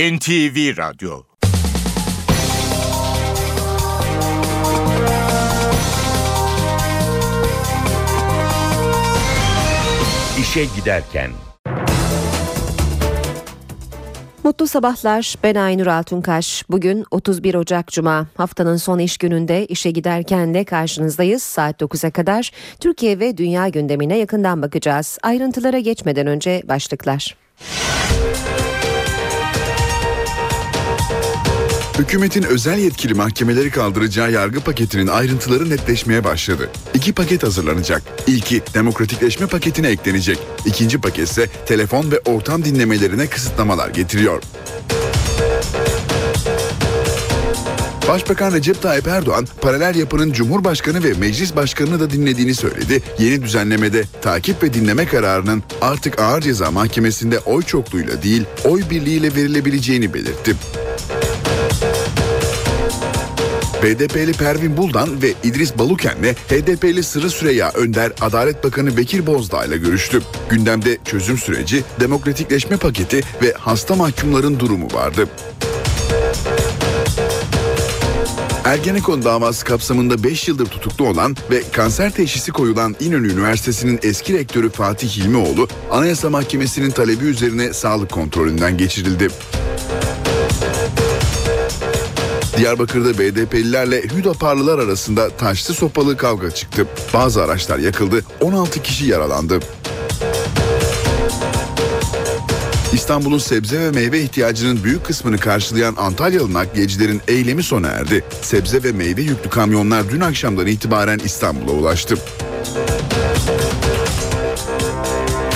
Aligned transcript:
NTV 0.00 0.76
Radyo 0.76 1.22
İşe 10.40 10.64
Giderken 10.76 11.30
Mutlu 14.44 14.66
sabahlar. 14.66 15.34
Ben 15.42 15.54
Aynur 15.54 15.86
Altunkaş. 15.86 16.64
Bugün 16.70 17.04
31 17.10 17.54
Ocak 17.54 17.88
Cuma. 17.88 18.26
Haftanın 18.36 18.76
son 18.76 18.98
iş 18.98 19.18
gününde 19.18 19.66
işe 19.66 19.90
giderken 19.90 20.54
de 20.54 20.64
karşınızdayız. 20.64 21.42
Saat 21.42 21.82
9'a 21.82 22.10
kadar 22.10 22.50
Türkiye 22.80 23.18
ve 23.18 23.36
dünya 23.36 23.68
gündemine 23.68 24.18
yakından 24.18 24.62
bakacağız. 24.62 25.18
Ayrıntılara 25.22 25.78
geçmeden 25.78 26.26
önce 26.26 26.62
başlıklar. 26.68 27.36
Hükümetin 32.00 32.42
özel 32.42 32.78
yetkili 32.78 33.14
mahkemeleri 33.14 33.70
kaldıracağı 33.70 34.32
yargı 34.32 34.60
paketinin 34.60 35.06
ayrıntıları 35.06 35.70
netleşmeye 35.70 36.24
başladı. 36.24 36.70
İki 36.94 37.12
paket 37.12 37.42
hazırlanacak. 37.42 38.02
İlki 38.26 38.62
demokratikleşme 38.74 39.46
paketine 39.46 39.88
eklenecek. 39.88 40.38
İkinci 40.66 41.00
paket 41.00 41.28
ise 41.28 41.46
telefon 41.66 42.10
ve 42.10 42.20
ortam 42.24 42.64
dinlemelerine 42.64 43.26
kısıtlamalar 43.26 43.88
getiriyor. 43.88 44.42
Başbakan 48.08 48.52
Recep 48.52 48.82
Tayyip 48.82 49.08
Erdoğan 49.08 49.46
paralel 49.60 49.94
yapının 49.94 50.32
Cumhurbaşkanı 50.32 51.04
ve 51.04 51.12
Meclis 51.12 51.56
Başkanı'nı 51.56 52.00
da 52.00 52.10
dinlediğini 52.10 52.54
söyledi. 52.54 53.02
Yeni 53.18 53.42
düzenlemede 53.42 54.04
takip 54.22 54.62
ve 54.62 54.74
dinleme 54.74 55.06
kararının 55.06 55.62
artık 55.80 56.20
Ağır 56.20 56.40
Ceza 56.40 56.70
Mahkemesi'nde 56.70 57.38
oy 57.38 57.62
çokluğuyla 57.62 58.22
değil 58.22 58.42
oy 58.64 58.82
birliğiyle 58.90 59.34
verilebileceğini 59.34 60.14
belirtti. 60.14 60.56
BDP'li 63.82 64.32
Pervin 64.32 64.76
Buldan 64.76 65.22
ve 65.22 65.32
İdris 65.44 65.78
Baluken'le 65.78 66.34
HDP'li 66.48 67.02
Sırrı 67.02 67.30
Süreyya 67.30 67.70
Önder 67.74 68.12
Adalet 68.20 68.64
Bakanı 68.64 68.96
Bekir 68.96 69.26
Bozdağ 69.26 69.64
ile 69.64 69.76
görüştü. 69.76 70.22
Gündemde 70.50 70.98
çözüm 71.04 71.38
süreci, 71.38 71.84
demokratikleşme 72.00 72.76
paketi 72.76 73.20
ve 73.42 73.52
hasta 73.58 73.94
mahkumların 73.94 74.60
durumu 74.60 74.88
vardı. 74.92 75.28
Ergenekon 78.64 79.22
davası 79.22 79.64
kapsamında 79.64 80.24
5 80.24 80.48
yıldır 80.48 80.66
tutuklu 80.66 81.08
olan 81.08 81.36
ve 81.50 81.62
kanser 81.72 82.10
teşhisi 82.10 82.52
koyulan 82.52 82.96
İnönü 83.00 83.32
Üniversitesi'nin 83.32 84.00
eski 84.02 84.34
rektörü 84.34 84.70
Fatih 84.70 85.08
Hilmioğlu, 85.08 85.68
Anayasa 85.90 86.30
Mahkemesi'nin 86.30 86.90
talebi 86.90 87.24
üzerine 87.24 87.72
sağlık 87.72 88.10
kontrolünden 88.10 88.78
geçirildi. 88.78 89.28
Diyarbakır'da 92.60 93.18
BDP'lilerle 93.18 94.02
Hüdaparlılar 94.02 94.78
arasında 94.78 95.30
taşlı 95.30 95.74
sopalı 95.74 96.16
kavga 96.16 96.50
çıktı. 96.50 96.86
Bazı 97.14 97.42
araçlar 97.42 97.78
yakıldı, 97.78 98.24
16 98.40 98.82
kişi 98.82 99.06
yaralandı. 99.06 99.60
İstanbul'un 102.92 103.38
sebze 103.38 103.80
ve 103.80 103.90
meyve 103.90 104.20
ihtiyacının 104.20 104.84
büyük 104.84 105.06
kısmını 105.06 105.38
karşılayan 105.38 105.94
Antalyalı 105.98 106.52
nakliyecilerin 106.52 107.20
eylemi 107.28 107.62
sona 107.62 107.88
erdi. 107.88 108.24
Sebze 108.42 108.82
ve 108.82 108.92
meyve 108.92 109.22
yüklü 109.22 109.50
kamyonlar 109.50 110.10
dün 110.10 110.20
akşamdan 110.20 110.66
itibaren 110.66 111.18
İstanbul'a 111.24 111.72
ulaştı. 111.72 112.18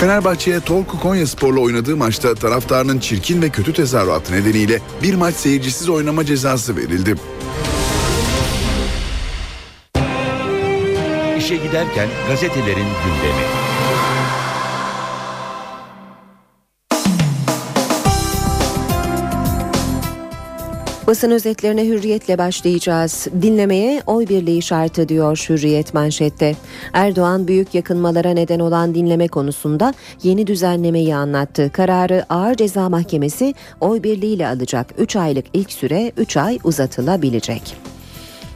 Fenerbahçe'ye 0.05 0.59
Torku 0.59 0.99
Konya 0.99 1.27
Spor'la 1.27 1.59
oynadığı 1.59 1.97
maçta 1.97 2.35
taraftarının 2.35 2.99
çirkin 2.99 3.41
ve 3.41 3.49
kötü 3.49 3.73
tezahüratı 3.73 4.33
nedeniyle 4.33 4.81
bir 5.03 5.13
maç 5.13 5.35
seyircisiz 5.35 5.89
oynama 5.89 6.25
cezası 6.25 6.77
verildi. 6.77 7.15
İşe 11.37 11.55
giderken 11.55 12.09
gazetelerin 12.27 12.87
gündemi. 13.05 13.64
Basın 21.07 21.31
özetlerine 21.31 21.85
hürriyetle 21.85 22.37
başlayacağız. 22.37 23.27
Dinlemeye 23.41 24.01
oy 24.07 24.27
birliği 24.27 24.61
şartı 24.61 25.09
diyor 25.09 25.45
hürriyet 25.49 25.93
manşette. 25.93 26.55
Erdoğan 26.93 27.47
büyük 27.47 27.75
yakınmalara 27.75 28.29
neden 28.29 28.59
olan 28.59 28.95
dinleme 28.95 29.27
konusunda 29.27 29.93
yeni 30.23 30.47
düzenlemeyi 30.47 31.15
anlattı. 31.15 31.69
Kararı 31.73 32.25
Ağır 32.29 32.55
Ceza 32.55 32.89
Mahkemesi 32.89 33.53
oy 33.81 34.03
birliğiyle 34.03 34.47
alacak 34.47 34.93
3 34.97 35.15
aylık 35.15 35.45
ilk 35.53 35.71
süre 35.71 36.11
3 36.17 36.37
ay 36.37 36.59
uzatılabilecek. 36.63 37.94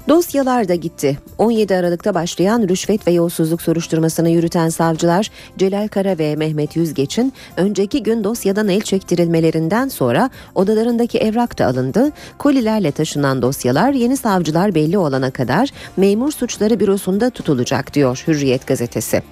Dosyalar 0.10 0.68
da 0.68 0.76
gitti. 0.76 1.18
17 1.38 1.76
Aralık'ta 1.76 2.14
başlayan 2.14 2.68
rüşvet 2.70 3.08
ve 3.08 3.12
yolsuzluk 3.12 3.62
soruşturmasını 3.62 4.30
yürüten 4.30 4.70
savcılar 4.70 5.32
Celal 5.58 5.88
Kara 5.88 6.18
ve 6.18 6.36
Mehmet 6.36 6.76
Yüzgeç'in 6.76 7.34
önceki 7.58 8.04
gün 8.04 8.24
dosyadan 8.24 8.68
el 8.68 8.82
çektirilmelerinden 8.82 9.88
sonra 9.88 10.30
odalarındaki 10.56 11.18
evrak 11.18 11.60
da 11.60 11.66
alındı. 11.66 12.12
Kolilerle 12.38 12.92
taşınan 12.92 13.42
dosyalar 13.42 13.94
yeni 13.94 14.18
savcılar 14.18 14.76
belli 14.76 14.98
olana 14.98 15.32
kadar 15.32 15.70
memur 15.98 16.32
suçları 16.32 16.80
bürosunda 16.80 17.30
tutulacak 17.30 17.94
diyor 17.94 18.24
Hürriyet 18.28 18.68
gazetesi. 18.68 19.24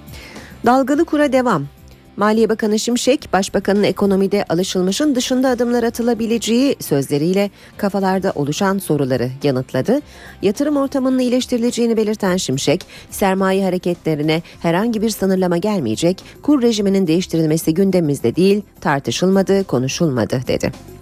Dalgalı 0.66 1.04
kura 1.04 1.32
devam. 1.32 1.77
Maliye 2.18 2.48
Bakanı 2.48 2.78
Şimşek, 2.78 3.28
Başbakanın 3.32 3.82
ekonomide 3.82 4.44
alışılmışın 4.48 5.14
dışında 5.14 5.48
adımlar 5.48 5.82
atılabileceği 5.82 6.76
sözleriyle 6.80 7.50
kafalarda 7.76 8.32
oluşan 8.34 8.78
soruları 8.78 9.30
yanıtladı. 9.42 10.00
Yatırım 10.42 10.76
ortamının 10.76 11.18
iyileştirileceğini 11.18 11.96
belirten 11.96 12.36
Şimşek, 12.36 12.86
sermaye 13.10 13.64
hareketlerine 13.64 14.42
herhangi 14.60 15.02
bir 15.02 15.10
sınırlama 15.10 15.56
gelmeyecek, 15.56 16.24
kur 16.42 16.62
rejiminin 16.62 17.06
değiştirilmesi 17.06 17.74
gündemimizde 17.74 18.36
değil, 18.36 18.62
tartışılmadı, 18.80 19.64
konuşulmadı 19.64 20.40
dedi. 20.46 20.97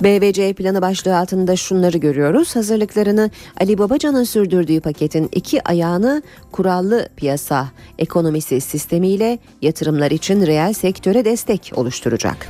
BVC 0.00 0.52
planı 0.52 0.82
başlığı 0.82 1.18
altında 1.18 1.56
şunları 1.56 1.98
görüyoruz. 1.98 2.56
Hazırlıklarını 2.56 3.30
Ali 3.60 3.78
Babacan'ın 3.78 4.24
sürdürdüğü 4.24 4.80
paketin 4.80 5.28
iki 5.32 5.68
ayağını 5.68 6.22
kurallı 6.52 7.08
piyasa 7.16 7.68
ekonomisi 7.98 8.60
sistemiyle 8.60 9.38
yatırımlar 9.62 10.10
için 10.10 10.46
reel 10.46 10.72
sektöre 10.72 11.24
destek 11.24 11.72
oluşturacak. 11.74 12.48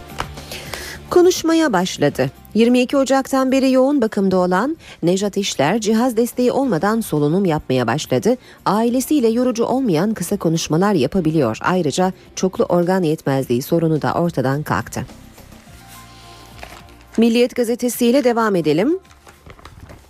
Konuşmaya 1.10 1.72
başladı. 1.72 2.31
22 2.55 2.97
Ocak'tan 2.97 3.53
beri 3.53 3.72
yoğun 3.72 4.03
bakımda 4.03 4.37
olan 4.37 4.77
Nejat 5.03 5.37
İşler 5.37 5.81
cihaz 5.81 6.16
desteği 6.16 6.53
olmadan 6.53 7.00
solunum 7.00 7.44
yapmaya 7.44 7.87
başladı. 7.87 8.37
Ailesiyle 8.66 9.28
yorucu 9.28 9.65
olmayan 9.65 10.15
kısa 10.15 10.37
konuşmalar 10.37 10.94
yapabiliyor. 10.94 11.59
Ayrıca 11.60 12.12
çoklu 12.37 12.65
organ 12.65 13.03
yetmezliği 13.03 13.62
sorunu 13.62 14.03
da 14.03 14.15
ortadan 14.15 14.62
kalktı. 14.62 15.06
Milliyet 17.19 17.56
gazetesiyle 17.56 18.25
devam 18.25 18.56
edelim. 18.56 18.98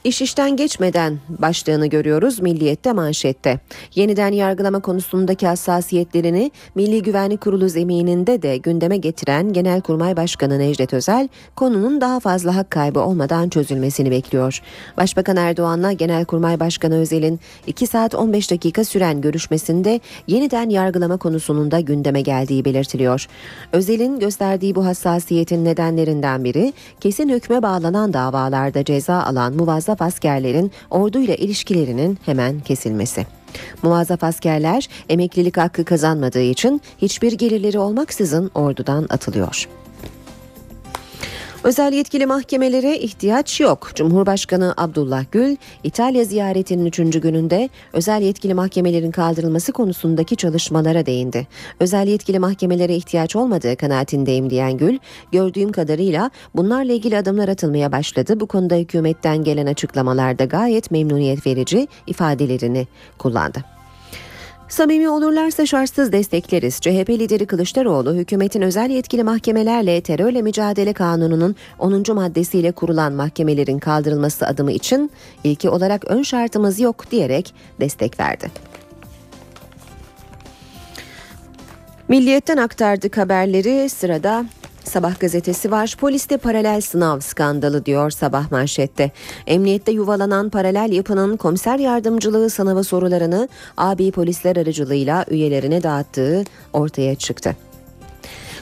İş 0.04 0.22
işten 0.22 0.56
geçmeden 0.56 1.18
başlığını 1.28 1.86
görüyoruz 1.86 2.40
Milliyet'te 2.40 2.92
manşette. 2.92 3.60
Yeniden 3.94 4.32
yargılama 4.32 4.80
konusundaki 4.80 5.46
hassasiyetlerini 5.46 6.50
Milli 6.74 7.02
Güvenlik 7.02 7.40
Kurulu 7.40 7.68
zemininde 7.68 8.42
de 8.42 8.56
gündeme 8.56 8.96
getiren 8.96 9.52
Genelkurmay 9.52 10.16
Başkanı 10.16 10.58
Necdet 10.58 10.94
Özel 10.94 11.28
konunun 11.56 12.00
daha 12.00 12.20
fazla 12.20 12.56
hak 12.56 12.70
kaybı 12.70 13.00
olmadan 13.00 13.48
çözülmesini 13.48 14.10
bekliyor. 14.10 14.62
Başbakan 14.96 15.36
Erdoğan'la 15.36 15.92
Genelkurmay 15.92 16.60
Başkanı 16.60 16.94
Özel'in 16.94 17.40
2 17.66 17.86
saat 17.86 18.14
15 18.14 18.50
dakika 18.50 18.84
süren 18.84 19.20
görüşmesinde 19.20 20.00
yeniden 20.26 20.70
yargılama 20.70 21.16
konusunun 21.16 21.70
da 21.70 21.80
gündeme 21.80 22.20
geldiği 22.20 22.64
belirtiliyor. 22.64 23.26
Özel'in 23.72 24.20
gösterdiği 24.20 24.74
bu 24.74 24.86
hassasiyetin 24.86 25.64
nedenlerinden 25.64 26.44
biri 26.44 26.72
kesin 27.00 27.28
hükme 27.28 27.62
bağlanan 27.62 28.12
davalarda 28.12 28.84
ceza 28.84 29.22
alan 29.22 29.56
muvazzaf 29.56 29.90
muvazzaf 29.91 30.03
askerlerin 30.03 30.71
orduyla 30.91 31.34
ilişkilerinin 31.34 32.19
hemen 32.27 32.60
kesilmesi. 32.60 33.27
Muvazzaf 33.83 34.25
askerler 34.25 34.89
emeklilik 35.09 35.57
hakkı 35.57 35.84
kazanmadığı 35.84 36.42
için 36.42 36.81
hiçbir 36.98 37.33
gelirleri 37.33 37.78
olmaksızın 37.78 38.51
ordudan 38.54 39.07
atılıyor. 39.10 39.69
Özel 41.65 41.92
yetkili 41.92 42.27
mahkemelere 42.27 42.98
ihtiyaç 42.98 43.60
yok. 43.60 43.91
Cumhurbaşkanı 43.95 44.74
Abdullah 44.77 45.24
Gül, 45.33 45.57
İtalya 45.84 46.24
ziyaretinin 46.24 46.86
üçüncü 46.86 47.21
gününde 47.21 47.68
özel 47.92 48.22
yetkili 48.22 48.54
mahkemelerin 48.54 49.10
kaldırılması 49.10 49.72
konusundaki 49.72 50.36
çalışmalara 50.36 51.07
değindi. 51.07 51.47
Özel 51.80 52.07
yetkili 52.07 52.39
mahkemelere 52.39 52.97
ihtiyaç 52.97 53.36
olmadığı 53.36 53.77
kanaatindeyim 53.77 54.51
diyen 54.51 54.77
Gül, 54.77 54.98
gördüğüm 55.33 55.72
kadarıyla 55.72 56.30
bunlarla 56.54 56.92
ilgili 56.92 57.18
adımlar 57.18 57.48
atılmaya 57.48 57.92
başladı. 57.92 58.41
Bu 58.41 58.47
konuda 58.47 58.74
hükümetten 58.74 59.45
gelen 59.45 59.66
açıklamalarda 59.66 60.45
gayet 60.45 60.91
memnuniyet 60.91 61.47
verici 61.47 61.89
ifadelerini 62.06 62.86
kullandı. 63.18 63.79
Samimi 64.70 65.08
olurlarsa 65.08 65.66
şartsız 65.66 66.12
destekleriz. 66.12 66.80
CHP 66.80 67.10
lideri 67.10 67.46
Kılıçdaroğlu 67.46 68.14
hükümetin 68.14 68.62
özel 68.62 68.90
yetkili 68.90 69.24
mahkemelerle 69.24 70.00
terörle 70.00 70.42
mücadele 70.42 70.92
kanununun 70.92 71.56
10. 71.78 72.04
maddesiyle 72.14 72.72
kurulan 72.72 73.12
mahkemelerin 73.12 73.78
kaldırılması 73.78 74.46
adımı 74.46 74.72
için 74.72 75.10
ilki 75.44 75.68
olarak 75.70 76.04
ön 76.10 76.22
şartımız 76.22 76.80
yok 76.80 77.10
diyerek 77.10 77.54
destek 77.80 78.20
verdi. 78.20 78.50
Milliyetten 82.08 82.56
aktardık 82.56 83.18
haberleri 83.18 83.88
sırada 83.88 84.44
Sabah 84.84 85.21
gazetesi 85.21 85.71
var. 85.71 85.97
Poliste 86.00 86.36
paralel 86.36 86.80
sınav 86.80 87.21
skandalı 87.21 87.86
diyor 87.86 88.10
sabah 88.10 88.50
manşette. 88.50 89.10
Emniyette 89.47 89.92
yuvalanan 89.92 90.50
paralel 90.50 90.92
yapının 90.92 91.36
komiser 91.36 91.78
yardımcılığı 91.78 92.50
sınavı 92.50 92.84
sorularını 92.84 93.48
abi 93.77 94.12
polisler 94.12 94.56
aracılığıyla 94.56 95.24
üyelerine 95.30 95.82
dağıttığı 95.82 96.44
ortaya 96.72 97.15
çıktı. 97.15 97.56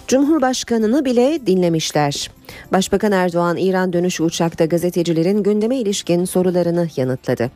Cumhurbaşkanını 0.09 1.05
bile 1.05 1.47
dinlemişler. 1.47 2.31
Başbakan 2.73 3.12
Erdoğan 3.12 3.56
İran 3.56 3.93
dönüşü 3.93 4.23
uçakta 4.23 4.65
gazetecilerin 4.65 5.43
gündeme 5.43 5.76
ilişkin 5.76 6.25
sorularını 6.25 6.88
yanıtladı. 6.97 7.50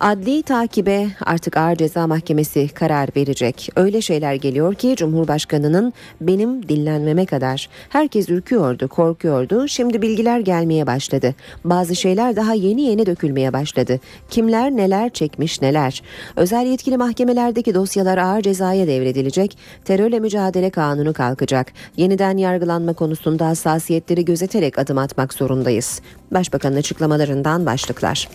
Adli 0.00 0.42
takibe 0.42 1.06
artık 1.26 1.56
Ağır 1.56 1.76
Ceza 1.76 2.06
Mahkemesi 2.06 2.68
karar 2.68 3.08
verecek. 3.16 3.70
Öyle 3.76 4.00
şeyler 4.00 4.34
geliyor 4.34 4.74
ki 4.74 4.94
Cumhurbaşkanı'nın 4.96 5.92
benim 6.20 6.68
dinlenmeme 6.68 7.26
kadar. 7.26 7.68
Herkes 7.88 8.28
ürküyordu, 8.28 8.88
korkuyordu. 8.88 9.68
Şimdi 9.68 10.02
bilgiler 10.02 10.40
gelmeye 10.40 10.86
başladı. 10.86 11.34
Bazı 11.64 11.96
şeyler 11.96 12.36
daha 12.36 12.54
yeni 12.54 12.82
yeni 12.82 13.06
dökülmeye 13.06 13.52
başladı. 13.52 14.00
Kimler 14.30 14.70
neler 14.70 15.10
çekmiş 15.10 15.62
neler. 15.62 16.02
Özel 16.36 16.66
yetkili 16.66 16.96
mahkemelerdeki 16.96 17.74
dosyalar 17.74 18.18
ağır 18.18 18.42
cezaya 18.42 18.86
devredilecek. 18.86 19.58
Terörle 19.84 20.20
mücadele 20.20 20.70
kanunu 20.70 21.12
kalkacak. 21.12 21.72
Yeniden 21.96 22.36
yargılanma 22.36 22.92
konusunda 22.92 23.46
hassasiyetleri 23.46 24.24
gözeterek 24.24 24.78
adım 24.78 24.98
atmak 24.98 25.34
zorundayız. 25.34 26.00
Başbakanın 26.30 26.76
açıklamalarından 26.76 27.66
başlıklar. 27.66 28.28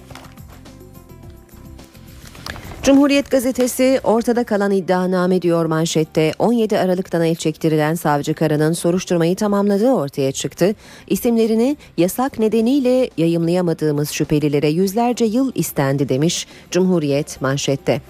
Cumhuriyet 2.84 3.32
gazetesi 3.32 4.00
ortada 4.04 4.44
kalan 4.44 4.72
iddianame 4.72 5.42
diyor 5.42 5.66
manşette 5.66 6.32
17 6.40 6.80
Aralık'tan 6.80 7.24
el 7.24 7.36
çektirilen 7.36 7.96
savcı 7.96 8.34
karının 8.34 8.74
soruşturmayı 8.74 9.36
tamamladığı 9.36 9.92
ortaya 9.92 10.32
çıktı. 10.32 10.76
İsimlerini 11.08 11.78
yasak 11.98 12.40
nedeniyle 12.40 13.10
yayımlayamadığımız 13.18 14.12
şüphelilere 14.12 14.68
yüzlerce 14.68 15.26
yıl 15.26 15.52
istendi 15.56 16.10
demiş 16.10 16.48
Cumhuriyet 16.72 17.42
manşette. 17.42 18.02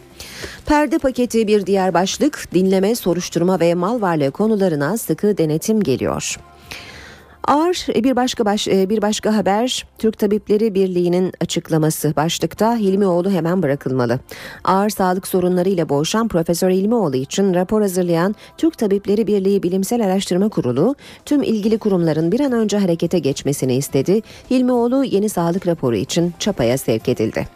Perde 0.66 1.00
paketi 1.00 1.48
bir 1.48 1.66
diğer 1.66 1.94
başlık 1.94 2.54
dinleme, 2.54 2.96
soruşturma 2.96 3.60
ve 3.60 3.74
mal 3.74 4.02
varlığı 4.02 4.32
konularına 4.32 4.98
sıkı 4.98 5.38
denetim 5.38 5.84
geliyor. 5.84 6.38
Ağır 7.48 7.96
e, 7.96 8.04
bir 8.04 8.16
başka 8.16 8.46
baş, 8.46 8.68
e, 8.68 8.90
bir 8.90 9.02
başka 9.02 9.36
haber 9.36 9.86
Türk 9.98 10.20
Tabipleri 10.20 10.76
Birliği'nin 10.76 11.32
açıklaması 11.42 12.16
başlıkta 12.16 12.78
Hilmioğlu 12.78 13.30
hemen 13.32 13.64
bırakılmalı. 13.64 14.20
Ağır 14.64 14.90
sağlık 14.90 15.28
sorunlarıyla 15.28 15.90
boğuşan 15.90 16.28
Profesör 16.28 16.70
Hilmioğlu 16.70 17.16
için 17.16 17.54
rapor 17.54 17.82
hazırlayan 17.82 18.36
Türk 18.58 18.78
Tabipleri 18.78 19.28
Birliği 19.28 19.64
Bilimsel 19.64 20.06
Araştırma 20.06 20.50
Kurulu 20.50 20.96
tüm 21.26 21.44
ilgili 21.44 21.78
kurumların 21.78 22.32
bir 22.32 22.40
an 22.40 22.52
önce 22.52 22.78
harekete 22.78 23.20
geçmesini 23.20 23.76
istedi. 23.76 24.22
Hilmioğlu 24.52 25.04
yeni 25.04 25.30
sağlık 25.30 25.68
raporu 25.68 25.96
için 25.96 26.34
çapaya 26.40 26.78
sevk 26.78 27.10
edildi. 27.10 27.48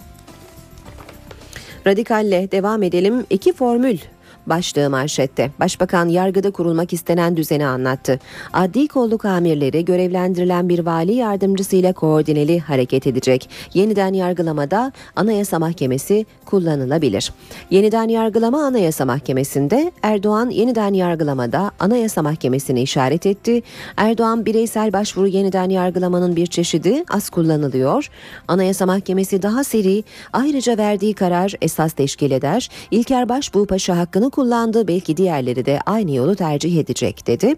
Radikalle 1.88 2.52
devam 2.52 2.84
edelim. 2.84 3.26
İki 3.30 3.54
formül 3.54 3.98
başlığı 4.50 4.90
manşette. 4.90 5.52
Başbakan 5.60 6.10
yargıda 6.10 6.52
kurulmak 6.52 6.94
istenen 6.94 7.38
düzeni 7.38 7.68
anlattı. 7.68 8.20
Adli 8.54 8.88
kolluk 8.88 9.26
amirleri 9.26 9.86
görevlendirilen 9.86 10.70
bir 10.70 10.80
vali 10.80 11.14
yardımcısıyla 11.14 11.94
koordineli 11.94 12.60
hareket 12.60 13.08
edecek. 13.08 13.50
Yeniden 13.74 14.14
yargılamada 14.14 14.92
Anayasa 15.16 15.60
Mahkemesi 15.60 16.26
kullanılabilir. 16.46 17.34
Yeniden 17.72 18.08
yargılama 18.08 18.64
Anayasa 18.64 19.06
Mahkemesi'nde 19.06 19.92
Erdoğan 20.04 20.50
yeniden 20.50 20.94
yargılamada 20.94 21.72
Anayasa 21.80 22.22
Mahkemesi'ni 22.22 22.82
işaret 22.82 23.26
etti. 23.26 23.62
Erdoğan 23.98 24.46
bireysel 24.46 24.94
başvuru 24.94 25.28
yeniden 25.28 25.70
yargılamanın 25.70 26.36
bir 26.36 26.48
çeşidi 26.48 27.04
az 27.10 27.30
kullanılıyor. 27.30 28.10
Anayasa 28.48 28.86
Mahkemesi 28.86 29.42
daha 29.42 29.64
seri 29.64 30.04
ayrıca 30.34 30.78
verdiği 30.78 31.14
karar 31.14 31.54
esas 31.62 31.94
teşkil 31.94 32.32
eder. 32.32 32.70
İlker 32.92 33.30
Başbuğ 33.30 33.66
Paşa 33.66 33.98
hakkını 33.98 34.30
kullandı 34.38 34.88
belki 34.88 35.18
diğerleri 35.18 35.66
de 35.66 35.80
aynı 35.86 36.12
yolu 36.12 36.36
tercih 36.36 36.80
edecek 36.80 37.28
dedi. 37.28 37.56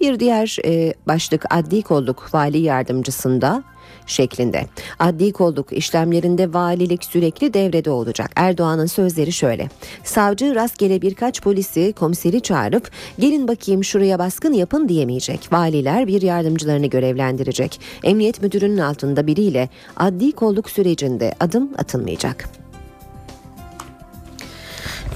Bir 0.00 0.20
diğer 0.20 0.56
e, 0.64 0.94
başlık 1.06 1.44
adli 1.50 1.82
kolluk 1.82 2.34
vali 2.34 2.58
yardımcısında 2.58 3.62
şeklinde. 4.06 4.66
Adli 4.98 5.32
kolluk 5.32 5.72
işlemlerinde 5.72 6.54
valilik 6.54 7.04
sürekli 7.04 7.54
devrede 7.54 7.90
olacak. 7.90 8.30
Erdoğan'ın 8.36 8.86
sözleri 8.86 9.32
şöyle. 9.32 9.68
Savcı 10.04 10.54
rastgele 10.54 11.02
birkaç 11.02 11.42
polisi 11.42 11.92
komiseri 11.92 12.40
çağırıp 12.40 12.90
gelin 13.18 13.48
bakayım 13.48 13.84
şuraya 13.84 14.18
baskın 14.18 14.52
yapın 14.52 14.88
diyemeyecek. 14.88 15.52
Valiler 15.52 16.06
bir 16.06 16.22
yardımcılarını 16.22 16.86
görevlendirecek. 16.86 17.80
Emniyet 18.04 18.42
müdürünün 18.42 18.78
altında 18.78 19.26
biriyle 19.26 19.68
adli 19.96 20.32
kolluk 20.32 20.70
sürecinde 20.70 21.34
adım 21.40 21.70
atılmayacak. 21.78 22.65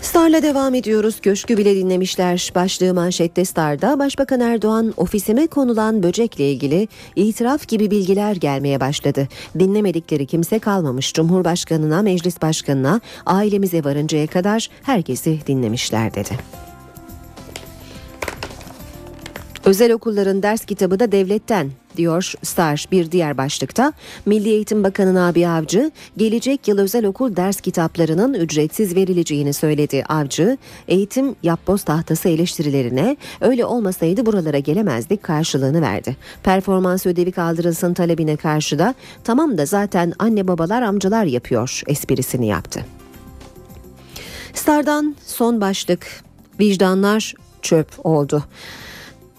Star'la 0.02 0.42
devam 0.42 0.74
ediyoruz. 0.74 1.20
Köşkü 1.20 1.56
bile 1.56 1.76
dinlemişler. 1.76 2.52
Başlığı 2.54 2.94
manşette 2.94 3.44
Star'da 3.44 3.98
Başbakan 3.98 4.40
Erdoğan 4.40 4.94
ofisime 4.96 5.46
konulan 5.46 6.02
böcekle 6.02 6.50
ilgili 6.50 6.88
itiraf 7.16 7.68
gibi 7.68 7.90
bilgiler 7.90 8.36
gelmeye 8.36 8.80
başladı. 8.80 9.28
Dinlemedikleri 9.58 10.26
kimse 10.26 10.58
kalmamış. 10.58 11.12
Cumhurbaşkanına, 11.12 12.02
meclis 12.02 12.42
başkanına, 12.42 13.00
ailemize 13.26 13.84
varıncaya 13.84 14.26
kadar 14.26 14.68
herkesi 14.82 15.38
dinlemişler 15.46 16.14
dedi. 16.14 16.38
Özel 19.64 19.92
okulların 19.92 20.42
ders 20.42 20.64
kitabı 20.64 21.00
da 21.00 21.12
devletten 21.12 21.70
diyor 21.96 22.32
Star 22.42 22.86
bir 22.92 23.12
diğer 23.12 23.38
başlıkta. 23.38 23.92
Milli 24.26 24.48
Eğitim 24.48 24.84
Bakanı 24.84 25.14
Nabi 25.14 25.48
Avcı 25.48 25.90
gelecek 26.16 26.68
yıl 26.68 26.78
özel 26.78 27.04
okul 27.04 27.36
ders 27.36 27.60
kitaplarının 27.60 28.34
ücretsiz 28.34 28.96
verileceğini 28.96 29.52
söyledi. 29.52 30.04
Avcı 30.08 30.58
eğitim 30.88 31.36
yapboz 31.42 31.82
tahtası 31.82 32.28
eleştirilerine 32.28 33.16
öyle 33.40 33.64
olmasaydı 33.64 34.26
buralara 34.26 34.58
gelemezdik 34.58 35.22
karşılığını 35.22 35.82
verdi. 35.82 36.16
Performans 36.42 37.06
ödevi 37.06 37.32
kaldırılsın 37.32 37.94
talebine 37.94 38.36
karşı 38.36 38.78
da 38.78 38.94
tamam 39.24 39.58
da 39.58 39.66
zaten 39.66 40.12
anne 40.18 40.48
babalar 40.48 40.82
amcalar 40.82 41.24
yapıyor 41.24 41.82
esprisini 41.86 42.46
yaptı. 42.46 42.84
Star'dan 44.54 45.16
son 45.26 45.60
başlık 45.60 46.06
vicdanlar 46.60 47.34
çöp 47.62 47.88
oldu. 48.04 48.44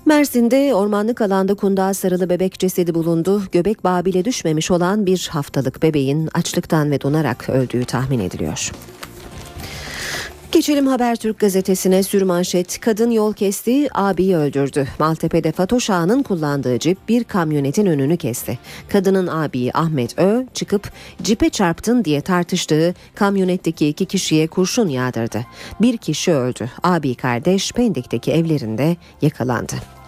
Mersin'de 0.05 0.75
ormanlık 0.75 1.21
alanda 1.21 1.53
kundağa 1.53 1.93
sarılı 1.93 2.29
bebek 2.29 2.59
cesedi 2.59 2.93
bulundu. 2.93 3.43
Göbek 3.51 3.83
bağı 3.83 4.05
bile 4.05 4.25
düşmemiş 4.25 4.71
olan 4.71 5.05
bir 5.05 5.29
haftalık 5.31 5.83
bebeğin 5.83 6.29
açlıktan 6.33 6.91
ve 6.91 7.01
donarak 7.01 7.49
öldüğü 7.49 7.85
tahmin 7.85 8.19
ediliyor. 8.19 8.71
Geçelim 10.51 10.87
Habertürk 10.87 11.39
gazetesine 11.39 12.03
sürmanşet. 12.03 12.79
Kadın 12.79 13.11
yol 13.11 13.33
kesti, 13.33 13.87
abiyi 13.93 14.35
öldürdü. 14.35 14.87
Maltepe'de 14.99 15.51
Fatoş 15.51 15.89
Ağa'nın 15.89 16.23
kullandığı 16.23 16.79
cip 16.79 17.09
bir 17.09 17.23
kamyonetin 17.23 17.85
önünü 17.85 18.17
kesti. 18.17 18.59
Kadının 18.89 19.27
abiyi 19.27 19.71
Ahmet 19.73 20.19
Ö 20.19 20.45
çıkıp 20.53 20.91
cipe 21.21 21.49
çarptın 21.49 22.05
diye 22.05 22.21
tartıştığı 22.21 22.93
kamyonetteki 23.15 23.87
iki 23.87 24.05
kişiye 24.05 24.47
kurşun 24.47 24.87
yağdırdı. 24.87 25.45
Bir 25.81 25.97
kişi 25.97 26.33
öldü. 26.33 26.69
Abi 26.83 27.15
kardeş 27.15 27.71
Pendik'teki 27.71 28.31
evlerinde 28.31 28.95
yakalandı. 29.21 30.00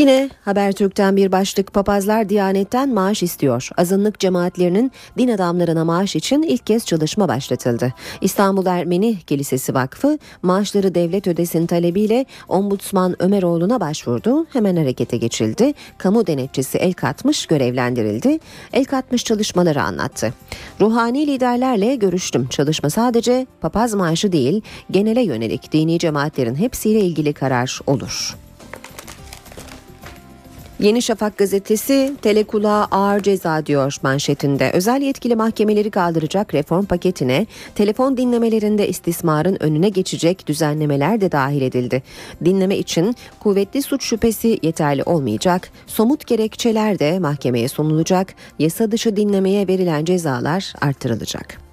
Yine 0.00 0.30
Habertürk'ten 0.44 1.16
bir 1.16 1.32
başlık 1.32 1.74
papazlar 1.74 2.28
Diyanet'ten 2.28 2.94
maaş 2.94 3.22
istiyor. 3.22 3.68
Azınlık 3.76 4.18
cemaatlerinin 4.18 4.92
din 5.18 5.28
adamlarına 5.28 5.84
maaş 5.84 6.16
için 6.16 6.42
ilk 6.42 6.66
kez 6.66 6.86
çalışma 6.86 7.28
başlatıldı. 7.28 7.92
İstanbul 8.20 8.66
Ermeni 8.66 9.18
Kilisesi 9.18 9.74
Vakfı 9.74 10.18
maaşları 10.42 10.94
devlet 10.94 11.26
ödesin 11.26 11.66
talebiyle 11.66 12.26
Ombudsman 12.48 13.22
Ömeroğlu'na 13.22 13.80
başvurdu. 13.80 14.46
Hemen 14.52 14.76
harekete 14.76 15.16
geçildi. 15.16 15.72
Kamu 15.98 16.26
denetçisi 16.26 16.78
el 16.78 16.92
katmış 16.92 17.46
görevlendirildi. 17.46 18.38
El 18.72 18.84
katmış 18.84 19.24
çalışmaları 19.24 19.82
anlattı. 19.82 20.34
Ruhani 20.80 21.26
liderlerle 21.26 21.96
görüştüm. 21.96 22.48
Çalışma 22.50 22.90
sadece 22.90 23.46
papaz 23.60 23.94
maaşı 23.94 24.32
değil 24.32 24.62
genele 24.90 25.22
yönelik 25.22 25.72
dini 25.72 25.98
cemaatlerin 25.98 26.54
hepsiyle 26.54 27.00
ilgili 27.00 27.32
karar 27.32 27.80
olur. 27.86 28.36
Yeni 30.80 31.02
Şafak 31.02 31.38
gazetesi 31.38 32.12
telekulağa 32.22 32.88
ağır 32.90 33.20
ceza 33.20 33.66
diyor 33.66 33.96
manşetinde. 34.02 34.70
Özel 34.72 35.02
yetkili 35.02 35.36
mahkemeleri 35.36 35.90
kaldıracak 35.90 36.54
reform 36.54 36.84
paketine 36.84 37.46
telefon 37.74 38.16
dinlemelerinde 38.16 38.88
istismarın 38.88 39.56
önüne 39.60 39.88
geçecek 39.88 40.46
düzenlemeler 40.46 41.20
de 41.20 41.32
dahil 41.32 41.62
edildi. 41.62 42.02
Dinleme 42.44 42.76
için 42.78 43.16
kuvvetli 43.40 43.82
suç 43.82 44.04
şüphesi 44.04 44.58
yeterli 44.62 45.02
olmayacak. 45.02 45.70
Somut 45.86 46.26
gerekçeler 46.26 46.98
de 46.98 47.18
mahkemeye 47.18 47.68
sunulacak. 47.68 48.34
Yasa 48.58 48.90
dışı 48.90 49.16
dinlemeye 49.16 49.68
verilen 49.68 50.04
cezalar 50.04 50.72
artırılacak. 50.80 51.69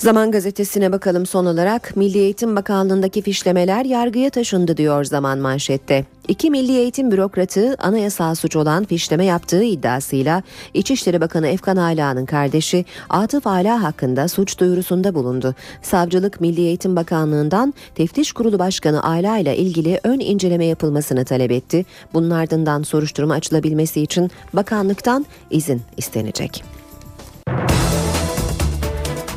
Zaman 0.00 0.30
gazetesine 0.30 0.92
bakalım 0.92 1.26
son 1.26 1.46
olarak. 1.46 1.96
Milli 1.96 2.18
Eğitim 2.18 2.56
Bakanlığı'ndaki 2.56 3.22
fişlemeler 3.22 3.84
yargıya 3.84 4.30
taşındı 4.30 4.76
diyor 4.76 5.04
Zaman 5.04 5.38
manşette. 5.38 6.04
İki 6.28 6.50
Milli 6.50 6.76
Eğitim 6.76 7.10
bürokratı 7.10 7.76
anayasal 7.78 8.34
suç 8.34 8.56
olan 8.56 8.84
fişleme 8.84 9.24
yaptığı 9.24 9.62
iddiasıyla 9.62 10.42
İçişleri 10.74 11.20
Bakanı 11.20 11.48
Efkan 11.48 11.76
Ala'nın 11.76 12.26
kardeşi 12.26 12.84
Atıf 13.08 13.46
Ala 13.46 13.82
hakkında 13.82 14.28
suç 14.28 14.58
duyurusunda 14.58 15.14
bulundu. 15.14 15.54
Savcılık 15.82 16.40
Milli 16.40 16.60
Eğitim 16.60 16.96
Bakanlığı'ndan 16.96 17.74
Teftiş 17.94 18.32
Kurulu 18.32 18.58
Başkanı 18.58 19.02
Ala 19.02 19.38
ile 19.38 19.56
ilgili 19.56 20.00
ön 20.04 20.20
inceleme 20.20 20.64
yapılmasını 20.64 21.24
talep 21.24 21.50
etti. 21.50 21.86
Bunun 22.14 22.30
ardından 22.30 22.82
soruşturma 22.82 23.34
açılabilmesi 23.34 24.00
için 24.00 24.30
bakanlıktan 24.52 25.26
izin 25.50 25.82
istenecek. 25.96 26.64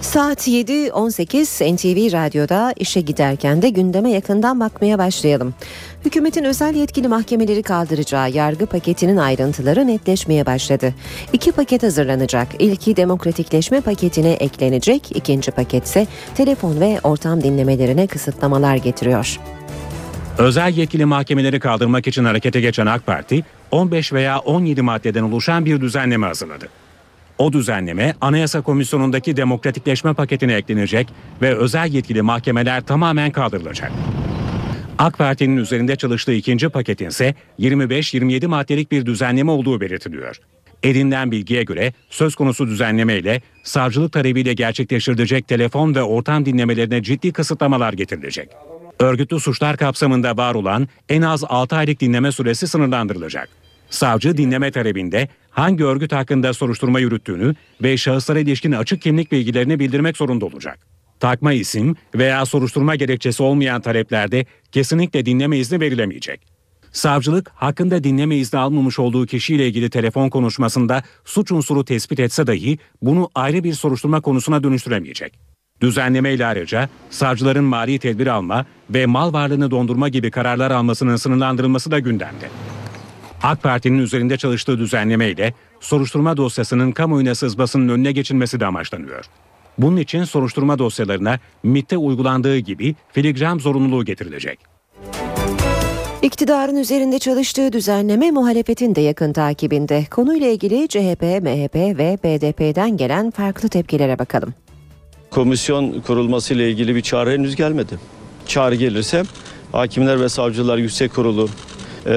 Saat 0.04 0.48
7.18 0.48 1.76
NTV 1.76 2.14
Radyo'da 2.14 2.74
işe 2.78 3.02
giderken 3.02 3.62
de 3.62 3.70
gündeme 3.70 4.12
yakından 4.12 4.60
bakmaya 4.60 4.98
başlayalım. 4.98 5.54
Hükümetin 6.06 6.44
özel 6.44 6.76
yetkili 6.76 7.08
mahkemeleri 7.08 7.64
kaldıracağı 7.64 8.32
yargı 8.32 8.66
paketinin 8.66 9.18
ayrıntıları 9.18 9.88
netleşmeye 9.88 10.46
başladı. 10.46 10.94
İki 11.34 11.52
paket 11.52 11.84
hazırlanacak. 11.84 12.48
İlki 12.60 12.96
demokratikleşme 12.96 13.82
paketine 13.82 14.32
eklenecek, 14.32 15.12
ikinci 15.16 15.52
paketse 15.52 16.08
telefon 16.36 16.80
ve 16.80 17.00
ortam 17.04 17.44
dinlemelerine 17.44 18.08
kısıtlamalar 18.08 18.76
getiriyor. 18.76 19.40
Özel 20.38 20.78
yetkili 20.78 21.06
mahkemeleri 21.06 21.60
kaldırmak 21.60 22.08
için 22.08 22.26
harekete 22.26 22.62
geçen 22.62 22.86
AK 22.86 23.06
Parti 23.06 23.44
15 23.72 24.14
veya 24.14 24.40
17 24.40 24.82
maddeden 24.82 25.24
oluşan 25.24 25.66
bir 25.66 25.82
düzenleme 25.82 26.28
hazırladı. 26.28 26.83
O 27.38 27.54
düzenleme 27.54 28.14
Anayasa 28.22 28.62
Komisyonu'ndaki 28.62 29.38
demokratikleşme 29.38 30.14
paketine 30.14 30.54
eklenecek 30.54 31.08
ve 31.42 31.56
özel 31.56 31.94
yetkili 31.94 32.22
mahkemeler 32.22 32.82
tamamen 32.82 33.32
kaldırılacak. 33.32 33.92
AK 34.98 35.18
Parti'nin 35.18 35.58
üzerinde 35.58 35.96
çalıştığı 35.96 36.34
ikinci 36.34 36.70
paketin 36.70 37.08
ise 37.08 37.36
25-27 37.60 38.48
maddelik 38.48 38.92
bir 38.92 39.06
düzenleme 39.06 39.52
olduğu 39.52 39.82
belirtiliyor. 39.82 40.38
Edinilen 40.84 41.32
bilgiye 41.32 41.64
göre 41.64 41.94
söz 42.10 42.36
konusu 42.36 42.68
düzenleme 42.68 43.18
ile 43.18 43.42
savcılık 43.64 44.12
talebiyle 44.12 44.54
gerçekleştirilecek 44.54 45.48
telefon 45.48 45.96
ve 45.96 46.04
ortam 46.04 46.46
dinlemelerine 46.46 47.04
ciddi 47.04 47.32
kısıtlamalar 47.32 47.94
getirilecek. 47.94 48.50
Örgütlü 49.00 49.40
suçlar 49.40 49.78
kapsamında 49.78 50.38
var 50.38 50.56
olan 50.56 50.88
en 51.10 51.22
az 51.22 51.44
6 51.44 51.76
aylık 51.76 52.00
dinleme 52.00 52.32
süresi 52.32 52.68
sınırlandırılacak. 52.68 53.63
Savcı 53.94 54.38
dinleme 54.38 54.72
talebinde 54.72 55.28
hangi 55.50 55.86
örgüt 55.86 56.12
hakkında 56.12 56.54
soruşturma 56.54 57.00
yürüttüğünü 57.00 57.56
ve 57.84 57.98
şahıslara 57.98 58.40
ilişkin 58.40 58.72
açık 58.72 59.02
kimlik 59.02 59.32
bilgilerini 59.32 59.80
bildirmek 59.80 60.18
zorunda 60.18 60.46
olacak. 60.46 60.80
Takma 61.20 61.54
isim 61.54 61.96
veya 62.16 62.46
soruşturma 62.46 62.96
gerekçesi 62.96 63.44
olmayan 63.44 63.82
taleplerde 63.82 64.46
kesinlikle 64.72 65.26
dinleme 65.26 65.58
izni 65.58 65.80
verilemeyecek. 65.80 66.42
Savcılık 66.92 67.52
hakkında 67.56 68.04
dinleme 68.04 68.36
izni 68.36 68.60
almamış 68.60 69.00
olduğu 69.00 69.26
kişiyle 69.26 69.68
ilgili 69.68 69.90
telefon 69.90 70.30
konuşmasında 70.30 71.04
suç 71.26 71.52
unsuru 71.52 71.86
tespit 71.86 72.20
etse 72.20 72.48
dahi 72.48 72.78
bunu 73.02 73.30
ayrı 73.36 73.64
bir 73.64 73.74
soruşturma 73.74 74.22
konusuna 74.22 74.64
dönüştüremeyecek. 74.64 75.40
Düzenleme 75.82 76.34
ile 76.34 76.46
ayrıca 76.46 76.90
savcıların 77.10 77.64
mali 77.64 78.00
tedbir 78.00 78.28
alma 78.28 78.66
ve 78.90 79.06
mal 79.06 79.34
varlığını 79.34 79.72
dondurma 79.72 80.10
gibi 80.10 80.32
kararlar 80.32 80.72
almasının 80.72 81.16
sınırlandırılması 81.16 81.92
da 81.92 82.00
gündemde. 82.00 82.50
AK 83.44 83.64
Parti'nin 83.64 84.00
üzerinde 84.00 84.38
çalıştığı 84.38 84.80
düzenleme 84.80 85.30
ile 85.30 85.54
soruşturma 85.80 86.38
dosyasının 86.38 86.92
kamuoyuna 86.92 87.36
sızmasının 87.36 87.90
önüne 87.90 88.12
geçilmesi 88.12 88.60
de 88.60 88.66
amaçlanıyor. 88.66 89.26
Bunun 89.78 89.98
için 89.98 90.24
soruşturma 90.24 90.80
dosyalarına 90.80 91.40
MIT'te 91.64 91.98
uygulandığı 91.98 92.58
gibi 92.58 92.96
filigram 93.12 93.60
zorunluluğu 93.60 94.06
getirilecek. 94.06 94.60
İktidarın 96.22 96.76
üzerinde 96.76 97.20
çalıştığı 97.20 97.74
düzenleme 97.74 98.32
muhalefetin 98.32 98.96
de 98.96 99.02
yakın 99.02 99.34
takibinde. 99.34 100.06
Konuyla 100.12 100.48
ilgili 100.48 100.88
CHP, 100.88 101.22
MHP 101.22 101.76
ve 101.76 102.18
BDP'den 102.24 102.98
gelen 102.98 103.32
farklı 103.32 103.70
tepkilere 103.70 104.20
bakalım. 104.20 104.54
Komisyon 105.32 106.02
kurulması 106.02 106.54
ile 106.54 106.70
ilgili 106.70 106.96
bir 106.96 107.02
çağrı 107.02 107.32
henüz 107.32 107.56
gelmedi. 107.56 108.00
Çağrı 108.48 108.76
gelirse 108.76 109.24
Hakimler 109.72 110.22
ve 110.22 110.30
Savcılar 110.30 110.78
Yüksek 110.78 111.14
Kurulu 111.14 111.50
e, 112.06 112.14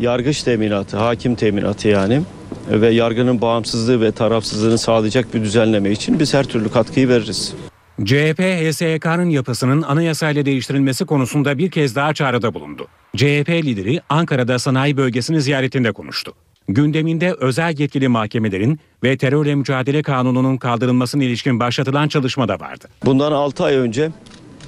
yargıç 0.00 0.42
teminatı, 0.42 0.96
hakim 0.96 1.34
teminatı 1.34 1.88
yani 1.88 2.22
ve 2.70 2.90
yargının 2.90 3.40
bağımsızlığı 3.40 4.00
ve 4.00 4.12
tarafsızlığını 4.12 4.78
sağlayacak 4.78 5.34
bir 5.34 5.42
düzenleme 5.42 5.90
için 5.90 6.20
biz 6.20 6.34
her 6.34 6.44
türlü 6.44 6.70
katkıyı 6.70 7.08
veririz. 7.08 7.54
CHP, 8.04 8.40
HSYK'nın 8.40 9.28
yapısının 9.28 9.82
anayasayla 9.82 10.46
değiştirilmesi 10.46 11.04
konusunda 11.04 11.58
bir 11.58 11.70
kez 11.70 11.96
daha 11.96 12.14
çağrıda 12.14 12.54
bulundu. 12.54 12.86
CHP 13.16 13.48
lideri 13.50 14.00
Ankara'da 14.08 14.58
sanayi 14.58 14.96
bölgesini 14.96 15.42
ziyaretinde 15.42 15.92
konuştu. 15.92 16.32
Gündeminde 16.68 17.34
özel 17.40 17.78
yetkili 17.78 18.08
mahkemelerin 18.08 18.80
ve 19.02 19.16
terörle 19.16 19.54
mücadele 19.54 20.02
kanununun 20.02 20.56
kaldırılmasına 20.56 21.24
ilişkin 21.24 21.60
başlatılan 21.60 22.08
çalışma 22.08 22.48
da 22.48 22.60
vardı. 22.60 22.88
Bundan 23.04 23.32
6 23.32 23.64
ay 23.64 23.76
önce 23.76 24.10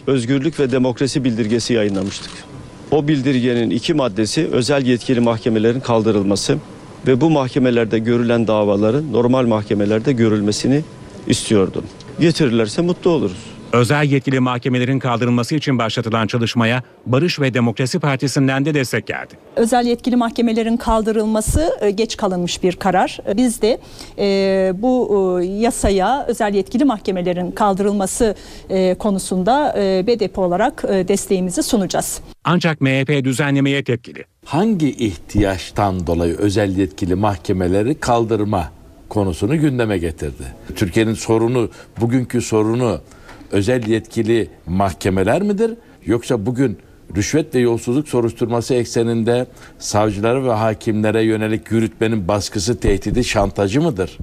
özgürlük 0.06 0.60
ve 0.60 0.72
demokrasi 0.72 1.24
bildirgesi 1.24 1.74
yayınlamıştık. 1.74 2.30
O 2.90 3.08
bildirgenin 3.08 3.70
iki 3.70 3.94
maddesi 3.94 4.48
özel 4.52 4.86
yetkili 4.86 5.20
mahkemelerin 5.20 5.80
kaldırılması 5.80 6.58
ve 7.06 7.20
bu 7.20 7.30
mahkemelerde 7.30 7.98
görülen 7.98 8.46
davaların 8.46 9.12
normal 9.12 9.46
mahkemelerde 9.46 10.12
görülmesini 10.12 10.82
istiyordum. 11.26 11.84
Getirirlerse 12.20 12.82
mutlu 12.82 13.10
oluruz. 13.10 13.55
Özel 13.72 14.04
yetkili 14.04 14.40
mahkemelerin 14.40 14.98
kaldırılması 14.98 15.54
için 15.54 15.78
başlatılan 15.78 16.26
çalışmaya 16.26 16.82
Barış 17.06 17.40
ve 17.40 17.54
Demokrasi 17.54 17.98
Partisi'nden 17.98 18.64
de 18.64 18.74
destek 18.74 19.06
geldi. 19.06 19.34
Özel 19.56 19.86
yetkili 19.86 20.16
mahkemelerin 20.16 20.76
kaldırılması 20.76 21.78
e, 21.80 21.90
geç 21.90 22.16
kalınmış 22.16 22.62
bir 22.62 22.76
karar. 22.76 23.18
E, 23.28 23.36
biz 23.36 23.62
de 23.62 23.78
e, 24.18 24.72
bu 24.82 25.40
yasaya 25.42 26.24
özel 26.28 26.54
yetkili 26.54 26.84
mahkemelerin 26.84 27.50
kaldırılması 27.50 28.34
konusunda 28.98 29.74
BDP 30.06 30.38
olarak 30.38 30.82
desteğimizi 30.82 31.62
sunacağız. 31.62 32.20
Ancak 32.44 32.80
MHP 32.80 33.24
düzenlemeye 33.24 33.84
tepkili. 33.84 34.24
Hangi 34.44 34.90
ihtiyaçtan 34.90 36.06
dolayı 36.06 36.36
özel 36.36 36.76
yetkili 36.76 37.14
mahkemeleri 37.14 37.94
kaldırma 37.94 38.72
konusunu 39.08 39.60
gündeme 39.60 39.98
getirdi. 39.98 40.42
Türkiye'nin 40.76 41.14
sorunu, 41.14 41.70
bugünkü 42.00 42.42
sorunu 42.42 43.00
özel 43.50 43.86
yetkili 43.86 44.48
mahkemeler 44.66 45.42
midir? 45.42 45.70
Yoksa 46.06 46.46
bugün 46.46 46.78
rüşvet 47.16 47.54
ve 47.54 47.58
yolsuzluk 47.58 48.08
soruşturması 48.08 48.74
ekseninde 48.74 49.46
savcılara 49.78 50.44
ve 50.44 50.52
hakimlere 50.52 51.22
yönelik 51.22 51.70
yürütmenin 51.70 52.28
baskısı, 52.28 52.80
tehdidi, 52.80 53.24
şantajı 53.24 53.80
mıdır? 53.80 54.18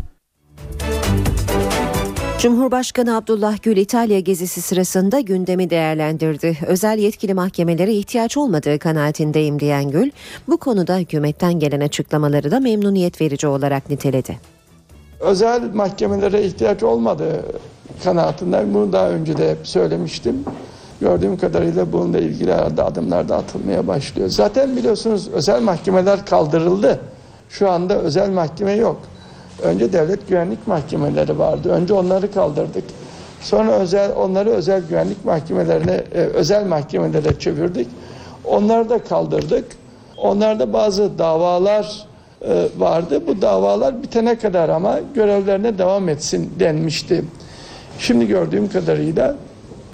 Cumhurbaşkanı 2.43 3.17
Abdullah 3.17 3.63
Gül 3.63 3.77
İtalya 3.77 4.19
gezisi 4.19 4.61
sırasında 4.61 5.19
gündemi 5.19 5.69
değerlendirdi. 5.69 6.57
Özel 6.67 6.97
yetkili 6.97 7.33
mahkemelere 7.33 7.93
ihtiyaç 7.93 8.37
olmadığı 8.37 8.79
kanaatindeyim 8.79 9.59
diyen 9.59 9.91
Gül, 9.91 10.11
bu 10.47 10.57
konuda 10.57 10.97
hükümetten 10.97 11.59
gelen 11.59 11.79
açıklamaları 11.79 12.51
da 12.51 12.59
memnuniyet 12.59 13.21
verici 13.21 13.47
olarak 13.47 13.89
niteledi. 13.89 14.52
Özel 15.23 15.73
mahkemelere 15.73 16.43
ihtiyaç 16.43 16.83
olmadığı 16.83 17.43
kanaatindeyim. 18.03 18.73
Bunu 18.73 18.93
daha 18.93 19.09
önce 19.09 19.37
de 19.37 19.55
söylemiştim. 19.63 20.45
Gördüğüm 21.01 21.37
kadarıyla 21.37 21.91
bununla 21.93 22.19
ilgili 22.19 22.53
herhalde 22.53 22.83
adımlar 22.83 23.29
da 23.29 23.35
atılmaya 23.37 23.87
başlıyor. 23.87 24.29
Zaten 24.29 24.75
biliyorsunuz 24.77 25.27
özel 25.27 25.61
mahkemeler 25.61 26.25
kaldırıldı. 26.25 26.99
Şu 27.49 27.69
anda 27.69 27.97
özel 27.97 28.29
mahkeme 28.29 28.71
yok. 28.71 28.99
Önce 29.61 29.93
devlet 29.93 30.27
güvenlik 30.27 30.67
mahkemeleri 30.67 31.39
vardı. 31.39 31.69
Önce 31.69 31.93
onları 31.93 32.31
kaldırdık. 32.33 32.83
Sonra 33.41 33.71
özel 33.71 34.15
onları 34.15 34.49
özel 34.49 34.81
güvenlik 34.89 35.25
mahkemelerine 35.25 36.03
e, 36.13 36.19
özel 36.19 36.65
mahkemelere 36.65 37.39
çevirdik. 37.39 37.87
Onları 38.45 38.89
da 38.89 39.03
kaldırdık. 39.03 39.65
Onlarda 40.17 40.73
bazı 40.73 41.17
davalar 41.17 42.05
vardı. 42.77 43.27
Bu 43.27 43.41
davalar 43.41 44.03
bitene 44.03 44.37
kadar 44.37 44.69
ama 44.69 44.99
görevlerine 45.15 45.77
devam 45.77 46.09
etsin 46.09 46.53
denmişti. 46.59 47.23
Şimdi 47.99 48.27
gördüğüm 48.27 48.69
kadarıyla 48.69 49.35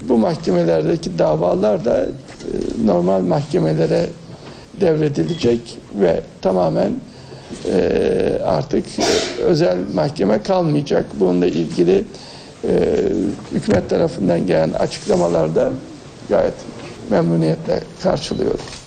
bu 0.02 0.18
mahkemelerdeki 0.18 1.20
davalar 1.20 1.86
da 1.86 2.06
e, 2.06 2.08
normal 2.86 3.22
mahkemelere 3.22 4.06
devredilecek 4.82 5.78
ve 5.96 6.22
tamamen 6.42 6.92
e, 7.66 8.40
artık 8.46 8.86
özel 9.46 9.78
mahkeme 9.94 10.44
kalmayacak. 10.44 11.06
Bununla 11.20 11.46
ilgili 11.46 12.04
e, 12.64 12.70
hükümet 13.52 13.90
tarafından 13.90 14.48
gelen 14.48 14.70
açıklamalarda 14.70 15.72
gayet 16.30 16.54
memnuniyetle 17.10 17.80
karşılıyorum. 18.04 18.79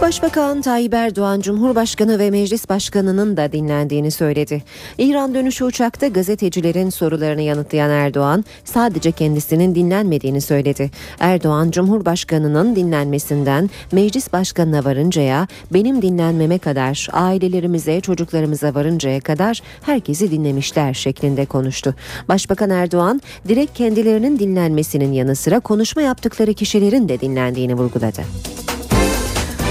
Başbakan 0.00 0.60
Tayyip 0.60 0.94
Erdoğan, 0.94 1.40
Cumhurbaşkanı 1.40 2.18
ve 2.18 2.30
Meclis 2.30 2.68
Başkanı'nın 2.68 3.36
da 3.36 3.52
dinlendiğini 3.52 4.10
söyledi. 4.10 4.62
İran 4.98 5.34
dönüşü 5.34 5.64
uçakta 5.64 6.08
gazetecilerin 6.08 6.90
sorularını 6.90 7.42
yanıtlayan 7.42 7.90
Erdoğan, 7.90 8.44
sadece 8.64 9.12
kendisinin 9.12 9.74
dinlenmediğini 9.74 10.40
söyledi. 10.40 10.90
Erdoğan, 11.20 11.70
Cumhurbaşkanı'nın 11.70 12.76
dinlenmesinden 12.76 13.70
Meclis 13.92 14.32
Başkanı'na 14.32 14.84
varıncaya, 14.84 15.46
benim 15.72 16.02
dinlenmeme 16.02 16.58
kadar, 16.58 17.08
ailelerimize, 17.12 18.00
çocuklarımıza 18.00 18.74
varıncaya 18.74 19.20
kadar 19.20 19.62
herkesi 19.82 20.30
dinlemişler 20.30 20.94
şeklinde 20.94 21.46
konuştu. 21.46 21.94
Başbakan 22.28 22.70
Erdoğan, 22.70 23.20
direkt 23.48 23.74
kendilerinin 23.74 24.38
dinlenmesinin 24.38 25.12
yanı 25.12 25.36
sıra 25.36 25.60
konuşma 25.60 26.02
yaptıkları 26.02 26.54
kişilerin 26.54 27.08
de 27.08 27.20
dinlendiğini 27.20 27.74
vurguladı. 27.74 28.22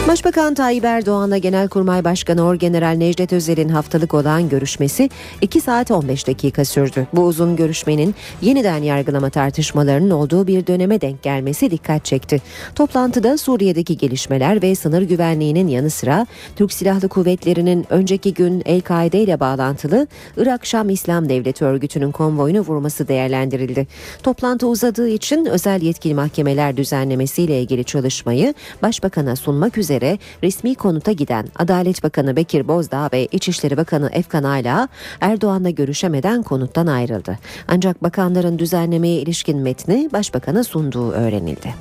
Başbakan 0.10 0.54
Tayyip 0.54 0.86
Erdoğan'la 0.86 1.38
Genelkurmay 1.38 2.04
Başkanı 2.04 2.44
Orgeneral 2.46 2.96
Necdet 2.98 3.34
Özel'in 3.34 3.70
haftalık 3.70 4.13
olan 4.13 4.50
görüşmesi 4.50 5.10
2 5.42 5.62
saat 5.62 5.92
15 5.92 6.28
dakika 6.28 6.66
sürdü. 6.66 7.08
Bu 7.13 7.22
uzun 7.22 7.56
görüşmenin 7.56 8.16
yeniden 8.42 8.84
yargılama 8.84 9.30
tartışmalarının 9.30 10.10
olduğu 10.10 10.48
bir 10.48 10.68
döneme 10.68 11.01
denk 11.01 11.24
gelmesi 11.24 11.72
dikkat 11.72 12.06
çekti. 12.06 12.42
Toplantıda 12.75 13.38
Suriye'deki 13.38 13.98
gelişmeler 13.98 14.62
ve 14.62 14.75
sınır 14.75 15.01
güvenliğinin 15.01 15.68
yanı 15.68 15.89
sıra 15.89 16.28
Türk 16.56 16.74
Silahlı 16.74 17.10
Kuvvetleri'nin 17.10 17.86
önceki 17.89 18.34
gün 18.34 18.62
El-Kaide 18.66 19.20
ile 19.20 19.39
bağlantılı 19.39 20.08
Irak 20.38 20.66
Şam 20.66 20.89
İslam 20.89 21.30
Devleti 21.30 21.66
örgütünün 21.66 22.12
konvoyunu 22.12 22.60
vurması 22.60 23.08
değerlendirildi. 23.08 23.88
Toplantı 24.24 24.68
uzadığı 24.68 25.10
için 25.10 25.46
özel 25.46 25.82
yetkili 25.82 26.13
mahkemeler 26.13 26.78
düzenlemesiyle 26.78 27.62
ilgili 27.62 27.84
çalışmayı 27.84 28.54
Başbakan'a 28.82 29.36
sunmak 29.36 29.78
üzere 29.78 29.99
resmi 30.44 30.75
konuta 30.75 31.12
giden 31.12 31.46
Adalet 31.56 32.03
Bakanı 32.03 32.36
Bekir 32.36 32.68
Bozdağ 32.68 33.10
ve 33.13 33.25
İçişleri 33.32 33.77
Bakanı 33.77 34.10
Efkan 34.13 34.44
Ala 34.44 34.88
Erdoğan'la 35.22 35.70
görüşemeden 35.70 36.44
konuttan 36.44 36.88
ayrıldı. 36.88 37.39
Ancak 37.68 38.03
bakanların 38.03 38.60
düzenlemeye 38.60 39.22
ilişkin 39.22 39.58
metni 39.58 40.10
Başbakan'a 40.13 40.63
sunduğu 40.63 41.12
öğrenildi. 41.12 41.74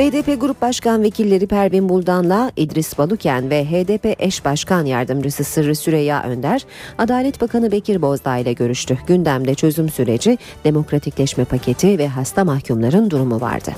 BDP 0.00 0.40
Grup 0.40 0.62
Başkan 0.62 1.02
Vekilleri 1.02 1.46
Pervin 1.46 1.88
Buldan'la 1.88 2.52
İdris 2.56 2.98
Baluken 2.98 3.50
ve 3.50 3.64
HDP 3.64 4.16
eş 4.18 4.44
başkan 4.44 4.84
yardımcısı 4.84 5.44
Sırrı 5.44 5.76
Süreyya 5.76 6.22
Önder, 6.22 6.62
Adalet 6.98 7.40
Bakanı 7.40 7.72
Bekir 7.72 8.02
Bozdağ 8.02 8.36
ile 8.36 8.52
görüştü. 8.52 8.98
Gündemde 9.06 9.54
çözüm 9.54 9.88
süreci, 9.88 10.38
demokratikleşme 10.64 11.44
paketi 11.44 11.98
ve 11.98 12.08
hasta 12.08 12.44
mahkumların 12.44 13.10
durumu 13.10 13.40
vardı. 13.40 13.70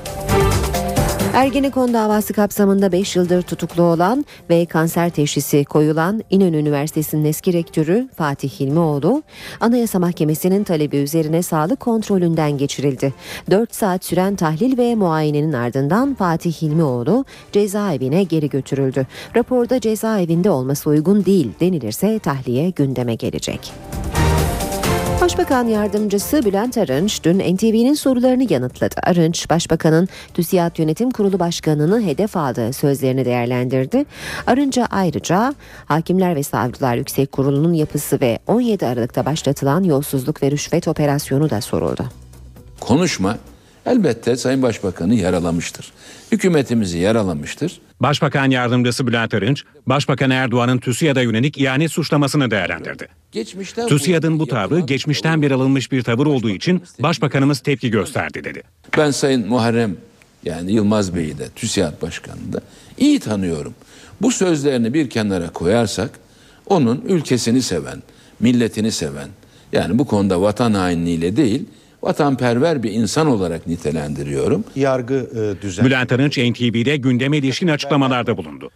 Ergenekon 1.34 1.94
davası 1.94 2.32
kapsamında 2.32 2.92
5 2.92 3.16
yıldır 3.16 3.42
tutuklu 3.42 3.82
olan 3.82 4.24
ve 4.50 4.66
kanser 4.66 5.10
teşhisi 5.10 5.64
koyulan 5.64 6.22
İnönü 6.30 6.56
Üniversitesi'nin 6.56 7.24
eski 7.24 7.52
rektörü 7.52 8.08
Fatih 8.16 8.50
Hilmioğlu, 8.50 9.22
Anayasa 9.60 9.98
Mahkemesi'nin 9.98 10.64
talebi 10.64 10.96
üzerine 10.96 11.42
sağlık 11.42 11.80
kontrolünden 11.80 12.58
geçirildi. 12.58 13.14
4 13.50 13.74
saat 13.74 14.04
süren 14.04 14.36
tahlil 14.36 14.78
ve 14.78 14.94
muayenenin 14.94 15.52
ardından 15.52 16.14
Fatih 16.14 16.52
Hilmioğlu 16.52 17.24
cezaevine 17.52 18.22
geri 18.22 18.48
götürüldü. 18.48 19.06
Raporda 19.36 19.80
cezaevinde 19.80 20.50
olması 20.50 20.90
uygun 20.90 21.24
değil 21.24 21.50
denilirse 21.60 22.18
tahliye 22.18 22.70
gündeme 22.70 23.14
gelecek. 23.14 23.72
Başbakan 25.22 25.66
yardımcısı 25.66 26.44
Bülent 26.44 26.78
Arınç 26.78 27.24
dün 27.24 27.38
NTV'nin 27.38 27.94
sorularını 27.94 28.52
yanıtladı. 28.52 28.94
Arınç, 29.02 29.50
Başbakanın 29.50 30.08
TÜSİAD 30.34 30.78
Yönetim 30.78 31.10
Kurulu 31.10 31.38
Başkanı'nı 31.38 32.02
hedef 32.02 32.36
aldığı 32.36 32.72
sözlerini 32.72 33.24
değerlendirdi. 33.24 34.04
Arınç'a 34.46 34.86
ayrıca 34.90 35.54
Hakimler 35.86 36.36
ve 36.36 36.42
Savcılar 36.42 36.96
Yüksek 36.96 37.32
Kurulu'nun 37.32 37.72
yapısı 37.72 38.20
ve 38.20 38.38
17 38.46 38.86
Aralık'ta 38.86 39.26
başlatılan 39.26 39.82
yolsuzluk 39.82 40.42
ve 40.42 40.50
rüşvet 40.50 40.88
operasyonu 40.88 41.50
da 41.50 41.60
soruldu. 41.60 42.04
Konuşma 42.80 43.36
elbette 43.86 44.36
Sayın 44.36 44.62
Başbakan'ı 44.62 45.14
yaralamıştır. 45.14 45.92
Hükümetimizi 46.32 46.98
yaralamıştır. 46.98 47.80
Başbakan 48.00 48.50
Yardımcısı 48.50 49.06
Bülent 49.06 49.34
Arınç, 49.34 49.64
Başbakan 49.86 50.30
Erdoğan'ın 50.30 50.78
TÜSİAD'a 50.78 51.22
yönelik 51.22 51.58
ihanet 51.58 51.90
suçlamasını 51.92 52.50
değerlendirdi. 52.50 53.08
Geçmişten 53.32 53.88
TÜSİAD'ın 53.88 54.38
bu 54.38 54.46
tavrı 54.46 54.80
geçmişten 54.80 55.42
beri 55.42 55.54
alınmış 55.54 55.92
bir 55.92 56.02
tavır 56.02 56.26
olduğu 56.26 56.50
için 56.50 56.82
Başbakanımız 57.00 57.60
tepki 57.60 57.90
gösterdi 57.90 58.44
dedi. 58.44 58.62
Ben 58.98 59.10
Sayın 59.10 59.48
Muharrem 59.48 59.96
yani 60.44 60.72
Yılmaz 60.72 61.14
Bey'i 61.14 61.38
de 61.38 61.48
TÜSİAD 61.48 62.02
Başkanı'nı 62.02 62.52
da 62.52 62.60
iyi 62.98 63.20
tanıyorum. 63.20 63.74
Bu 64.22 64.32
sözlerini 64.32 64.94
bir 64.94 65.10
kenara 65.10 65.50
koyarsak 65.50 66.10
onun 66.66 67.04
ülkesini 67.08 67.62
seven, 67.62 68.02
milletini 68.40 68.92
seven 68.92 69.28
yani 69.72 69.98
bu 69.98 70.04
konuda 70.04 70.42
vatan 70.42 70.74
hainliğiyle 70.74 71.36
değil 71.36 71.64
vatanperver 72.02 72.82
bir 72.82 72.92
insan 72.92 73.26
olarak 73.26 73.66
nitelendiriyorum. 73.66 74.64
Yargı 74.76 75.14
e, 75.58 75.62
düzen. 75.62 75.84
Bülent 75.84 76.12
Arınç 76.12 76.38
NTV'de 76.38 76.96
gündeme 76.96 77.38
ilişkin 77.38 77.68
açıklamalarda 77.68 78.36
bulundu. 78.36 78.70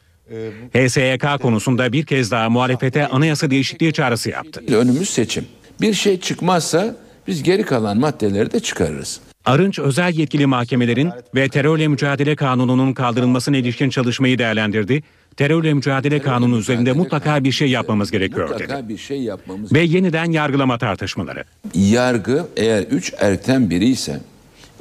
HSYK 0.75 1.43
konusunda 1.43 1.93
bir 1.93 2.07
kez 2.07 2.31
daha 2.31 2.51
muhalefete 2.51 3.07
anayasa 3.07 3.51
değişikliği 3.51 3.93
çağrısı 3.93 4.31
yaptı. 4.31 4.63
Önümüz 4.77 5.11
seçim. 5.11 5.45
Bir 5.81 5.95
şey 5.95 6.21
çıkmazsa 6.21 6.97
biz 7.27 7.43
geri 7.43 7.63
kalan 7.63 7.99
maddeleri 7.99 8.53
de 8.53 8.61
çıkarırız. 8.61 9.21
Arınç 9.45 9.79
özel 9.79 10.15
yetkili 10.15 10.47
mahkemelerin 10.47 11.11
ve 11.35 11.49
terörle 11.49 11.89
mücadele 11.89 12.37
kanununun 12.37 12.93
kaldırılmasına 12.93 13.57
ilişkin 13.57 13.91
çalışmayı 13.91 14.39
değerlendirdi. 14.39 15.03
Terörle 15.37 15.75
mücadele 15.75 16.23
kanunu 16.23 16.59
üzerinde 16.59 16.93
mutlaka 16.93 17.45
bir 17.45 17.53
şey 17.53 17.71
yapmamız 17.71 18.11
gerekiyor 18.11 18.49
dedi. 18.51 18.63
Mutlaka 18.63 18.89
bir 18.89 18.99
şey 18.99 19.21
yapmamız 19.23 19.73
Ve 19.73 19.81
yeniden 19.81 20.31
yargılama 20.31 20.79
tartışmaları. 20.79 21.45
yargı 21.75 22.47
eğer 22.57 22.83
üç 22.83 23.13
erkten 23.19 23.71
biri 23.71 23.89
ise 23.89 24.21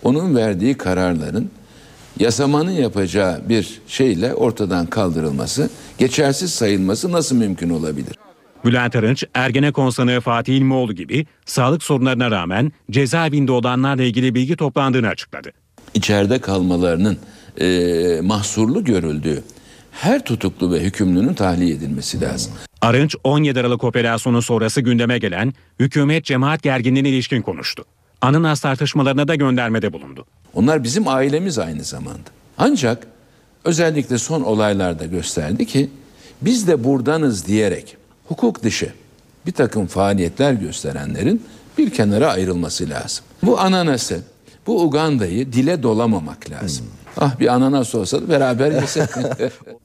onun 0.03 0.35
verdiği 0.35 0.73
kararların 0.77 1.49
yasamanın 2.19 2.71
yapacağı 2.71 3.49
bir 3.49 3.79
şeyle 3.87 4.33
ortadan 4.33 4.85
kaldırılması, 4.85 5.69
geçersiz 5.97 6.53
sayılması 6.53 7.11
nasıl 7.11 7.35
mümkün 7.35 7.69
olabilir? 7.69 8.15
Bülent 8.65 8.95
Arınç, 8.95 9.23
Ergenekon 9.33 9.89
sanığı 9.89 10.21
Fatih 10.21 10.55
İlmioğlu 10.57 10.93
gibi 10.93 11.25
sağlık 11.45 11.83
sorunlarına 11.83 12.31
rağmen 12.31 12.71
cezaevinde 12.91 13.51
olanlarla 13.51 14.03
ilgili 14.03 14.35
bilgi 14.35 14.55
toplandığını 14.55 15.07
açıkladı. 15.07 15.51
İçeride 15.93 16.39
kalmalarının 16.39 17.17
eee, 17.59 18.21
mahsurlu 18.21 18.83
görüldüğü 18.83 19.43
her 20.01 20.25
tutuklu 20.25 20.71
ve 20.73 20.79
hükümlünün 20.79 21.33
tahliye 21.33 21.75
edilmesi 21.75 22.21
lazım. 22.21 22.53
Arınç 22.81 23.15
17 23.23 23.59
Aralık 23.59 23.83
operasyonu 23.83 24.41
sonrası 24.41 24.81
gündeme 24.81 25.17
gelen 25.17 25.53
hükümet 25.79 26.25
cemaat 26.25 26.63
gerginliğine 26.63 27.09
ilişkin 27.09 27.41
konuştu. 27.41 27.85
Ananas 28.21 28.59
tartışmalarına 28.59 29.27
da 29.27 29.35
göndermede 29.35 29.93
bulundu. 29.93 30.25
Onlar 30.53 30.83
bizim 30.83 31.07
ailemiz 31.07 31.59
aynı 31.59 31.83
zamanda. 31.83 32.29
Ancak 32.57 33.07
özellikle 33.63 34.17
son 34.17 34.41
olaylarda 34.41 35.05
gösterdi 35.05 35.65
ki 35.65 35.89
biz 36.41 36.67
de 36.67 36.83
buradanız 36.83 37.47
diyerek 37.47 37.97
hukuk 38.27 38.63
dışı 38.63 38.93
bir 39.45 39.51
takım 39.51 39.87
faaliyetler 39.87 40.53
gösterenlerin 40.53 41.43
bir 41.77 41.89
kenara 41.89 42.31
ayrılması 42.31 42.89
lazım. 42.89 43.25
Bu 43.43 43.59
ananası, 43.59 44.21
bu 44.67 44.83
Uganda'yı 44.83 45.53
dile 45.53 45.83
dolamamak 45.83 46.49
lazım. 46.49 46.85
Ah 47.17 47.39
bir 47.39 47.47
ananas 47.47 47.95
olsa 47.95 48.21
da 48.21 48.29
beraber 48.29 48.71
yesek. 48.71 49.09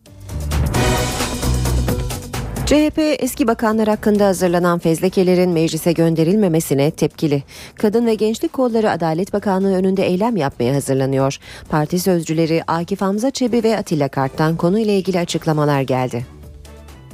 CHP 2.71 2.99
eski 2.99 3.47
bakanlar 3.47 3.89
hakkında 3.89 4.27
hazırlanan 4.27 4.79
fezlekelerin 4.79 5.51
meclise 5.51 5.93
gönderilmemesine 5.93 6.91
tepkili. 6.91 7.43
Kadın 7.75 8.07
ve 8.07 8.15
Gençlik 8.15 8.53
Kolları 8.53 8.91
Adalet 8.91 9.33
Bakanlığı 9.33 9.75
önünde 9.75 10.07
eylem 10.07 10.37
yapmaya 10.37 10.75
hazırlanıyor. 10.75 11.39
Parti 11.69 11.99
sözcüleri 11.99 12.63
Akif 12.67 13.01
Hamza 13.01 13.31
Çebi 13.31 13.63
ve 13.63 13.79
Atilla 13.79 14.09
Kart'tan 14.09 14.57
konuyla 14.57 14.93
ilgili 14.93 15.19
açıklamalar 15.19 15.81
geldi. 15.81 16.27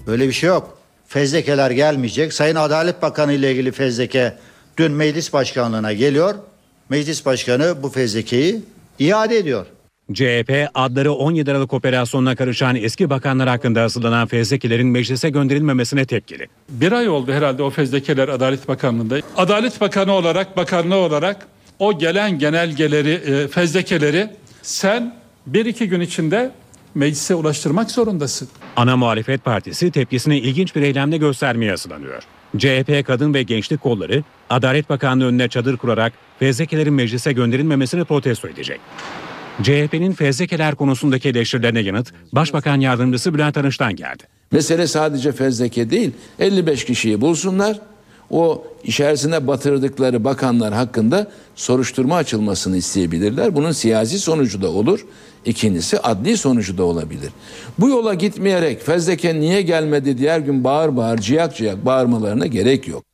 Böyle 0.07 0.29
bir 0.29 0.33
şey 0.33 0.49
yok. 0.49 0.79
Fezlekeler 1.07 1.71
gelmeyecek. 1.71 2.33
Sayın 2.33 2.57
Adalet 2.57 3.03
Bakanı 3.03 3.33
ile 3.33 3.53
ilgili 3.53 3.73
fezleke 3.73 4.33
dün 4.77 4.93
meclis 4.93 5.33
başkanlığına 5.33 5.93
geliyor. 5.93 6.35
Meclis 6.89 7.27
başkanı 7.27 7.83
bu 7.83 7.89
fezlekeyi 7.89 8.63
iade 8.99 9.37
ediyor. 9.37 9.67
CHP 10.15 10.69
adları 10.75 11.13
17 11.13 11.51
Aralık 11.51 11.73
operasyonuna 11.73 12.37
karışan 12.37 12.77
eski 12.77 13.11
bakanlar 13.11 13.49
hakkında 13.49 13.83
hazırlanan 13.83 14.27
fezlekelerin 14.27 14.89
meclise 14.89 15.31
gönderilmemesine 15.31 16.05
tepkili. 16.05 16.47
Bir 16.69 16.93
ay 16.93 17.09
oldu 17.09 17.33
herhalde 17.33 17.63
o 17.63 17.71
fezlekeler 17.71 18.29
Adalet 18.29 18.69
Bakanlığı'nda. 18.69 19.21
Adalet 19.37 19.81
Bakanı 19.81 20.13
olarak, 20.13 20.57
bakanlığı 20.57 20.97
olarak 20.97 21.47
o 21.79 21.99
gelen 21.99 22.39
genelgeleri, 22.39 23.11
e, 23.11 23.49
fezlekeleri 23.49 24.29
sen 24.63 25.15
bir 25.47 25.67
iki 25.67 25.89
gün 25.89 26.01
içinde 26.01 26.51
meclise 26.95 27.35
ulaştırmak 27.35 27.91
zorundasın. 27.91 28.49
Ana 28.77 28.97
muhalefet 28.97 29.45
partisi 29.45 29.91
tepkisini 29.91 30.39
ilginç 30.39 30.77
bir 30.77 30.83
eylemle 30.83 31.17
göstermeye 31.17 31.71
hazırlanıyor. 31.71 32.23
CHP 32.59 33.07
Kadın 33.07 33.35
ve 33.35 33.43
Gençlik 33.43 33.81
Kolları 33.81 34.23
Adalet 34.51 34.89
Bakanlığı 34.89 35.27
önüne 35.27 35.49
çadır 35.49 35.77
kurarak 35.77 36.13
fezlekelerin 36.39 36.95
meclise 36.95 37.33
gönderilmemesini 37.33 38.05
protesto 38.05 38.49
edecek. 38.49 38.81
CHP'nin 39.63 40.13
fezlekeler 40.13 40.75
konusundaki 40.75 41.29
eleştirilerine 41.29 41.81
yanıt 41.81 42.13
Başbakan 42.33 42.81
Yardımcısı 42.81 43.35
Bülent 43.35 43.57
Arınç'tan 43.57 43.97
geldi. 43.97 44.23
Mesele 44.53 44.87
sadece 44.87 45.33
fezleke 45.33 45.91
değil 45.91 46.13
55 46.39 46.85
kişiyi 46.85 47.21
bulsunlar 47.21 47.81
o 48.31 48.65
içerisine 48.85 49.47
batırdıkları 49.47 50.25
bakanlar 50.25 50.75
hakkında 50.75 51.31
soruşturma 51.55 52.17
açılmasını 52.17 52.77
isteyebilirler. 52.77 53.55
Bunun 53.55 53.73
siyasi 53.73 54.19
sonucu 54.19 54.63
da 54.63 54.71
olur. 54.71 55.07
İkincisi 55.45 55.99
adli 55.99 56.37
sonucu 56.37 56.79
da 56.79 56.85
olabilir. 56.85 57.31
Bu 57.79 57.89
yola 57.89 58.15
gitmeyerek 58.15 58.83
fezleke 58.83 59.41
niye 59.41 59.63
gelmedi 59.63 60.19
diğer 60.19 60.41
gün 60.41 60.65
bağır 60.65 60.97
bağır 60.97 61.19
ciyak 61.19 61.57
ciyak 61.57 61.87
bağırmalarına 61.87 62.47
gerek 62.47 62.89
yok. 62.89 63.05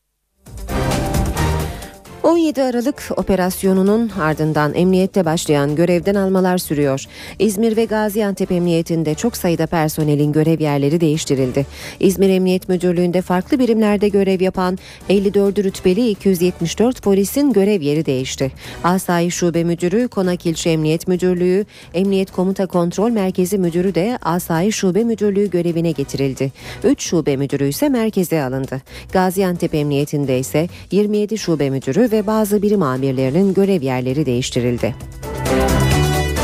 17 2.23 2.63
Aralık 2.63 3.09
operasyonunun 3.17 4.09
ardından 4.21 4.75
emniyette 4.75 5.25
başlayan 5.25 5.77
görevden 5.77 6.15
almalar 6.15 6.59
sürüyor. 6.59 7.05
İzmir 7.39 7.77
ve 7.77 7.85
Gaziantep 7.85 8.53
Emniyetinde 8.53 9.15
çok 9.15 9.37
sayıda 9.37 9.67
personelin 9.67 10.33
görev 10.33 10.61
yerleri 10.61 11.01
değiştirildi. 11.01 11.67
İzmir 12.01 12.29
Emniyet 12.29 12.69
Müdürlüğü'nde 12.69 13.23
farklı 13.23 13.59
birimlerde 13.59 14.09
görev 14.09 14.41
yapan 14.41 14.79
54 15.09 15.59
rütbeli 15.59 16.09
274 16.09 17.03
polisin 17.03 17.53
görev 17.53 17.81
yeri 17.81 18.07
değişti. 18.07 18.53
Asayiş 18.85 19.35
Şube 19.35 19.65
Müdürü, 19.65 20.09
Konak 20.09 20.47
İlçe 20.47 20.71
Emniyet 20.71 21.09
Müdürlüğü, 21.09 21.67
Emniyet 21.95 22.31
Komuta 22.31 22.67
Kontrol 22.67 23.11
Merkezi 23.11 23.59
Müdürü 23.59 23.95
de 23.95 24.19
Asayiş 24.23 24.77
Şube 24.77 25.05
Müdürlüğü 25.05 25.51
görevine 25.51 25.91
getirildi. 25.91 26.53
3 26.85 27.03
şube 27.03 27.37
müdürü 27.37 27.69
ise 27.69 27.89
merkeze 27.89 28.43
alındı. 28.43 28.83
Gaziantep 29.13 29.75
Emniyetinde 29.75 30.39
ise 30.39 30.69
27 30.91 31.39
şube 31.39 31.71
müdürü 31.71 32.12
ve 32.12 32.27
bazı 32.27 32.62
birim 32.62 32.83
amirlerinin 32.83 33.55
görev 33.55 33.83
yerleri 33.83 34.27
değiştirildi. 34.27 34.94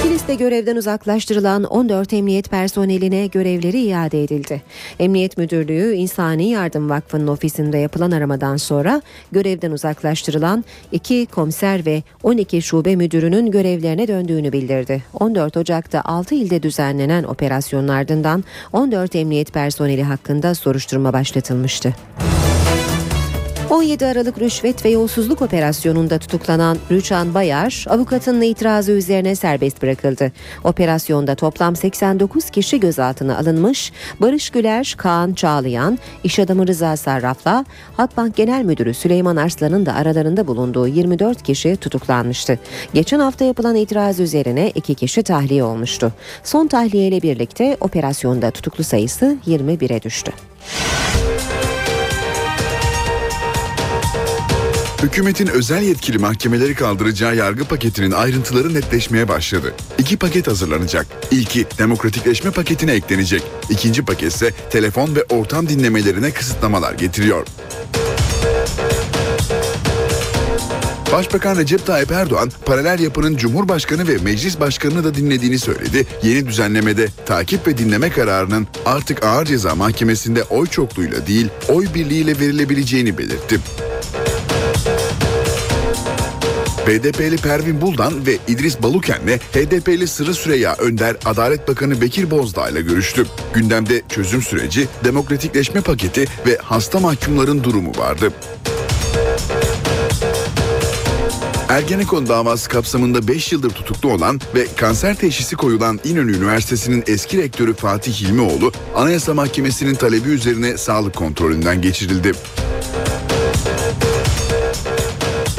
Kilis'te 0.02 0.35
görevden 0.35 0.76
uzaklaştırılan 0.76 1.64
14 1.64 2.12
emniyet 2.12 2.50
personeline 2.50 3.26
görevleri 3.26 3.81
iade 3.81 4.24
edildi. 4.24 4.62
Emniyet 4.98 5.38
Müdürlüğü 5.38 5.94
İnsani 5.94 6.48
Yardım 6.48 6.90
Vakfı'nın 6.90 7.26
ofisinde 7.26 7.78
yapılan 7.78 8.11
aramadan 8.11 8.57
sonra 8.57 9.02
görevden 9.33 9.70
uzaklaştırılan 9.70 10.64
2 10.92 11.26
komiser 11.26 11.87
ve 11.87 12.02
12 12.22 12.62
şube 12.62 12.96
müdürünün 12.96 13.50
görevlerine 13.50 14.09
döndüğünü 14.09 14.52
bildirdi. 14.52 15.02
14 15.20 15.57
Ocak'ta 15.57 16.02
6 16.04 16.35
ilde 16.35 16.62
düzenlenen 16.62 17.24
operasyonun 17.24 17.88
ardından 17.88 18.44
14 18.72 19.16
emniyet 19.16 19.52
personeli 19.52 20.02
hakkında 20.02 20.54
soruşturma 20.54 21.12
başlatılmıştı. 21.12 21.94
17 23.79 24.07
Aralık 24.07 24.41
rüşvet 24.41 24.85
ve 24.85 24.88
yolsuzluk 24.88 25.43
operasyonunda 25.43 26.19
tutuklanan 26.19 26.79
Rüçhan 26.91 27.35
Bayar, 27.35 27.85
avukatının 27.88 28.43
itirazı 28.43 28.93
üzerine 28.93 29.35
serbest 29.35 29.83
bırakıldı. 29.83 30.33
Operasyonda 30.64 31.35
toplam 31.35 31.77
89 31.77 32.51
kişi 32.51 32.81
gözaltına 32.81 33.38
alınmış, 33.38 33.93
Barış 34.21 34.51
Güler, 34.51 34.95
Kaan 34.99 35.33
Çağlayan, 35.33 35.99
iş 36.25 36.38
adamı 36.38 36.67
Rıza 36.67 36.97
Sarraf'la 36.97 37.64
Halkbank 37.97 38.37
Genel 38.37 38.64
Müdürü 38.64 38.95
Süleyman 38.95 39.37
Arslan'ın 39.37 39.87
da 39.87 39.95
aralarında 39.95 40.47
bulunduğu 40.47 40.87
24 40.88 41.43
kişi 41.43 41.77
tutuklanmıştı. 41.77 42.59
Geçen 42.95 43.19
hafta 43.19 43.45
yapılan 43.45 43.77
itiraz 43.77 44.21
üzerine 44.21 44.71
iki 44.75 44.95
kişi 44.95 45.23
tahliye 45.23 45.64
olmuştu. 45.64 46.12
Son 46.45 46.67
tahliye 46.67 47.09
ile 47.09 47.23
birlikte 47.23 47.77
operasyonda 47.81 48.51
tutuklu 48.51 48.85
sayısı 48.85 49.37
21'e 49.47 50.03
düştü. 50.03 50.33
Hükümetin 55.03 55.47
özel 55.47 55.83
yetkili 55.83 56.19
mahkemeleri 56.19 56.75
kaldıracağı 56.75 57.37
yargı 57.37 57.65
paketinin 57.65 58.11
ayrıntıları 58.11 58.75
netleşmeye 58.75 59.29
başladı. 59.29 59.75
İki 59.99 60.17
paket 60.17 60.47
hazırlanacak. 60.47 61.07
İlki 61.31 61.67
demokratikleşme 61.79 62.51
paketine 62.51 62.93
eklenecek. 62.93 63.43
İkinci 63.71 64.05
paket 64.05 64.33
ise 64.33 64.51
telefon 64.71 65.17
ve 65.17 65.25
ortam 65.29 65.69
dinlemelerine 65.69 66.31
kısıtlamalar 66.31 66.95
getiriyor. 66.95 67.47
Başbakan 71.13 71.57
Recep 71.57 71.87
Tayyip 71.87 72.13
Erdoğan 72.13 72.51
paralel 72.67 73.01
yapının 73.01 73.37
Cumhurbaşkanı 73.37 74.09
ve 74.09 74.19
Meclis 74.19 74.61
Başkanı'nı 74.61 75.05
da 75.05 75.15
dinlediğini 75.15 75.59
söyledi. 75.59 76.07
Yeni 76.23 76.47
düzenlemede 76.47 77.09
takip 77.27 77.67
ve 77.67 77.79
dinleme 77.79 78.11
kararının 78.11 78.67
artık 78.87 79.25
ağır 79.25 79.47
ceza 79.47 79.75
mahkemesinde 79.75 80.43
oy 80.43 80.67
çokluğuyla 80.67 81.27
değil 81.27 81.49
oy 81.69 81.87
birliğiyle 81.95 82.41
verilebileceğini 82.41 83.19
belirtti. 83.19 83.61
BDP'li 86.88 87.37
Pervin 87.37 87.81
Buldan 87.81 88.27
ve 88.27 88.38
İdris 88.48 88.83
Baluken'le 88.83 89.38
HDP'li 89.53 90.09
Sırrı 90.09 90.35
Süreyya 90.35 90.74
Önder 90.74 91.16
Adalet 91.24 91.68
Bakanı 91.68 92.01
Bekir 92.01 92.31
Bozdağ 92.31 92.68
ile 92.68 92.81
görüştü. 92.81 93.27
Gündemde 93.55 94.03
çözüm 94.09 94.42
süreci, 94.42 94.88
demokratikleşme 95.05 95.81
paketi 95.81 96.24
ve 96.46 96.59
hasta 96.62 97.01
mahkumların 97.01 97.64
durumu 97.64 97.92
vardı. 97.98 98.33
Ergenekon 101.68 102.29
davası 102.29 102.68
kapsamında 102.68 103.29
5 103.29 103.53
yıldır 103.53 103.70
tutuklu 103.70 104.12
olan 104.12 104.40
ve 104.55 104.66
kanser 104.77 105.14
teşhisi 105.14 105.57
koyulan 105.57 106.01
İnönü 106.05 106.37
Üniversitesi'nin 106.37 107.05
eski 107.07 107.38
rektörü 107.38 107.74
Fatih 107.74 108.12
Hilmioğlu, 108.12 108.72
Anayasa 108.94 109.35
Mahkemesi'nin 109.35 109.94
talebi 109.94 110.29
üzerine 110.29 110.77
sağlık 110.77 111.14
kontrolünden 111.14 111.83
geçirildi. 111.83 112.33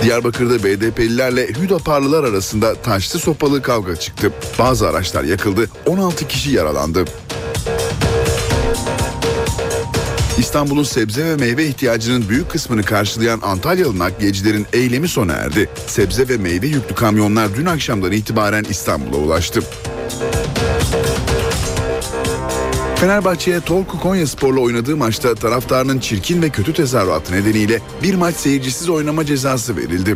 Diyarbakır'da 0.04 0.64
BDP'lilerle 0.64 1.48
Hüdaparlılar 1.48 2.24
arasında 2.24 2.76
taşlı 2.76 3.20
sopalı 3.20 3.62
kavga 3.62 3.96
çıktı. 3.96 4.32
Bazı 4.60 4.90
araçlar 4.90 5.24
yakıldı, 5.24 5.70
16 5.86 6.28
kişi 6.28 6.52
yaralandı. 6.52 7.06
İstanbul'un 10.38 10.84
sebze 10.84 11.26
ve 11.26 11.36
meyve 11.36 11.66
ihtiyacının 11.66 12.30
büyük 12.30 12.52
kısmını 12.52 12.84
karşılayan 12.84 13.40
Antalyalı 13.44 14.00
nakliyecilerin 14.00 14.68
eylemi 14.74 15.08
sona 15.08 15.34
erdi. 15.34 15.70
Sebze 15.88 16.30
ve 16.30 16.38
meyve 16.38 16.68
yüklü 16.68 16.96
kamyonlar 16.96 17.56
dün 17.56 17.66
akşamdan 17.66 18.12
itibaren 18.12 18.66
İstanbul'a 18.70 19.18
ulaştı. 19.18 19.62
Fenerbahçe'ye 23.00 23.60
Tolku 23.60 24.00
Konya 24.00 24.28
Spor'la 24.28 24.60
oynadığı 24.60 24.98
maçta 24.98 25.36
taraftarının 25.36 26.00
çirkin 26.00 26.42
ve 26.42 26.50
kötü 26.50 26.74
tezahüratı 26.74 27.34
nedeniyle 27.34 27.80
bir 28.04 28.16
maç 28.16 28.36
seyircisiz 28.36 28.90
oynama 28.90 29.26
cezası 29.26 29.78
verildi. 29.78 30.16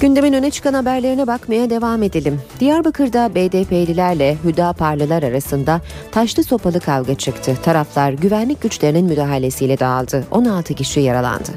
Gündemin 0.00 0.32
öne 0.32 0.50
çıkan 0.50 0.74
haberlerine 0.74 1.26
bakmaya 1.26 1.70
devam 1.70 2.02
edelim. 2.02 2.40
Diyarbakır'da 2.60 3.34
BDP'lilerle 3.34 4.36
Hüdaparlılar 4.44 5.22
arasında 5.22 5.80
taşlı 6.12 6.44
sopalı 6.44 6.80
kavga 6.80 7.14
çıktı. 7.14 7.56
Taraflar 7.64 8.12
güvenlik 8.12 8.62
güçlerinin 8.62 9.04
müdahalesiyle 9.04 9.78
dağıldı. 9.78 10.24
16 10.30 10.74
kişi 10.74 11.00
yaralandı. 11.00 11.50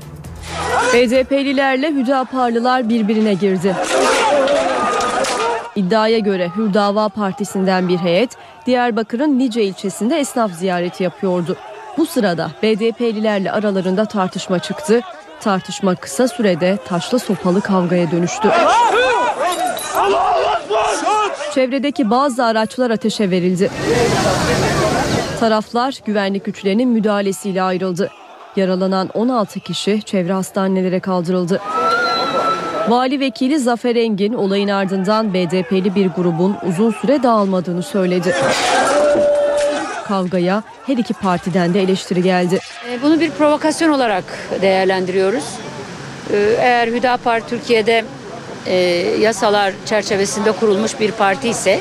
BDP'lilerle 0.93 1.91
Hüdaparlılar 1.91 2.89
birbirine 2.89 3.33
girdi. 3.33 3.75
İddiaya 5.77 6.19
göre 6.19 6.51
Hür 6.55 6.73
Dava 6.73 7.09
Partisi'nden 7.09 7.87
bir 7.87 7.97
heyet 7.97 8.31
Diyarbakır'ın 8.65 9.39
Nice 9.39 9.63
ilçesinde 9.63 10.19
esnaf 10.19 10.51
ziyareti 10.51 11.03
yapıyordu. 11.03 11.57
Bu 11.97 12.05
sırada 12.05 12.51
BDP'lilerle 12.63 13.51
aralarında 13.51 14.05
tartışma 14.05 14.59
çıktı. 14.59 15.01
Tartışma 15.39 15.95
kısa 15.95 16.27
sürede 16.27 16.77
taşlı 16.87 17.19
sopalı 17.19 17.61
kavgaya 17.61 18.11
dönüştü. 18.11 18.49
Çevredeki 21.53 22.09
bazı 22.09 22.45
araçlar 22.45 22.91
ateşe 22.91 23.29
verildi. 23.29 23.71
Taraflar 25.39 25.99
güvenlik 26.05 26.45
güçlerinin 26.45 26.89
müdahalesiyle 26.89 27.63
ayrıldı. 27.63 28.09
Yaralanan 28.55 29.09
16 29.13 29.59
kişi 29.59 30.01
çevre 30.01 30.33
hastanelere 30.33 30.99
kaldırıldı. 30.99 31.61
Vali 32.87 33.19
vekili 33.19 33.59
Zafer 33.59 33.95
Engin 33.95 34.33
olayın 34.33 34.67
ardından 34.67 35.33
BDP'li 35.33 35.95
bir 35.95 36.07
grubun 36.07 36.55
uzun 36.69 36.91
süre 36.91 37.23
dağılmadığını 37.23 37.83
söyledi. 37.83 38.35
Kavgaya 40.05 40.63
her 40.85 40.97
iki 40.97 41.13
partiden 41.13 41.73
de 41.73 41.81
eleştiri 41.81 42.23
geldi. 42.23 42.59
E, 42.91 43.01
Bunu 43.01 43.19
bir 43.19 43.31
provokasyon 43.31 43.89
olarak 43.89 44.23
değerlendiriyoruz. 44.61 45.43
E, 46.33 46.37
Eğer 46.59 46.87
Hüdapar 46.87 47.39
Türkiye'de 47.47 48.05
e, 48.65 48.75
yasalar 49.21 49.73
çerçevesinde 49.85 50.51
kurulmuş 50.51 50.99
bir 50.99 51.11
parti 51.11 51.49
ise 51.49 51.79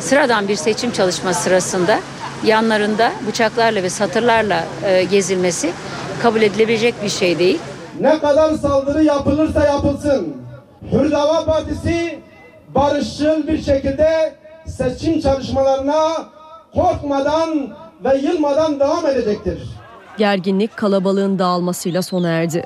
sıradan 0.00 0.48
bir 0.48 0.56
seçim 0.56 0.90
çalışması 0.90 1.42
sırasında 1.42 2.00
yanlarında 2.44 3.12
bıçaklarla 3.28 3.82
ve 3.82 3.90
satırlarla 3.90 4.64
gezilmesi 5.10 5.70
kabul 6.22 6.42
edilebilecek 6.42 6.94
bir 7.04 7.08
şey 7.08 7.38
değil. 7.38 7.58
Ne 8.00 8.18
kadar 8.18 8.54
saldırı 8.54 9.04
yapılırsa 9.04 9.66
yapılsın. 9.66 10.41
Hürdava 10.90 11.44
Partisi 11.44 12.18
barışçıl 12.74 13.46
bir 13.46 13.62
şekilde 13.62 14.34
seçim 14.66 15.20
çalışmalarına 15.20 16.08
korkmadan 16.74 17.76
ve 18.04 18.16
yılmadan 18.16 18.80
devam 18.80 19.06
edecektir. 19.06 19.62
Gerginlik 20.18 20.76
kalabalığın 20.76 21.38
dağılmasıyla 21.38 22.02
sona 22.02 22.28
erdi. 22.28 22.64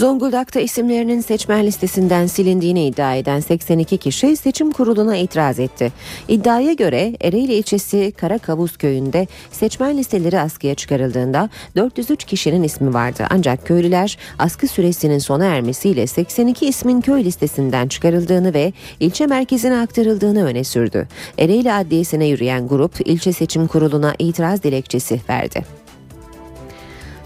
Zonguldak'ta 0.00 0.60
isimlerinin 0.60 1.20
seçmen 1.20 1.66
listesinden 1.66 2.26
silindiğini 2.26 2.86
iddia 2.86 3.14
eden 3.14 3.40
82 3.40 3.98
kişi 3.98 4.36
seçim 4.36 4.70
kuruluna 4.70 5.16
itiraz 5.16 5.58
etti. 5.58 5.92
İddiaya 6.28 6.72
göre 6.72 7.16
Ereğli 7.20 7.54
ilçesi 7.54 8.12
Karakavuz 8.16 8.76
köyünde 8.76 9.26
seçmen 9.52 9.98
listeleri 9.98 10.40
askıya 10.40 10.74
çıkarıldığında 10.74 11.50
403 11.76 12.24
kişinin 12.24 12.62
ismi 12.62 12.94
vardı. 12.94 13.26
Ancak 13.30 13.66
köylüler 13.66 14.18
askı 14.38 14.68
süresinin 14.68 15.18
sona 15.18 15.44
ermesiyle 15.44 16.06
82 16.06 16.66
ismin 16.66 17.00
köy 17.00 17.24
listesinden 17.24 17.88
çıkarıldığını 17.88 18.54
ve 18.54 18.72
ilçe 19.00 19.26
merkezine 19.26 19.76
aktarıldığını 19.80 20.44
öne 20.44 20.64
sürdü. 20.64 21.08
Ereğli 21.38 21.72
Adliyesi'ne 21.72 22.26
yürüyen 22.26 22.68
grup 22.68 23.08
ilçe 23.08 23.32
seçim 23.32 23.66
kuruluna 23.66 24.14
itiraz 24.18 24.62
dilekçesi 24.62 25.20
verdi. 25.28 25.79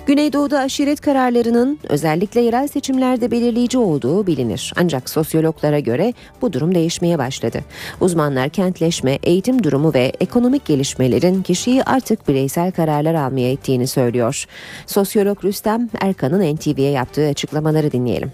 Güneydoğu'da 0.06 0.60
aşiret 0.60 1.00
kararlarının 1.00 1.78
özellikle 1.88 2.40
yerel 2.40 2.68
seçimlerde 2.68 3.30
belirleyici 3.30 3.78
olduğu 3.78 4.26
bilinir. 4.26 4.72
Ancak 4.76 5.10
sosyologlara 5.10 5.78
göre 5.78 6.12
bu 6.42 6.52
durum 6.52 6.74
değişmeye 6.74 7.18
başladı. 7.18 7.60
Uzmanlar 8.00 8.48
kentleşme, 8.48 9.18
eğitim 9.22 9.64
durumu 9.64 9.94
ve 9.94 10.12
ekonomik 10.20 10.64
gelişmelerin 10.64 11.42
kişiyi 11.42 11.84
artık 11.84 12.28
bireysel 12.28 12.72
kararlar 12.72 13.14
almaya 13.14 13.52
ettiğini 13.52 13.86
söylüyor. 13.86 14.44
Sosyolog 14.86 15.44
Rüstem 15.44 15.88
Erkan'ın 16.00 16.56
NTV'ye 16.56 16.90
yaptığı 16.90 17.28
açıklamaları 17.28 17.92
dinleyelim. 17.92 18.32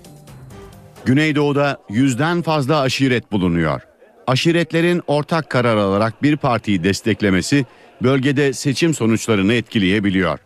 Güneydoğu'da 1.04 1.78
yüzden 1.88 2.42
fazla 2.42 2.80
aşiret 2.80 3.32
bulunuyor. 3.32 3.80
Aşiretlerin 4.26 5.02
ortak 5.06 5.50
karar 5.50 5.76
alarak 5.76 6.22
bir 6.22 6.36
partiyi 6.36 6.84
desteklemesi 6.84 7.66
bölgede 8.02 8.52
seçim 8.52 8.94
sonuçlarını 8.94 9.52
etkileyebiliyor. 9.52 10.38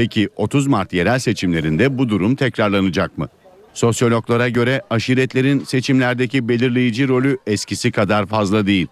Peki 0.00 0.28
30 0.36 0.66
Mart 0.66 0.92
yerel 0.92 1.18
seçimlerinde 1.18 1.98
bu 1.98 2.08
durum 2.08 2.34
tekrarlanacak 2.34 3.18
mı? 3.18 3.28
Sosyologlara 3.74 4.48
göre 4.48 4.82
aşiretlerin 4.90 5.64
seçimlerdeki 5.64 6.48
belirleyici 6.48 7.08
rolü 7.08 7.38
eskisi 7.46 7.92
kadar 7.92 8.26
fazla 8.26 8.66
değil. 8.66 8.86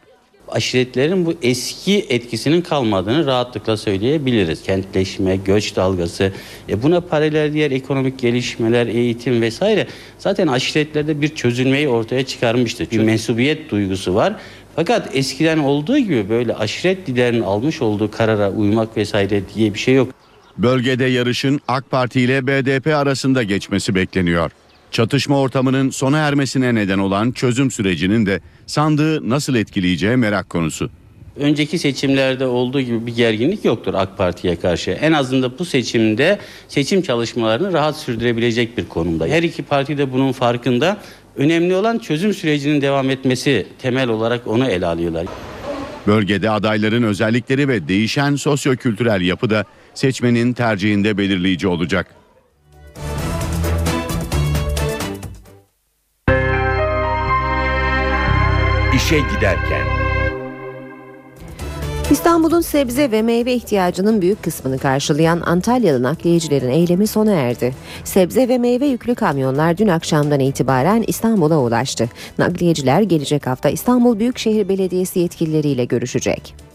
Aşiretlerin 0.49 1.27
bu 1.27 1.35
eski 1.43 2.07
etkisinin 2.09 2.61
kalmadığını 2.61 3.27
rahatlıkla 3.27 3.77
söyleyebiliriz. 3.77 4.63
Kentleşme, 4.63 5.37
göç 5.37 5.77
dalgası, 5.77 6.33
e 6.69 6.83
buna 6.83 7.01
paralel 7.01 7.53
diğer 7.53 7.71
ekonomik 7.71 8.19
gelişmeler, 8.19 8.87
eğitim 8.87 9.43
vesaire 9.43 9.87
zaten 10.19 10.47
aşiretlerde 10.47 11.21
bir 11.21 11.29
çözülmeyi 11.29 11.89
ortaya 11.89 12.27
çıkarmıştı. 12.27 12.91
Bir 12.91 12.99
mensubiyet 12.99 13.71
duygusu 13.71 14.15
var. 14.15 14.37
Fakat 14.77 15.17
eskiden 15.17 15.59
olduğu 15.59 15.99
gibi 15.99 16.29
böyle 16.29 16.55
aşiret 16.55 17.09
liderinin 17.09 17.43
almış 17.43 17.83
olduğu 17.83 18.11
karara 18.11 18.51
uymak 18.51 18.97
vesaire 18.97 19.43
diye 19.55 19.75
bir 19.75 19.79
şey 19.79 19.95
yok. 19.95 20.09
Bölgede 20.59 21.05
yarışın 21.05 21.61
AK 21.69 21.91
Parti 21.91 22.21
ile 22.21 22.47
BDP 22.47 22.87
arasında 22.87 23.43
geçmesi 23.43 23.95
bekleniyor. 23.95 24.51
Çatışma 24.91 25.41
ortamının 25.41 25.91
sona 25.91 26.19
ermesine 26.19 26.75
neden 26.75 26.99
olan 26.99 27.33
çözüm 27.33 27.71
sürecinin 27.71 28.27
de 28.27 28.41
sandığı 28.67 29.31
nasıl 29.31 29.55
etkileyeceği 29.55 30.17
merak 30.17 30.51
konusu. 30.51 30.91
Önceki 31.37 31.79
seçimlerde 31.79 32.47
olduğu 32.47 32.81
gibi 32.81 33.07
bir 33.07 33.17
gerginlik 33.17 33.65
yoktur 33.65 33.95
AK 33.95 34.19
Parti'ye 34.19 34.57
karşı. 34.57 34.91
En 34.91 35.13
azından 35.13 35.53
bu 35.59 35.65
seçimde 35.65 36.39
seçim 36.69 37.03
çalışmalarını 37.03 37.73
rahat 37.73 37.97
sürdürebilecek 37.97 38.79
bir 38.79 38.89
konumda. 38.89 39.27
Her 39.27 39.43
iki 39.43 39.63
parti 39.63 39.99
de 39.99 40.13
bunun 40.13 40.33
farkında. 40.33 40.97
Önemli 41.37 41.75
olan 41.75 41.99
çözüm 41.99 42.35
sürecinin 42.35 42.81
devam 42.81 43.11
etmesi 43.11 43.67
temel 43.79 44.09
olarak 44.09 44.47
onu 44.47 44.67
ele 44.67 44.87
alıyorlar. 44.87 45.27
Bölgede 46.07 46.51
adayların 46.51 47.03
özellikleri 47.03 47.69
ve 47.69 47.89
değişen 47.89 48.37
sosyokültürel 48.37 49.21
yapı 49.21 49.51
da 49.51 49.65
seçmenin 49.99 50.53
tercihinde 50.53 51.19
belirleyici 51.19 51.69
olacak. 51.69 52.15
İşe 58.95 59.19
giderken 59.19 59.87
İstanbul'un 62.11 62.61
sebze 62.61 63.11
ve 63.11 63.23
meyve 63.23 63.55
ihtiyacının 63.55 64.23
büyük 64.23 64.43
kısmını 64.43 64.79
karşılayan 64.79 65.41
Antalyalı 65.41 66.03
nakliyecilerin 66.03 66.71
eylemi 66.71 67.07
sona 67.07 67.33
erdi. 67.33 67.75
Sebze 68.05 68.49
ve 68.49 68.59
meyve 68.59 68.87
yüklü 68.87 69.15
kamyonlar 69.15 69.79
dün 69.79 69.89
akşamdan 69.89 70.41
itibaren 70.41 71.05
İstanbul'a 71.07 71.59
ulaştı. 71.59 72.09
Nakliyeciler 72.39 73.03
gelecek 73.03 73.47
hafta 73.47 73.69
İstanbul 73.69 74.19
Büyükşehir 74.19 74.69
Belediyesi 74.69 75.19
yetkilileriyle 75.19 75.85
görüşecek. 75.85 76.68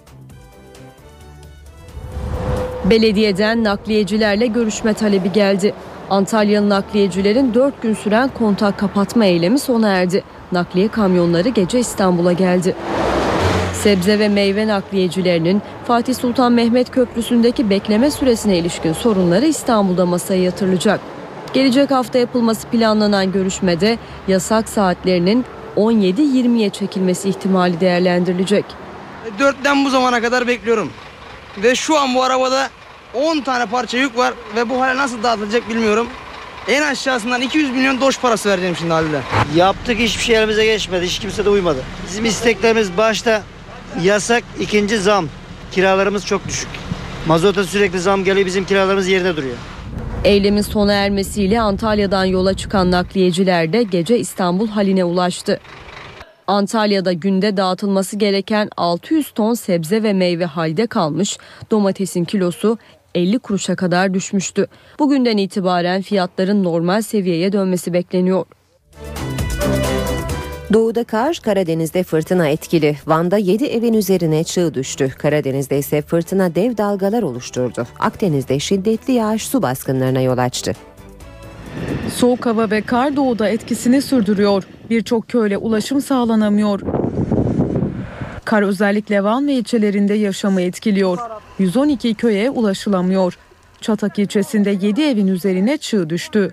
Belediyeden 2.86 3.64
nakliyecilerle 3.64 4.48
görüşme 4.48 4.94
talebi 4.94 5.32
geldi. 5.32 5.74
Antalyalı 6.10 6.70
nakliyecilerin 6.70 7.54
4 7.54 7.82
gün 7.82 7.94
süren 7.94 8.30
kontak 8.30 8.80
kapatma 8.80 9.26
eylemi 9.26 9.60
sona 9.60 9.90
erdi. 9.90 10.24
Nakliye 10.52 10.88
kamyonları 10.88 11.50
gece 11.50 11.80
İstanbul'a 11.80 12.34
geldi. 12.34 12.76
Sebze 13.74 14.20
ve 14.20 14.30
meyve 14.30 14.68
nakliyecilerinin 14.68 15.62
Fatih 15.88 16.16
Sultan 16.16 16.52
Mehmet 16.52 16.92
Köprüsü'ndeki 16.92 17.70
bekleme 17.70 18.12
süresine 18.12 18.58
ilişkin 18.58 18.94
sorunları 18.94 19.46
İstanbul'da 19.46 20.06
masaya 20.06 20.44
yatırılacak. 20.44 21.00
Gelecek 21.54 21.92
hafta 21.92 22.20
yapılması 22.20 22.68
planlanan 22.68 23.32
görüşmede 23.32 23.98
yasak 24.28 24.70
saatlerinin 24.70 25.46
17-20'ye 25.78 26.70
çekilmesi 26.70 27.30
ihtimali 27.30 27.80
değerlendirilecek. 27.80 28.66
Dörtten 29.40 29.86
bu 29.86 29.90
zamana 29.90 30.22
kadar 30.22 30.48
bekliyorum. 30.48 30.90
Ve 31.58 31.76
şu 31.76 32.00
an 32.00 32.16
bu 32.16 32.24
arabada 32.24 32.70
10 33.14 33.42
tane 33.42 33.66
parça 33.66 33.98
yük 33.98 34.18
var 34.18 34.34
ve 34.56 34.70
bu 34.70 34.82
hale 34.82 34.98
nasıl 34.98 35.24
dağıtılacak 35.24 35.70
bilmiyorum. 35.70 36.08
En 36.68 36.82
aşağısından 36.82 37.42
200 37.42 37.72
milyon 37.72 38.02
doş 38.02 38.20
parası 38.20 38.50
vereceğim 38.50 38.76
şimdi 38.76 38.94
halde. 38.94 39.22
Yaptık 39.56 40.00
hiçbir 40.00 40.24
şey 40.24 40.36
elimize 40.36 40.66
geçmedi. 40.66 41.06
Hiç 41.06 41.20
kimse 41.20 41.46
de 41.46 41.50
uymadı. 41.50 41.84
Bizim 42.08 42.26
isteklerimiz 42.26 42.98
başta 42.98 43.44
yasak, 44.04 44.44
ikinci 44.60 44.98
zam. 44.98 45.26
Kiralarımız 45.72 46.26
çok 46.26 46.48
düşük. 46.48 46.70
Mazota 47.28 47.64
sürekli 47.64 48.00
zam 48.00 48.24
geliyor 48.24 48.46
bizim 48.46 48.66
kiralarımız 48.66 49.08
yerine 49.08 49.36
duruyor. 49.36 49.56
Eylemin 50.24 50.62
sona 50.62 50.94
ermesiyle 50.94 51.62
Antalya'dan 51.62 52.26
yola 52.26 52.54
çıkan 52.54 52.92
nakliyeciler 52.92 53.74
de 53.74 53.84
gece 53.84 54.18
İstanbul 54.20 54.68
haline 54.68 55.04
ulaştı. 55.04 55.60
Antalya'da 56.48 57.14
günde 57.14 57.58
dağıtılması 57.58 58.16
gereken 58.16 58.70
600 58.78 59.32
ton 59.32 59.54
sebze 59.54 60.04
ve 60.04 60.14
meyve 60.14 60.46
halde 60.46 60.88
kalmış. 60.88 61.38
Domatesin 61.72 62.26
kilosu 62.26 62.78
50 63.16 63.40
kuruşa 63.40 63.76
kadar 63.76 64.14
düşmüştü. 64.14 64.68
Bugünden 65.00 65.38
itibaren 65.38 66.02
fiyatların 66.02 66.64
normal 66.64 67.02
seviyeye 67.02 67.54
dönmesi 67.54 67.94
bekleniyor. 67.94 68.46
Doğuda 70.74 71.04
kar, 71.04 71.40
Karadeniz'de 71.44 72.04
fırtına 72.04 72.48
etkili. 72.48 72.96
Van'da 73.08 73.38
7 73.38 73.66
evin 73.66 73.94
üzerine 73.94 74.44
çığ 74.44 74.74
düştü. 74.74 75.12
Karadeniz'de 75.18 75.78
ise 75.78 76.02
fırtına 76.02 76.56
dev 76.56 76.78
dalgalar 76.78 77.24
oluşturdu. 77.24 77.88
Akdeniz'de 78.00 78.60
şiddetli 78.60 79.14
yağış 79.14 79.48
su 79.48 79.62
baskınlarına 79.62 80.22
yol 80.22 80.38
açtı. 80.38 80.74
Soğuk 82.16 82.46
hava 82.46 82.72
ve 82.72 82.82
kar 82.82 83.16
doğuda 83.16 83.50
etkisini 83.50 84.02
sürdürüyor. 84.02 84.64
Birçok 84.90 85.28
köyle 85.28 85.58
ulaşım 85.58 86.02
sağlanamıyor. 86.02 86.82
Kar 88.46 88.62
özellikle 88.62 89.24
Van 89.24 89.48
ve 89.48 89.54
ilçelerinde 89.54 90.14
yaşamı 90.14 90.62
etkiliyor. 90.62 91.18
112 91.60 92.14
köye 92.14 92.50
ulaşılamıyor. 92.50 93.38
Çatak 93.82 94.20
ilçesinde 94.20 94.78
7 94.82 95.02
evin 95.02 95.28
üzerine 95.28 95.78
çığ 95.78 96.10
düştü. 96.10 96.50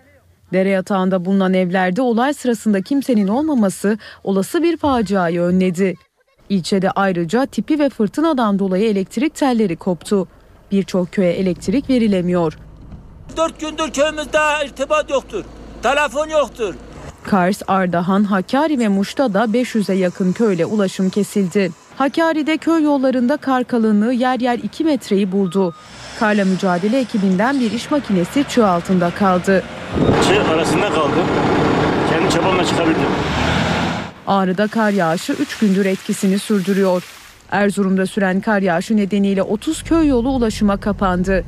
Dere 0.52 0.68
yatağında 0.68 1.24
bulunan 1.24 1.54
evlerde 1.54 2.02
olay 2.02 2.34
sırasında 2.34 2.82
kimsenin 2.82 3.28
olmaması 3.28 3.98
olası 4.24 4.62
bir 4.62 4.76
faciayı 4.76 5.40
önledi. 5.40 5.94
İlçede 6.48 6.90
ayrıca 6.90 7.46
tipi 7.46 7.78
ve 7.78 7.88
fırtınadan 7.88 8.58
dolayı 8.58 8.90
elektrik 8.90 9.34
telleri 9.34 9.76
koptu. 9.76 10.28
Birçok 10.72 11.12
köye 11.12 11.32
elektrik 11.32 11.90
verilemiyor. 11.90 12.58
Dört 13.36 13.60
gündür 13.60 13.90
köyümüzde 13.90 14.38
irtibat 14.64 15.10
yoktur. 15.10 15.44
Telefon 15.82 16.28
yoktur. 16.28 16.74
Kars, 17.24 17.62
Ardahan, 17.68 18.24
Hakkari 18.24 18.78
ve 18.78 18.88
Muş'ta 18.88 19.34
da 19.34 19.44
500'e 19.44 19.94
yakın 19.94 20.32
köyle 20.32 20.66
ulaşım 20.66 21.10
kesildi. 21.10 21.70
Hakkari'de 21.98 22.56
köy 22.56 22.82
yollarında 22.82 23.36
kar 23.36 23.64
kalınlığı 23.64 24.12
yer 24.12 24.40
yer 24.40 24.58
2 24.58 24.84
metreyi 24.84 25.32
buldu. 25.32 25.74
Karla 26.18 26.44
mücadele 26.44 27.00
ekibinden 27.00 27.60
bir 27.60 27.72
iş 27.72 27.90
makinesi 27.90 28.44
çığ 28.48 28.66
altında 28.66 29.10
kaldı. 29.10 29.62
Çığ 30.28 30.52
arasında 30.52 30.88
kaldım. 30.90 31.26
Kendi 32.10 32.34
çabamla 32.34 32.64
çıkabildim. 32.64 33.00
Ağrı'da 34.26 34.66
kar 34.66 34.90
yağışı 34.90 35.32
3 35.32 35.58
gündür 35.58 35.86
etkisini 35.86 36.38
sürdürüyor. 36.38 37.04
Erzurum'da 37.50 38.06
süren 38.06 38.40
kar 38.40 38.60
yağışı 38.62 38.96
nedeniyle 38.96 39.42
30 39.42 39.82
köy 39.82 40.06
yolu 40.08 40.28
ulaşıma 40.30 40.76
kapandı. 40.76 41.44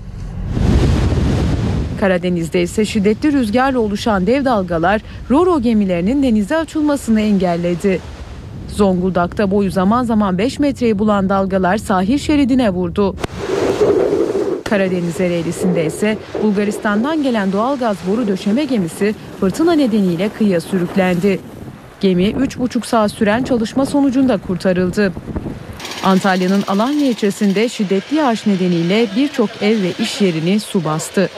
Karadeniz'de 2.03 2.63
ise 2.63 2.85
şiddetli 2.85 3.33
rüzgarla 3.33 3.79
oluşan 3.79 4.27
dev 4.27 4.45
dalgalar 4.45 5.01
Roro 5.31 5.61
gemilerinin 5.61 6.23
denize 6.23 6.57
açılmasını 6.57 7.21
engelledi. 7.21 8.01
Zonguldak'ta 8.69 9.51
boyu 9.51 9.71
zaman 9.71 10.05
zaman 10.05 10.39
5 10.39 10.59
metreyi 10.59 10.99
bulan 10.99 11.29
dalgalar 11.29 11.77
sahil 11.77 12.19
şeridine 12.19 12.71
vurdu. 12.71 13.17
Karadeniz 14.65 15.21
Ereğlisi'nde 15.21 15.87
ise 15.87 16.19
Bulgaristan'dan 16.43 17.23
gelen 17.23 17.53
doğalgaz 17.53 17.97
boru 18.11 18.29
döşeme 18.29 18.65
gemisi 18.65 19.15
fırtına 19.41 19.73
nedeniyle 19.73 20.29
kıyıya 20.29 20.61
sürüklendi. 20.61 21.41
Gemi 22.01 22.25
3,5 22.25 22.87
saat 22.87 23.11
süren 23.11 23.43
çalışma 23.45 23.87
sonucunda 23.87 24.39
kurtarıldı. 24.39 25.13
Antalya'nın 26.05 26.63
Alanya 26.63 27.07
ilçesinde 27.07 27.69
şiddetli 27.69 28.17
yağış 28.17 28.47
nedeniyle 28.47 29.07
birçok 29.17 29.63
ev 29.63 29.83
ve 29.83 29.93
iş 29.99 30.21
yerini 30.21 30.61
su 30.61 30.85
bastı. 30.85 31.29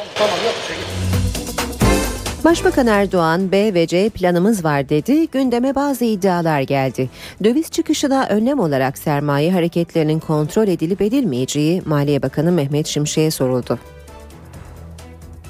Başbakan 2.44 2.87
Erdoğan 2.87 3.53
B 3.53 3.74
ve 3.74 3.87
C 3.87 4.09
planımız 4.09 4.64
var 4.64 4.88
dedi. 4.88 5.27
Gündeme 5.27 5.74
bazı 5.74 6.05
iddialar 6.05 6.61
geldi. 6.61 7.11
Döviz 7.44 7.70
çıkışına 7.70 8.27
önlem 8.27 8.61
olarak 8.61 8.98
sermaye 8.98 9.53
hareketlerinin 9.53 10.20
kontrol 10.20 10.68
edilip 10.68 11.00
edilmeyeceği 11.00 11.83
Maliye 11.85 12.22
Bakanı 12.22 12.53
Mehmet 12.53 12.87
Şimşek'e 12.87 13.31
soruldu. 13.31 13.79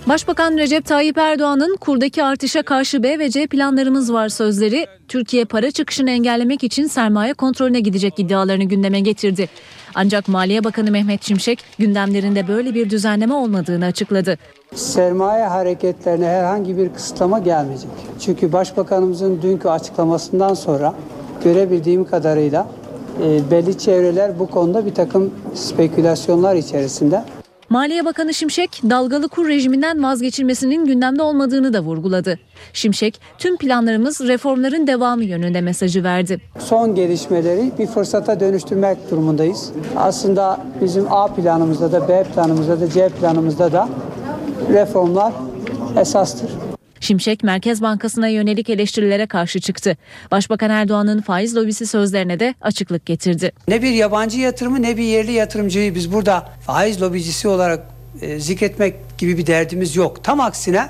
Başbakan 0.09 0.59
Recep 0.59 0.85
Tayyip 0.85 1.19
Erdoğan'ın 1.19 1.77
kurdaki 1.77 2.25
artışa 2.25 2.63
karşı 2.63 3.03
B 3.03 3.19
ve 3.19 3.31
C 3.31 3.47
planlarımız 3.47 4.13
var 4.13 4.29
sözleri 4.29 4.87
Türkiye 5.09 5.45
para 5.45 5.71
çıkışını 5.71 6.11
engellemek 6.11 6.65
için 6.65 6.87
sermaye 6.87 7.35
kontrolüne 7.35 7.81
gidecek 7.81 8.19
iddialarını 8.19 8.65
gündeme 8.65 9.01
getirdi. 9.01 9.49
Ancak 9.95 10.29
Maliye 10.29 10.65
Bakanı 10.65 10.91
Mehmet 10.91 11.23
Şimşek 11.23 11.59
gündemlerinde 11.79 12.49
böyle 12.49 12.75
bir 12.75 12.91
düzenleme 12.91 13.35
olmadığını 13.35 13.85
açıkladı. 13.85 14.39
Sermaye 14.75 15.45
hareketlerine 15.45 16.27
herhangi 16.27 16.77
bir 16.77 16.89
kısıtlama 16.89 17.39
gelmeyecek. 17.39 17.91
Çünkü 18.21 18.53
Başbakanımızın 18.53 19.43
dünkü 19.43 19.69
açıklamasından 19.69 20.55
sonra 20.55 20.95
görebildiğim 21.45 22.05
kadarıyla 22.05 22.69
e, 23.23 23.51
belli 23.51 23.79
çevreler 23.79 24.39
bu 24.39 24.47
konuda 24.47 24.87
bir 24.87 24.95
takım 24.95 25.35
spekülasyonlar 25.55 26.55
içerisinde. 26.55 27.25
Maliye 27.75 28.05
Bakanı 28.05 28.35
Şimşek 28.35 28.81
dalgalı 28.91 29.29
kur 29.29 29.49
rejiminden 29.49 30.03
vazgeçilmesinin 30.03 30.85
gündemde 30.85 31.23
olmadığını 31.23 31.73
da 31.73 31.81
vurguladı. 31.81 32.39
Şimşek 32.73 33.21
tüm 33.39 33.57
planlarımız 33.57 34.21
reformların 34.21 34.87
devamı 34.87 35.25
yönünde 35.25 35.61
mesajı 35.61 36.05
verdi. 36.05 36.41
Son 36.59 36.95
gelişmeleri 36.95 37.73
bir 37.79 37.87
fırsata 37.87 38.41
dönüştürmek 38.41 39.11
durumundayız. 39.11 39.73
Aslında 39.97 40.61
bizim 40.81 41.13
A 41.13 41.27
planımızda 41.27 41.93
da 41.93 42.09
B 42.09 42.25
planımızda 42.35 42.81
da 42.81 42.91
C 42.91 43.09
planımızda 43.09 43.73
da 43.73 43.89
reformlar 44.73 45.33
esastır. 46.01 46.51
Şimşek 47.05 47.43
Merkez 47.43 47.83
Bankası'na 47.83 48.29
yönelik 48.29 48.71
eleştirilere 48.71 49.27
karşı 49.27 49.61
çıktı. 49.61 49.97
Başbakan 50.31 50.71
Erdoğan'ın 50.71 51.21
faiz 51.21 51.57
lobisi 51.57 51.87
sözlerine 51.87 52.41
de 52.41 52.55
açıklık 52.61 53.07
getirdi. 53.07 53.53
Ne 53.69 53.83
bir 53.83 53.91
yabancı 53.91 54.39
yatırımı 54.39 54.83
ne 54.83 54.97
bir 54.97 55.03
yerli 55.03 55.33
yatırımcıyı 55.33 55.95
biz 55.95 56.13
burada 56.13 56.49
faiz 56.67 57.03
lobicisi 57.03 57.49
olarak 57.49 57.87
e, 58.23 58.41
zikretmek 58.41 58.95
gibi 59.19 59.39
bir 59.39 59.47
derdimiz 59.47 59.97
yok. 59.97 60.25
Tam 60.25 60.41
aksine 60.41 60.89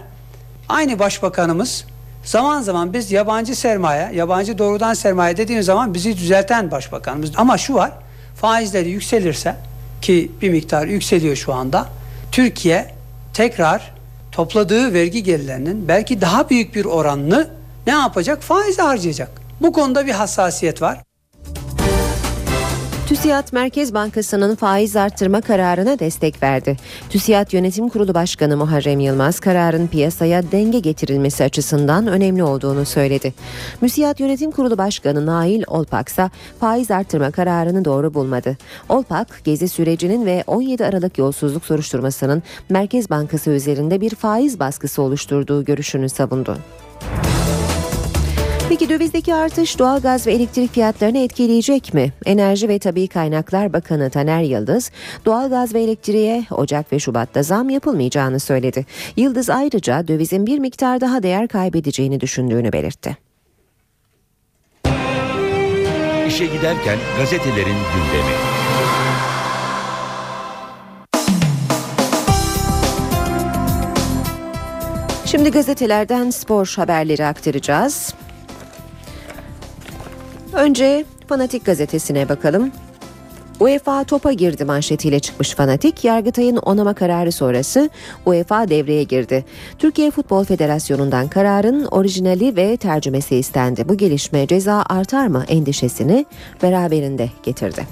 aynı 0.68 0.98
başbakanımız 0.98 1.84
zaman 2.24 2.62
zaman 2.62 2.92
biz 2.92 3.12
yabancı 3.12 3.56
sermaye, 3.56 4.10
yabancı 4.14 4.58
doğrudan 4.58 4.94
sermaye 4.94 5.36
dediğimiz 5.36 5.66
zaman 5.66 5.94
bizi 5.94 6.16
düzelten 6.16 6.70
başbakanımız. 6.70 7.32
Ama 7.36 7.58
şu 7.58 7.74
var 7.74 7.92
faizleri 8.36 8.90
yükselirse 8.90 9.56
ki 10.02 10.32
bir 10.42 10.50
miktar 10.50 10.86
yükseliyor 10.86 11.36
şu 11.36 11.54
anda. 11.54 11.86
Türkiye 12.32 12.94
tekrar 13.32 13.94
topladığı 14.34 14.92
vergi 14.92 15.22
gelirlerinin 15.22 15.88
belki 15.88 16.20
daha 16.20 16.50
büyük 16.50 16.74
bir 16.74 16.84
oranını 16.84 17.50
ne 17.86 17.92
yapacak? 17.92 18.42
Faize 18.42 18.82
harcayacak. 18.82 19.30
Bu 19.60 19.72
konuda 19.72 20.06
bir 20.06 20.12
hassasiyet 20.12 20.82
var. 20.82 20.98
TÜSİAD 23.14 23.52
Merkez 23.52 23.94
Bankası'nın 23.94 24.54
faiz 24.54 24.96
arttırma 24.96 25.40
kararına 25.40 25.98
destek 25.98 26.42
verdi. 26.42 26.76
TÜSİAD 27.10 27.52
Yönetim 27.52 27.88
Kurulu 27.88 28.14
Başkanı 28.14 28.56
Muharrem 28.56 29.00
Yılmaz 29.00 29.40
kararın 29.40 29.86
piyasaya 29.86 30.52
denge 30.52 30.78
getirilmesi 30.78 31.44
açısından 31.44 32.06
önemli 32.06 32.42
olduğunu 32.44 32.84
söyledi. 32.84 33.34
MÜSİAD 33.80 34.18
Yönetim 34.18 34.50
Kurulu 34.50 34.78
Başkanı 34.78 35.26
Nail 35.26 35.62
Olpak 35.66 36.08
ise 36.08 36.30
faiz 36.60 36.90
arttırma 36.90 37.30
kararını 37.30 37.84
doğru 37.84 38.14
bulmadı. 38.14 38.56
Olpak, 38.88 39.40
gezi 39.44 39.68
sürecinin 39.68 40.26
ve 40.26 40.44
17 40.46 40.86
Aralık 40.86 41.18
yolsuzluk 41.18 41.64
soruşturmasının 41.64 42.42
Merkez 42.68 43.10
Bankası 43.10 43.50
üzerinde 43.50 44.00
bir 44.00 44.14
faiz 44.14 44.58
baskısı 44.58 45.02
oluşturduğu 45.02 45.64
görüşünü 45.64 46.08
savundu. 46.08 46.58
Peki 48.68 48.88
dövizdeki 48.88 49.34
artış 49.34 49.78
doğalgaz 49.78 50.26
ve 50.26 50.32
elektrik 50.32 50.72
fiyatlarını 50.72 51.18
etkileyecek 51.18 51.94
mi? 51.94 52.12
Enerji 52.26 52.68
ve 52.68 52.78
Tabi 52.78 53.08
Kaynaklar 53.08 53.72
Bakanı 53.72 54.10
Taner 54.10 54.42
Yıldız, 54.42 54.90
doğalgaz 55.24 55.74
ve 55.74 55.82
elektriğe 55.82 56.44
Ocak 56.50 56.92
ve 56.92 56.98
Şubat'ta 56.98 57.42
zam 57.42 57.70
yapılmayacağını 57.70 58.40
söyledi. 58.40 58.86
Yıldız 59.16 59.50
ayrıca 59.50 60.08
dövizin 60.08 60.46
bir 60.46 60.58
miktar 60.58 61.00
daha 61.00 61.22
değer 61.22 61.48
kaybedeceğini 61.48 62.20
düşündüğünü 62.20 62.72
belirtti. 62.72 63.16
İşe 66.28 66.46
giderken 66.46 66.98
gazetelerin 67.18 67.66
gündemi. 67.66 68.34
Şimdi 75.26 75.50
gazetelerden 75.50 76.30
spor 76.30 76.74
haberleri 76.76 77.26
aktaracağız. 77.26 78.14
Önce 80.56 81.04
Fanatik 81.28 81.64
gazetesine 81.64 82.28
bakalım. 82.28 82.70
UEFA 83.60 84.04
topa 84.04 84.32
girdi 84.32 84.64
manşetiyle 84.64 85.20
çıkmış 85.20 85.54
Fanatik, 85.54 86.04
Yargıtay'ın 86.04 86.56
onama 86.56 86.94
kararı 86.94 87.32
sonrası 87.32 87.90
UEFA 88.26 88.68
devreye 88.68 89.02
girdi. 89.02 89.44
Türkiye 89.78 90.10
Futbol 90.10 90.44
Federasyonu'ndan 90.44 91.28
kararın 91.28 91.84
orijinali 91.84 92.56
ve 92.56 92.76
tercümesi 92.76 93.36
istendi. 93.36 93.88
Bu 93.88 93.96
gelişme 93.96 94.46
ceza 94.46 94.84
artar 94.88 95.26
mı 95.26 95.44
endişesini 95.48 96.26
beraberinde 96.62 97.28
getirdi. 97.42 97.86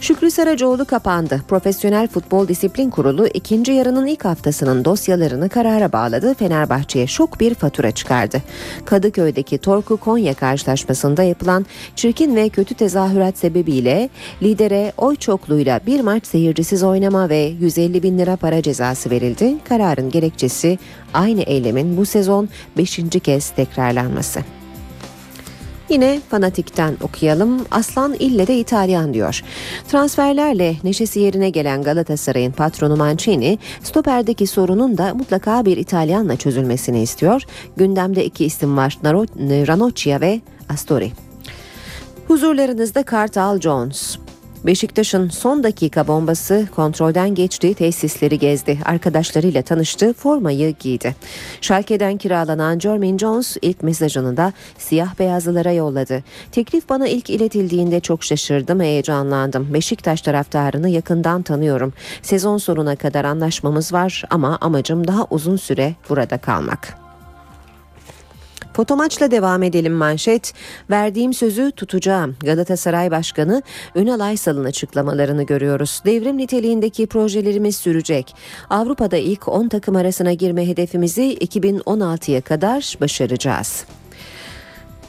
Şükrü 0.00 0.30
Saracoğlu 0.30 0.84
kapandı. 0.84 1.40
Profesyonel 1.48 2.08
Futbol 2.08 2.48
Disiplin 2.48 2.90
Kurulu 2.90 3.26
ikinci 3.26 3.72
yarının 3.72 4.06
ilk 4.06 4.24
haftasının 4.24 4.84
dosyalarını 4.84 5.48
karara 5.48 5.92
bağladı. 5.92 6.34
Fenerbahçe'ye 6.34 7.06
şok 7.06 7.40
bir 7.40 7.54
fatura 7.54 7.90
çıkardı. 7.90 8.42
Kadıköy'deki 8.84 9.58
Torku 9.58 9.96
Konya 9.96 10.34
karşılaşmasında 10.34 11.22
yapılan 11.22 11.66
çirkin 11.96 12.36
ve 12.36 12.48
kötü 12.48 12.74
tezahürat 12.74 13.38
sebebiyle 13.38 14.08
lidere 14.42 14.92
oy 14.96 15.16
çokluğuyla 15.16 15.80
bir 15.86 16.00
maç 16.00 16.26
seyircisiz 16.26 16.82
oynama 16.82 17.28
ve 17.28 17.52
150 17.60 18.02
bin 18.02 18.18
lira 18.18 18.36
para 18.36 18.62
cezası 18.62 19.10
verildi. 19.10 19.54
Kararın 19.68 20.10
gerekçesi 20.10 20.78
aynı 21.14 21.40
eylemin 21.40 21.96
bu 21.96 22.06
sezon 22.06 22.48
5. 22.76 23.00
kez 23.22 23.50
tekrarlanması. 23.50 24.40
Yine 25.90 26.20
fanatikten 26.30 26.96
okuyalım. 27.02 27.66
Aslan 27.70 28.14
ille 28.14 28.46
de 28.46 28.58
İtalyan 28.58 29.14
diyor. 29.14 29.42
Transferlerle 29.88 30.76
neşesi 30.84 31.20
yerine 31.20 31.50
gelen 31.50 31.82
Galatasaray'ın 31.82 32.52
patronu 32.52 32.96
Mancini, 32.96 33.58
stoperdeki 33.82 34.46
sorunun 34.46 34.98
da 34.98 35.14
mutlaka 35.14 35.64
bir 35.64 35.76
İtalyanla 35.76 36.36
çözülmesini 36.36 37.02
istiyor. 37.02 37.42
Gündemde 37.76 38.24
iki 38.24 38.44
isim 38.44 38.76
var. 38.76 38.98
Ranocchia 39.66 40.20
ve 40.20 40.40
Astori. 40.68 41.12
Huzurlarınızda 42.28 43.02
Kartal 43.02 43.60
Jones. 43.60 44.18
Beşiktaş'ın 44.64 45.28
son 45.28 45.62
dakika 45.62 46.08
bombası 46.08 46.68
kontrolden 46.74 47.34
geçti, 47.34 47.74
tesisleri 47.74 48.38
gezdi, 48.38 48.78
arkadaşlarıyla 48.84 49.62
tanıştı, 49.62 50.12
formayı 50.12 50.74
giydi. 50.80 51.16
Schalke'den 51.60 52.16
kiralanan 52.16 52.78
Jermaine 52.78 53.18
Jones 53.18 53.56
ilk 53.62 53.82
mesajını 53.82 54.36
da 54.36 54.52
siyah 54.78 55.18
beyazlılara 55.18 55.72
yolladı. 55.72 56.22
Teklif 56.52 56.88
bana 56.88 57.08
ilk 57.08 57.30
iletildiğinde 57.30 58.00
çok 58.00 58.24
şaşırdım, 58.24 58.80
heyecanlandım. 58.80 59.74
Beşiktaş 59.74 60.22
taraftarını 60.22 60.88
yakından 60.88 61.42
tanıyorum. 61.42 61.92
Sezon 62.22 62.58
sonuna 62.58 62.96
kadar 62.96 63.24
anlaşmamız 63.24 63.92
var 63.92 64.24
ama 64.30 64.58
amacım 64.60 65.06
daha 65.06 65.26
uzun 65.30 65.56
süre 65.56 65.94
burada 66.08 66.38
kalmak. 66.38 67.09
Fotomaçla 68.80 69.30
devam 69.30 69.62
edelim 69.62 69.92
manşet. 69.92 70.52
Verdiğim 70.90 71.34
sözü 71.34 71.72
tutacağım. 71.72 72.36
Galatasaray 72.44 73.10
Başkanı 73.10 73.62
Ünal 73.96 74.20
Aysal'ın 74.20 74.64
açıklamalarını 74.64 75.42
görüyoruz. 75.42 76.02
Devrim 76.06 76.38
niteliğindeki 76.38 77.06
projelerimiz 77.06 77.76
sürecek. 77.76 78.34
Avrupa'da 78.70 79.16
ilk 79.16 79.48
10 79.48 79.68
takım 79.68 79.96
arasına 79.96 80.32
girme 80.32 80.68
hedefimizi 80.68 81.34
2016'ya 81.34 82.40
kadar 82.40 82.96
başaracağız. 83.00 83.84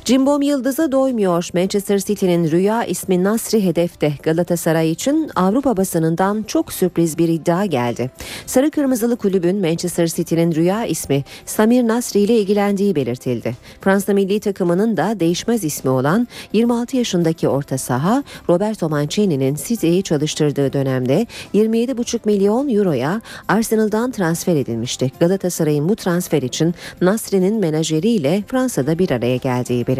Cimbom 0.05 0.41
Yıldız'a 0.41 0.91
doymuyor. 0.91 1.49
Manchester 1.53 1.99
City'nin 1.99 2.51
rüya 2.51 2.83
ismi 2.83 3.23
Nasri 3.23 3.65
hedefte. 3.65 4.13
Galatasaray 4.23 4.91
için 4.91 5.29
Avrupa 5.35 5.77
basınından 5.77 6.43
çok 6.43 6.73
sürpriz 6.73 7.17
bir 7.17 7.29
iddia 7.29 7.65
geldi. 7.65 8.11
Sarı 8.45 8.71
Kırmızılı 8.71 9.15
kulübün 9.15 9.57
Manchester 9.57 10.07
City'nin 10.07 10.55
rüya 10.55 10.85
ismi 10.85 11.23
Samir 11.45 11.87
Nasri 11.87 12.19
ile 12.19 12.39
ilgilendiği 12.39 12.95
belirtildi. 12.95 13.55
Fransa 13.81 14.13
milli 14.13 14.39
takımının 14.39 14.97
da 14.97 15.19
değişmez 15.19 15.63
ismi 15.63 15.89
olan 15.89 16.27
26 16.53 16.97
yaşındaki 16.97 17.47
orta 17.47 17.77
saha 17.77 18.23
Roberto 18.49 18.89
Mancini'nin 18.89 19.55
City'yi 19.55 20.03
çalıştırdığı 20.03 20.73
dönemde 20.73 21.27
27,5 21.53 22.19
milyon 22.25 22.69
euroya 22.69 23.21
Arsenal'dan 23.47 24.11
transfer 24.11 24.55
edilmişti. 24.55 25.11
Galatasaray'ın 25.19 25.89
bu 25.89 25.95
transfer 25.95 26.41
için 26.41 26.75
Nasri'nin 27.01 27.59
menajeriyle 27.59 28.43
Fransa'da 28.47 28.99
bir 28.99 29.11
araya 29.11 29.35
geldiği. 29.35 29.90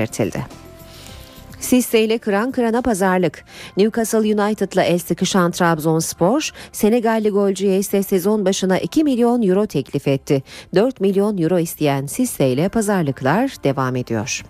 Sisse 1.60 2.02
ile 2.02 2.18
kıran 2.18 2.52
kırana 2.52 2.82
pazarlık. 2.82 3.46
Newcastle 3.78 4.18
United'la 4.18 4.84
el 4.84 5.00
sıkışan 5.00 5.52
Trabzonspor, 5.52 6.52
Senegalli 6.72 7.30
golcüye 7.30 7.80
ise 7.80 8.04
sezon 8.04 8.46
başına 8.46 8.80
2 8.80 9.04
milyon 9.04 9.42
euro 9.42 9.66
teklif 9.66 10.08
etti. 10.08 10.44
4 10.76 11.02
milyon 11.02 11.38
euro 11.38 11.60
isteyen 11.60 12.06
Sisse 12.06 12.50
ile 12.50 12.70
pazarlıklar 12.70 13.54
devam 13.64 13.96
ediyor. 13.96 14.44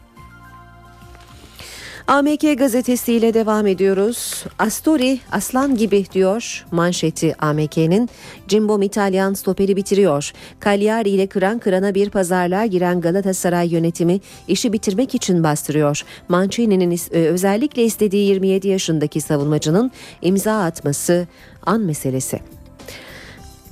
AMK 2.08 2.58
gazetesiyle 2.58 3.34
devam 3.34 3.68
ediyoruz. 3.68 4.46
Astori 4.60 5.20
aslan 5.32 5.76
gibi 5.78 6.06
diyor 6.14 6.66
manşeti 6.72 7.36
AMK'nin. 7.40 8.10
Cimbom 8.48 8.82
İtalyan 8.82 9.34
stoperi 9.34 9.76
bitiriyor. 9.76 10.32
Cagliari 10.66 11.10
ile 11.10 11.28
kıran 11.28 11.60
kırana 11.60 11.96
bir 11.96 12.10
pazarlığa 12.10 12.66
giren 12.66 13.02
Galatasaray 13.02 13.74
yönetimi 13.74 14.20
işi 14.48 14.74
bitirmek 14.74 15.16
için 15.16 15.44
bastırıyor. 15.44 16.02
Mancini'nin 16.30 17.00
e, 17.12 17.20
özellikle 17.20 17.84
istediği 17.84 18.28
27 18.28 18.68
yaşındaki 18.68 19.22
savunmacının 19.22 19.92
imza 20.22 20.64
atması 20.64 21.28
an 21.66 21.82
meselesi. 21.82 22.61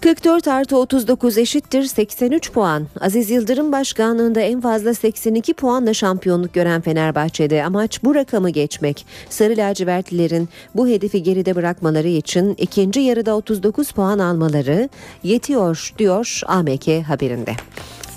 44 0.01 0.47
artı 0.47 0.77
39 0.77 1.37
eşittir 1.37 1.83
83 1.83 2.51
puan. 2.51 2.87
Aziz 3.01 3.29
Yıldırım 3.29 3.71
başkanlığında 3.71 4.39
en 4.39 4.61
fazla 4.61 4.93
82 4.93 5.53
puanla 5.53 5.93
şampiyonluk 5.93 6.53
gören 6.53 6.81
Fenerbahçe'de 6.81 7.63
amaç 7.63 8.03
bu 8.03 8.15
rakamı 8.15 8.49
geçmek. 8.49 9.05
Sarı 9.29 9.57
lacivertlilerin 9.57 10.49
bu 10.75 10.87
hedefi 10.87 11.23
geride 11.23 11.55
bırakmaları 11.55 12.07
için 12.07 12.55
ikinci 12.57 12.99
yarıda 12.99 13.35
39 13.35 13.91
puan 13.91 14.19
almaları 14.19 14.89
yetiyor 15.23 15.93
diyor 15.97 16.41
AMK 16.47 16.87
haberinde. 17.07 17.51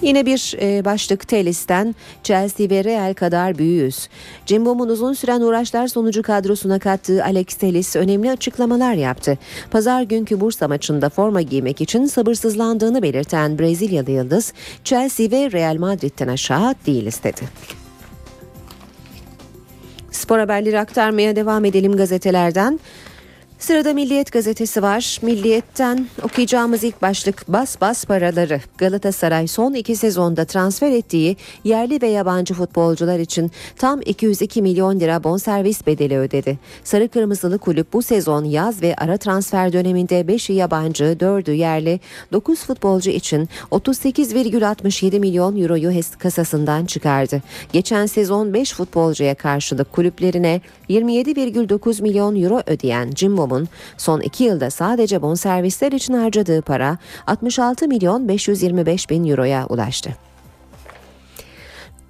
Yine 0.03 0.26
bir 0.26 0.55
e, 0.61 0.84
başlık 0.84 1.28
Telis'ten 1.28 1.94
Chelsea 2.22 2.70
ve 2.70 2.84
Real 2.84 3.14
kadar 3.14 3.59
büyüğüz. 3.59 4.09
Cimbom'un 4.46 4.88
uzun 4.88 5.12
süren 5.12 5.40
uğraşlar 5.40 5.86
sonucu 5.86 6.22
kadrosuna 6.22 6.78
kattığı 6.78 7.24
Alex 7.24 7.46
Telis 7.46 7.96
önemli 7.96 8.30
açıklamalar 8.30 8.94
yaptı. 8.94 9.38
Pazar 9.70 10.03
günkü 10.03 10.40
Bursa 10.40 10.68
maçında 10.68 11.09
forma 11.09 11.42
giymek 11.42 11.80
için 11.80 12.07
sabırsızlandığını 12.07 13.03
belirten 13.03 13.59
Brezilyalı 13.59 14.11
Yıldız, 14.11 14.53
Chelsea 14.84 15.30
ve 15.30 15.53
Real 15.53 15.76
Madrid'den 15.76 16.28
aşağı 16.28 16.74
değiliz 16.86 17.20
dedi. 17.24 17.42
Spor 20.11 20.38
haberleri 20.38 20.80
aktarmaya 20.80 21.36
devam 21.36 21.64
edelim 21.64 21.96
gazetelerden. 21.96 22.80
Sırada 23.62 23.92
Milliyet 23.92 24.32
gazetesi 24.32 24.82
var. 24.82 25.18
Milliyet'ten 25.22 26.06
okuyacağımız 26.22 26.84
ilk 26.84 27.02
başlık 27.02 27.48
bas 27.48 27.80
bas 27.80 28.04
paraları. 28.04 28.60
Galatasaray 28.78 29.46
son 29.46 29.74
iki 29.74 29.96
sezonda 29.96 30.44
transfer 30.44 30.90
ettiği 30.90 31.36
yerli 31.64 32.02
ve 32.02 32.06
yabancı 32.06 32.54
futbolcular 32.54 33.18
için 33.18 33.50
tam 33.76 34.00
202 34.04 34.62
milyon 34.62 35.00
lira 35.00 35.24
bonservis 35.24 35.86
bedeli 35.86 36.18
ödedi. 36.18 36.58
Sarı 36.84 37.08
Kırmızılı 37.08 37.58
kulüp 37.58 37.92
bu 37.92 38.02
sezon 38.02 38.44
yaz 38.44 38.82
ve 38.82 38.94
ara 38.96 39.16
transfer 39.16 39.72
döneminde 39.72 40.20
5'i 40.20 40.54
yabancı, 40.54 41.04
4'ü 41.04 41.52
yerli, 41.52 42.00
9 42.32 42.58
futbolcu 42.58 43.10
için 43.10 43.48
38,67 43.70 45.18
milyon 45.18 45.62
euroyu 45.62 46.00
kasasından 46.18 46.84
çıkardı. 46.84 47.42
Geçen 47.72 48.06
sezon 48.06 48.54
5 48.54 48.72
futbolcuya 48.72 49.34
karşılık 49.34 49.92
kulüplerine 49.92 50.60
27,9 50.88 52.02
milyon 52.02 52.42
euro 52.42 52.62
ödeyen 52.66 53.10
Cimbom 53.10 53.51
Toplamın 53.53 53.68
son 53.96 54.20
iki 54.20 54.44
yılda 54.44 54.70
sadece 54.70 55.22
bonservisler 55.22 55.92
için 55.92 56.14
harcadığı 56.14 56.62
para 56.62 56.98
66 57.26 57.88
milyon 57.88 58.28
525 58.28 59.11
bin 59.11 59.28
euroya 59.28 59.66
ulaştı. 59.66 60.11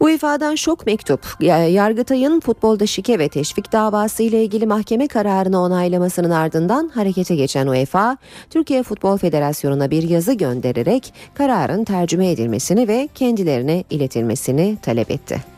UEFA'dan 0.01 0.55
şok 0.55 0.87
mektup. 0.87 1.27
Yargıtay'ın 1.41 2.41
futbolda 2.41 2.87
şike 2.87 3.19
ve 3.19 3.29
teşvik 3.29 3.73
davası 3.73 4.23
ile 4.23 4.45
ilgili 4.45 4.67
mahkeme 4.67 5.09
kararını 5.09 5.61
onaylamasının 5.61 6.31
ardından 6.31 6.89
harekete 6.89 7.37
geçen 7.37 7.67
UEFA, 7.67 8.17
Türkiye 8.51 8.83
Futbol 8.83 9.19
Federasyonu'na 9.19 9.91
bir 9.91 10.03
yazı 10.03 10.33
göndererek 10.33 11.15
kararın 11.35 11.85
tercüme 11.85 12.31
edilmesini 12.31 12.89
ve 12.89 13.09
kendilerine 13.15 13.85
iletilmesini 13.91 14.79
talep 14.83 15.11
etti. 15.11 15.52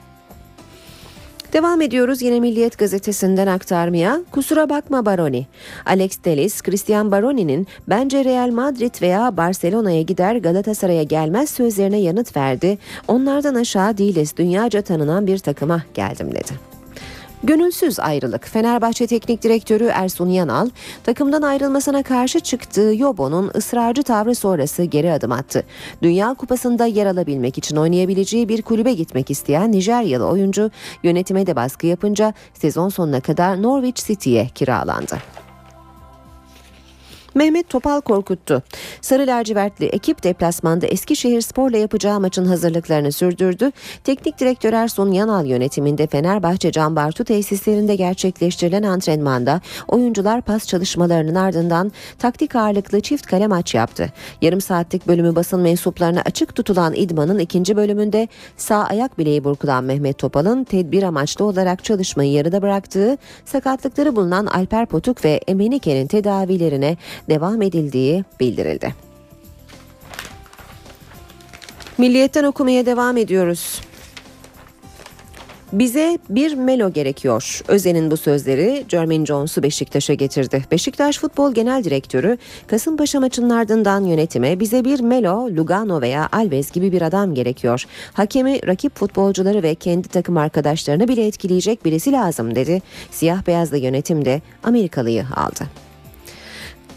Devam 1.55 1.81
ediyoruz 1.81 2.23
yine 2.23 2.41
Milliyet 2.41 2.79
gazetesinden 2.79 3.47
aktarmaya. 3.47 4.21
Kusura 4.31 4.69
bakma 4.69 5.07
Baroni. 5.07 5.47
Alex 5.87 6.19
Delis, 6.25 6.63
Christian 6.63 7.11
Baroni'nin 7.11 7.67
bence 7.89 8.25
Real 8.25 8.51
Madrid 8.51 9.03
veya 9.03 9.37
Barcelona'ya 9.37 10.03
gider 10.03 10.37
Galatasaray'a 10.37 11.03
gelmez 11.03 11.51
sözlerine 11.51 11.99
yanıt 11.99 12.37
verdi. 12.37 12.79
Onlardan 13.09 13.55
aşağı 13.55 13.99
değiliz. 13.99 14.37
Dünyaca 14.37 14.83
tanınan 14.83 15.27
bir 15.27 15.39
takıma 15.39 15.83
geldim 15.95 16.35
dedi. 16.35 16.74
Gönülsüz 17.45 18.01
ayrılık. 18.01 18.49
Fenerbahçe 18.49 19.07
Teknik 19.07 19.43
Direktörü 19.43 19.85
Ersun 19.85 20.29
Yanal 20.29 20.71
takımdan 21.05 21.43
ayrılmasına 21.43 22.03
karşı 22.03 22.41
çıktığı 22.41 22.93
Yobo'nun 22.97 23.51
ısrarcı 23.57 24.03
tavrı 24.03 24.35
sonrası 24.35 24.85
geri 24.85 25.13
adım 25.13 25.33
attı. 25.33 25.65
Dünya 26.03 26.35
Kupası'nda 26.35 26.87
yer 26.87 27.07
alabilmek 27.07 27.59
için 27.59 27.77
oynayabileceği 27.77 28.49
bir 28.49 28.63
kulübe 28.63 28.93
gitmek 28.93 29.31
isteyen 29.31 29.73
Nijeryalı 29.73 30.27
oyuncu 30.27 30.71
yönetime 31.03 31.47
de 31.47 31.57
baskı 31.57 31.87
yapınca 31.87 32.35
sezon 32.55 32.89
sonuna 32.89 33.21
kadar 33.21 33.63
Norwich 33.63 34.07
City'ye 34.07 34.49
kiralandı. 34.55 35.19
Mehmet 37.35 37.69
Topal 37.69 38.01
korkuttu. 38.01 38.63
Sarı 39.01 39.27
lacivertli 39.27 39.87
ekip 39.87 40.23
deplasmanda 40.23 40.87
Eskişehir 40.87 41.41
Spor'la 41.41 41.79
yapacağı 41.79 42.21
maçın 42.21 42.45
hazırlıklarını 42.45 43.13
sürdürdü. 43.13 43.71
Teknik 44.05 44.39
direktör 44.39 44.73
Ersun 44.73 45.13
Yanal 45.13 45.47
yönetiminde 45.47 46.07
Fenerbahçe 46.07 46.73
Can 46.73 46.97
Bartu 46.97 47.25
tesislerinde 47.25 47.97
gerçekleştirilen 47.97 48.83
antrenmanda 48.83 49.61
oyuncular 49.89 50.43
pas 50.43 50.67
çalışmalarının 50.67 51.35
ardından 51.35 51.93
taktik 52.19 52.57
ağırlıklı 52.57 53.01
çift 53.01 53.27
kale 53.27 53.47
maç 53.47 53.75
yaptı. 53.75 54.13
Yarım 54.43 54.61
saatlik 54.61 55.09
bölümü 55.09 55.37
basın 55.37 55.61
mensuplarına 55.61 56.21
açık 56.21 56.55
tutulan 56.55 56.95
idmanın 56.95 57.39
ikinci 57.39 57.77
bölümünde 57.77 58.29
sağ 58.57 58.85
ayak 58.85 59.19
bileği 59.19 59.45
burkulan 59.45 59.85
Mehmet 59.85 60.19
Topal'ın 60.19 60.65
tedbir 60.65 61.03
amaçlı 61.03 61.45
olarak 61.45 61.85
çalışmayı 61.85 62.33
yarıda 62.33 62.63
bıraktığı, 62.63 63.19
sakatlıkları 63.45 64.17
bulunan 64.17 64.47
Alper 64.47 64.87
Potuk 64.87 65.25
ve 65.25 65.41
Emenike'nin 65.47 66.07
tedavilerine 66.07 66.97
devam 67.29 67.63
edildiği 67.63 68.25
bildirildi. 68.41 68.95
Milliyetten 71.99 72.45
okumaya 72.45 72.87
devam 72.87 73.17
ediyoruz. 73.17 73.81
Bize 75.73 76.19
bir 76.29 76.55
Melo 76.55 76.93
gerekiyor. 76.93 77.61
Özen'in 77.69 78.11
bu 78.11 78.17
sözleri 78.17 78.85
Jermaine 78.89 79.27
Jones'u 79.27 79.63
Beşiktaş'a 79.63 80.15
getirdi. 80.15 80.65
Beşiktaş 80.71 81.19
Futbol 81.19 81.55
Genel 81.55 81.85
Direktörü 81.85 82.39
Kasımpaşa 82.67 83.21
maçının 83.21 83.51
ardından 83.51 84.05
yönetime 84.05 84.61
bize 84.61 84.85
bir 84.85 85.01
Melo, 85.01 85.49
Lugano 85.57 86.01
veya 86.01 86.29
Alves 86.33 86.71
gibi 86.71 86.93
bir 86.93 87.03
adam 87.03 87.35
gerekiyor. 87.35 87.85
Hakemi, 88.13 88.67
rakip 88.67 88.97
futbolcuları 88.97 89.63
ve 89.63 89.75
kendi 89.75 90.09
takım 90.09 90.37
arkadaşlarını 90.37 91.09
bile 91.09 91.27
etkileyecek 91.27 91.85
birisi 91.85 92.13
lazım 92.13 92.55
dedi. 92.55 92.83
Siyah 93.11 93.47
beyazlı 93.47 93.79
yönetim 93.79 94.25
de 94.25 94.43
Amerikalıyı 94.63 95.27
aldı. 95.37 95.84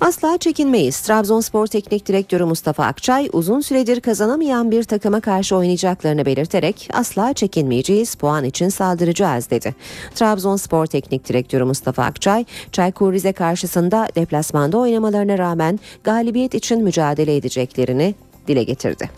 Asla 0.02 0.38
çekinmeyiz. 0.38 1.00
Trabzonspor 1.00 1.68
Teknik 1.68 2.08
Direktörü 2.08 2.46
Mustafa 2.46 2.86
Akçay 2.86 3.30
uzun 3.34 3.60
süredir 3.60 4.02
kazanamayan 4.02 4.72
bir 4.72 4.84
takıma 4.84 5.20
karşı 5.22 5.56
oynayacaklarını 5.56 6.26
belirterek 6.26 6.90
asla 6.94 7.34
çekinmeyeceğiz, 7.34 8.16
puan 8.16 8.44
için 8.44 8.70
saldıracağız 8.70 9.50
dedi. 9.50 9.76
Trabzonspor 10.16 10.86
Teknik 10.86 11.30
Direktörü 11.30 11.64
Mustafa 11.64 12.04
Akçay, 12.04 12.46
Çaykur 12.72 13.14
Rize 13.14 13.34
karşısında 13.34 14.08
deplasmanda 14.16 14.78
oynamalarına 14.78 15.38
rağmen 15.38 15.80
galibiyet 16.04 16.54
için 16.54 16.84
mücadele 16.84 17.36
edeceklerini 17.36 18.16
dile 18.48 18.64
getirdi. 18.64 19.10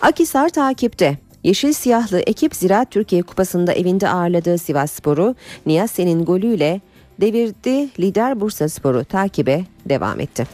Akisar 0.00 0.48
takipte. 0.48 1.18
Yeşil 1.44 1.72
siyahlı 1.72 2.20
ekip 2.20 2.54
Ziraat 2.54 2.90
Türkiye 2.90 3.22
Kupası'nda 3.22 3.72
evinde 3.72 4.08
ağırladığı 4.08 4.58
Sivas 4.58 4.92
Sporu 4.92 5.34
Niyase'nin 5.66 6.24
golüyle 6.24 6.80
devirdi. 7.20 7.88
Lider 8.00 8.40
Bursa 8.40 8.68
Sporu 8.68 9.04
takibe 9.04 9.64
devam 9.86 10.20
etti. 10.20 10.46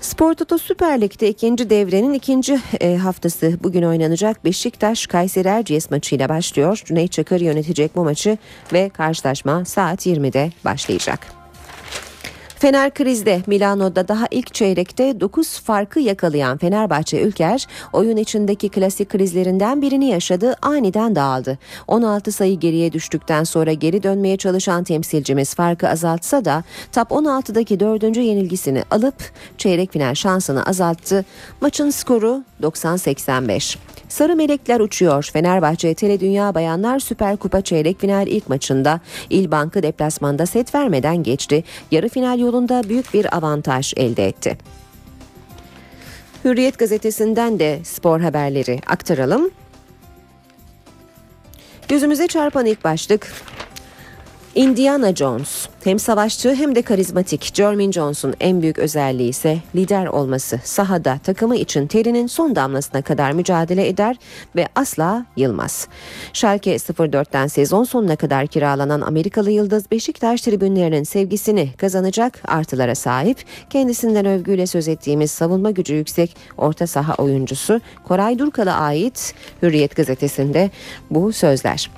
Spor 0.00 0.34
Toto 0.34 0.58
Süper 0.58 1.00
Lig'de 1.00 1.28
ikinci 1.28 1.70
devrenin 1.70 2.12
ikinci 2.12 2.58
e, 2.80 2.96
haftası 2.96 3.58
bugün 3.62 3.82
oynanacak 3.82 4.44
Beşiktaş 4.44 5.06
Kayseri 5.06 5.48
Erciyes 5.48 5.90
maçıyla 5.90 6.28
başlıyor. 6.28 6.82
Cüneyt 6.84 7.12
Çakır 7.12 7.40
yönetecek 7.40 7.96
bu 7.96 8.04
maçı 8.04 8.38
ve 8.72 8.88
karşılaşma 8.88 9.64
saat 9.64 10.06
20'de 10.06 10.52
başlayacak. 10.64 11.43
Fener 12.64 12.94
krizde 12.94 13.42
Milano'da 13.46 14.08
daha 14.08 14.26
ilk 14.30 14.54
çeyrekte 14.54 15.20
9 15.20 15.60
farkı 15.60 16.00
yakalayan 16.00 16.58
Fenerbahçe 16.58 17.22
Ülker 17.22 17.66
oyun 17.92 18.16
içindeki 18.16 18.68
klasik 18.68 19.08
krizlerinden 19.08 19.82
birini 19.82 20.08
yaşadı 20.08 20.56
aniden 20.62 21.16
dağıldı. 21.16 21.58
16 21.88 22.32
sayı 22.32 22.60
geriye 22.60 22.92
düştükten 22.92 23.44
sonra 23.44 23.72
geri 23.72 24.02
dönmeye 24.02 24.36
çalışan 24.36 24.84
temsilcimiz 24.84 25.54
farkı 25.54 25.88
azaltsa 25.88 26.44
da 26.44 26.64
Top 26.92 27.10
16'daki 27.10 27.80
dördüncü 27.80 28.20
yenilgisini 28.20 28.82
alıp 28.90 29.16
çeyrek 29.58 29.92
final 29.92 30.14
şansını 30.14 30.66
azalttı. 30.66 31.24
Maçın 31.60 31.90
skoru 31.90 32.44
90-85. 32.62 33.76
Sarı 34.08 34.36
melekler 34.36 34.80
uçuyor. 34.80 35.30
Fenerbahçe 35.32 35.94
Tele 35.94 36.20
Dünya 36.20 36.54
Bayanlar 36.54 36.98
Süper 36.98 37.36
Kupa 37.36 37.60
çeyrek 37.60 38.00
final 38.00 38.26
ilk 38.26 38.48
maçında 38.48 39.00
İl 39.30 39.50
Bankı 39.50 39.82
deplasmanda 39.82 40.46
set 40.46 40.74
vermeden 40.74 41.22
geçti. 41.22 41.64
Yarı 41.90 42.08
final 42.08 42.38
yolunda 42.54 42.88
büyük 42.88 43.14
bir 43.14 43.36
avantaj 43.36 43.92
elde 43.96 44.26
etti. 44.28 44.58
Hürriyet 46.44 46.78
gazetesinden 46.78 47.58
de 47.58 47.80
spor 47.84 48.20
haberleri 48.20 48.80
aktaralım. 48.86 49.50
Gözümüze 51.88 52.26
çarpan 52.26 52.66
ilk 52.66 52.84
başlık 52.84 53.32
Indiana 54.54 55.14
Jones 55.14 55.68
hem 55.84 55.98
savaşçı 55.98 56.54
hem 56.54 56.74
de 56.74 56.82
karizmatik 56.82 57.54
Jermaine 57.54 57.92
Jones'un 57.92 58.34
en 58.40 58.62
büyük 58.62 58.78
özelliği 58.78 59.28
ise 59.28 59.58
lider 59.74 60.06
olması. 60.06 60.60
Sahada 60.64 61.18
takımı 61.24 61.56
için 61.56 61.86
terinin 61.86 62.26
son 62.26 62.56
damlasına 62.56 63.02
kadar 63.02 63.32
mücadele 63.32 63.88
eder 63.88 64.16
ve 64.56 64.68
asla 64.74 65.26
yılmaz. 65.36 65.88
Schalke 66.32 66.76
04'ten 66.76 67.46
sezon 67.46 67.84
sonuna 67.84 68.16
kadar 68.16 68.46
kiralanan 68.46 69.00
Amerikalı 69.00 69.50
Yıldız 69.50 69.90
Beşiktaş 69.90 70.40
tribünlerinin 70.40 71.04
sevgisini 71.04 71.72
kazanacak 71.76 72.42
artılara 72.44 72.94
sahip. 72.94 73.44
Kendisinden 73.70 74.26
övgüyle 74.26 74.66
söz 74.66 74.88
ettiğimiz 74.88 75.30
savunma 75.30 75.70
gücü 75.70 75.94
yüksek 75.94 76.36
orta 76.58 76.86
saha 76.86 77.14
oyuncusu 77.14 77.80
Koray 78.04 78.38
Durkal'a 78.38 78.74
ait 78.74 79.34
Hürriyet 79.62 79.96
gazetesinde 79.96 80.70
bu 81.10 81.32
sözler. 81.32 81.90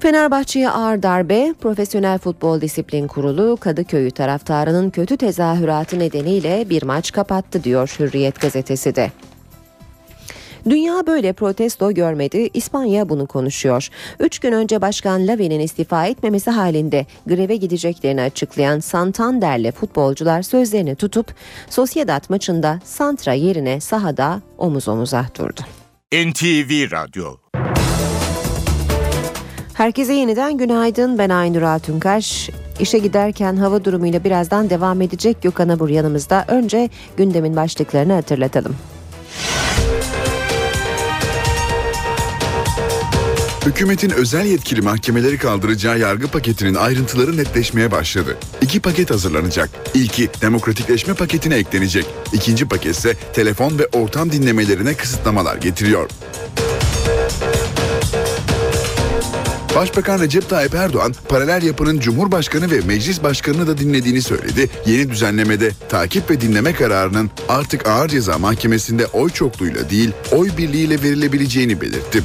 Fenerbahçe'ye 0.00 0.70
ağır 0.70 1.02
darbe, 1.02 1.54
Profesyonel 1.60 2.18
Futbol 2.18 2.60
Disiplin 2.60 3.06
Kurulu 3.06 3.56
Kadıköy'ü 3.56 4.10
taraftarının 4.10 4.90
kötü 4.90 5.16
tezahüratı 5.16 5.98
nedeniyle 5.98 6.70
bir 6.70 6.82
maç 6.82 7.12
kapattı 7.12 7.64
diyor 7.64 7.96
Hürriyet 7.98 8.40
gazetesi 8.40 8.94
de. 8.96 9.10
Dünya 10.68 11.06
böyle 11.06 11.32
protesto 11.32 11.92
görmedi, 11.92 12.50
İspanya 12.54 13.08
bunu 13.08 13.26
konuşuyor. 13.26 13.88
Üç 14.20 14.38
gün 14.38 14.52
önce 14.52 14.80
Başkan 14.80 15.26
Lavi'nin 15.26 15.60
istifa 15.60 16.06
etmemesi 16.06 16.50
halinde 16.50 17.06
greve 17.26 17.56
gideceklerini 17.56 18.22
açıklayan 18.22 18.80
Santander'le 18.80 19.72
futbolcular 19.72 20.42
sözlerini 20.42 20.94
tutup 20.94 21.34
Sociedad 21.70 22.24
maçında 22.28 22.80
Santra 22.84 23.32
yerine 23.32 23.80
sahada 23.80 24.40
omuz 24.58 24.88
omuza 24.88 25.26
durdu. 25.38 25.60
NTV 26.12 26.90
Radyo 26.90 27.36
Herkese 29.76 30.12
yeniden 30.12 30.58
günaydın. 30.58 31.18
Ben 31.18 31.30
Aynur 31.30 31.62
Altunkaş. 31.62 32.50
İşe 32.80 32.98
giderken 32.98 33.56
hava 33.56 33.84
durumuyla 33.84 34.24
birazdan 34.24 34.70
devam 34.70 35.02
edecek 35.02 35.42
Gökhan 35.42 35.68
Abur 35.68 35.88
yanımızda. 35.88 36.44
Önce 36.48 36.90
gündemin 37.16 37.56
başlıklarını 37.56 38.12
hatırlatalım. 38.12 38.76
Hükümetin 43.66 44.10
özel 44.10 44.46
yetkili 44.46 44.80
mahkemeleri 44.80 45.38
kaldıracağı 45.38 45.98
yargı 45.98 46.28
paketinin 46.28 46.74
ayrıntıları 46.74 47.36
netleşmeye 47.36 47.90
başladı. 47.90 48.36
İki 48.60 48.80
paket 48.80 49.10
hazırlanacak. 49.10 49.70
İlki 49.94 50.28
demokratikleşme 50.42 51.14
paketine 51.14 51.54
eklenecek. 51.54 52.06
İkinci 52.32 52.68
paket 52.68 52.96
ise 52.96 53.14
telefon 53.32 53.78
ve 53.78 53.86
ortam 53.86 54.32
dinlemelerine 54.32 54.94
kısıtlamalar 54.94 55.56
getiriyor. 55.56 56.10
Başbakan 59.76 60.20
Recep 60.20 60.48
Tayyip 60.48 60.74
Erdoğan 60.74 61.14
paralel 61.28 61.62
yapının 61.62 62.00
Cumhurbaşkanı 62.00 62.70
ve 62.70 62.80
Meclis 62.80 63.22
Başkanı'nı 63.22 63.66
da 63.66 63.78
dinlediğini 63.78 64.22
söyledi. 64.22 64.68
Yeni 64.86 65.10
düzenlemede 65.10 65.70
takip 65.88 66.30
ve 66.30 66.40
dinleme 66.40 66.72
kararının 66.72 67.30
artık 67.48 67.88
Ağır 67.88 68.08
Ceza 68.08 68.38
Mahkemesi'nde 68.38 69.06
oy 69.06 69.30
çokluğuyla 69.30 69.90
değil 69.90 70.10
oy 70.32 70.50
birliğiyle 70.58 71.02
verilebileceğini 71.02 71.80
belirtti. 71.80 72.22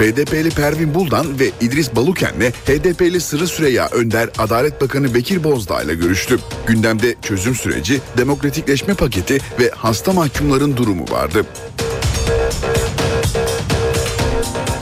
BDP'li 0.00 0.50
Pervin 0.50 0.94
Buldan 0.94 1.40
ve 1.40 1.50
İdris 1.60 1.96
Baluken'le 1.96 2.50
HDP'li 2.50 3.20
Sırrı 3.20 3.46
Süreyya 3.46 3.88
Önder 3.88 4.30
Adalet 4.38 4.80
Bakanı 4.80 5.14
Bekir 5.14 5.44
Bozdağ 5.44 5.82
ile 5.82 5.94
görüştü. 5.94 6.38
Gündemde 6.66 7.14
çözüm 7.22 7.54
süreci, 7.54 8.00
demokratikleşme 8.18 8.94
paketi 8.94 9.38
ve 9.60 9.70
hasta 9.74 10.12
mahkumların 10.12 10.76
durumu 10.76 11.04
vardı. 11.10 11.46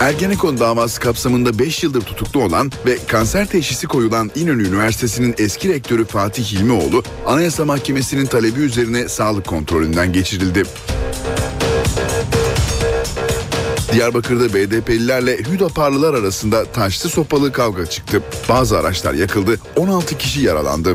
Ergenekon 0.05 0.59
davası 0.61 1.01
kapsamında 1.01 1.59
5 1.59 1.83
yıldır 1.83 2.01
tutuklu 2.01 2.43
olan 2.43 2.73
ve 2.87 2.99
kanser 3.07 3.47
teşhisi 3.47 3.87
koyulan 3.87 4.31
İnönü 4.35 4.69
Üniversitesi'nin 4.69 5.35
eski 5.39 5.69
rektörü 5.69 6.05
Fatih 6.05 6.45
Hilmioğlu, 6.45 7.03
Anayasa 7.27 7.65
Mahkemesi'nin 7.65 8.27
talebi 8.27 8.61
üzerine 8.61 9.09
sağlık 9.09 9.47
kontrolünden 9.47 10.13
geçirildi. 10.13 10.63
Diyarbakır'da 13.93 14.55
BDP'lilerle 14.55 15.39
Hüdaparlılar 15.39 16.15
arasında 16.15 16.65
taşlı 16.65 17.11
sopalı 17.11 17.53
kavga 17.53 17.87
çıktı. 17.87 18.23
Bazı 18.49 18.79
araçlar 18.79 19.15
yakıldı, 19.15 19.61
16 19.77 20.19
kişi 20.19 20.41
yaralandı. 20.41 20.95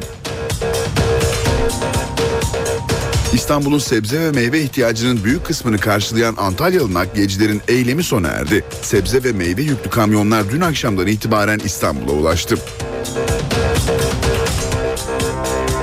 İstanbul'un 3.34 3.78
sebze 3.78 4.20
ve 4.20 4.32
meyve 4.32 4.62
ihtiyacının 4.62 5.24
büyük 5.24 5.46
kısmını 5.46 5.78
karşılayan 5.78 6.36
Antalyalı 6.38 6.94
nakliyecilerin 6.94 7.62
eylemi 7.68 8.04
sona 8.04 8.28
erdi. 8.28 8.64
Sebze 8.82 9.24
ve 9.24 9.32
meyve 9.32 9.62
yüklü 9.62 9.90
kamyonlar 9.90 10.50
dün 10.52 10.62
akşamdan 10.62 11.08
itibaren 11.08 11.60
İstanbul'a 11.66 12.12
ulaştı. 12.12 12.58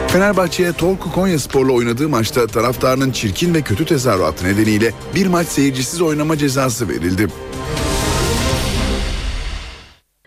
Fenerbahçe'ye 0.09 0.73
Tolku 0.73 1.13
Konya 1.13 1.39
Spor'la 1.39 1.73
oynadığı 1.73 2.09
maçta 2.09 2.47
taraftarının 2.47 3.11
çirkin 3.11 3.55
ve 3.55 3.63
kötü 3.63 3.85
tezahüratı 3.85 4.45
nedeniyle 4.45 4.93
bir 5.15 5.27
maç 5.27 5.47
seyircisiz 5.49 6.03
oynama 6.03 6.39
cezası 6.39 6.89
verildi. 6.89 7.27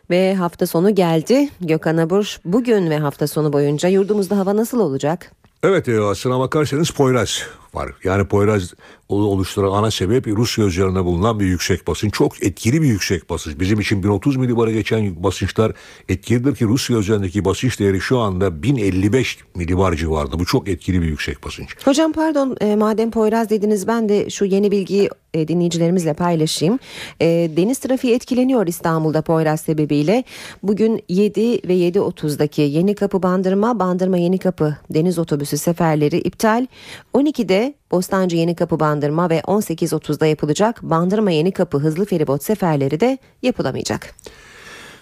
Ve 0.10 0.36
hafta 0.36 0.68
sonu 0.68 0.96
geldi. 0.96 1.50
Gökhan 1.62 1.98
Abur 1.98 2.38
bugün 2.46 2.90
ve 2.90 3.00
hafta 3.00 3.28
sonu 3.28 3.54
boyunca 3.54 3.90
yurdumuzda 3.90 4.38
hava 4.38 4.56
nasıl 4.56 4.80
olacak? 4.80 5.32
Evet 5.64 5.88
e, 5.88 6.02
aslına 6.02 6.40
bakarsanız 6.40 6.90
Poyraz 6.90 7.48
var. 7.74 7.92
Yani 8.04 8.28
Poyraz 8.28 8.74
oluşturan 9.10 9.72
ana 9.72 9.92
sebep 9.92 10.28
Rusya 10.28 10.66
üzerinde 10.66 11.06
bulunan 11.06 11.40
bir 11.40 11.46
yüksek 11.46 11.88
basınç. 11.88 12.14
Çok 12.14 12.44
etkili 12.44 12.82
bir 12.82 12.88
yüksek 12.88 13.30
basınç. 13.30 13.60
Bizim 13.60 13.80
için 13.80 14.04
1030 14.04 14.36
milibara 14.36 14.72
geçen 14.72 15.24
basınçlar 15.24 15.72
etkilidir 16.10 16.56
ki 16.56 16.66
Rusya 16.66 16.98
üzerindeki 16.98 17.46
basınç 17.46 17.80
değeri 17.80 18.02
şu 18.02 18.20
anda 18.20 18.64
1055 18.64 19.38
milibar 19.56 19.94
civarında. 19.96 20.40
Bu 20.40 20.46
çok 20.46 20.68
etkili 20.68 21.02
bir 21.02 21.08
yüksek 21.08 21.44
basınç. 21.44 21.76
Hocam 21.86 22.12
pardon 22.12 22.58
e, 22.62 22.76
madem 22.76 23.12
Poyraz 23.12 23.50
dediniz 23.50 23.88
ben 23.88 24.10
de 24.10 24.30
şu 24.30 24.46
yeni 24.46 24.72
bilgiyi 24.72 25.10
e, 25.34 25.48
dinleyicilerimizle 25.48 26.14
paylaşayım. 26.14 26.80
E, 27.22 27.52
deniz 27.58 27.80
trafiği 27.80 28.16
etkileniyor 28.16 28.68
İstanbul'da 28.68 29.22
Poyraz 29.22 29.62
sebebiyle. 29.62 30.24
Bugün 30.64 31.04
7 31.10 31.42
ve 31.42 31.74
7.30'daki 31.74 32.62
Yeni 32.62 32.96
Kapı 32.96 33.24
Bandırma, 33.24 33.80
Bandırma 33.80 34.18
Yeni 34.18 34.38
Kapı 34.38 34.78
deniz 34.90 35.20
otobüsü 35.20 35.58
seferleri 35.58 36.18
iptal. 36.18 36.68
12'de 37.14 37.59
Bostancı 37.92 38.36
Yeni 38.36 38.56
Kapı 38.56 38.80
Bandırma 38.80 39.30
ve 39.30 39.40
18.30'da 39.40 40.26
yapılacak 40.26 40.84
Bandırma 40.84 41.32
Yeni 41.32 41.52
Kapı 41.52 41.78
hızlı 41.78 42.06
feribot 42.06 42.44
seferleri 42.44 43.00
de 43.00 43.18
yapılamayacak. 43.42 44.16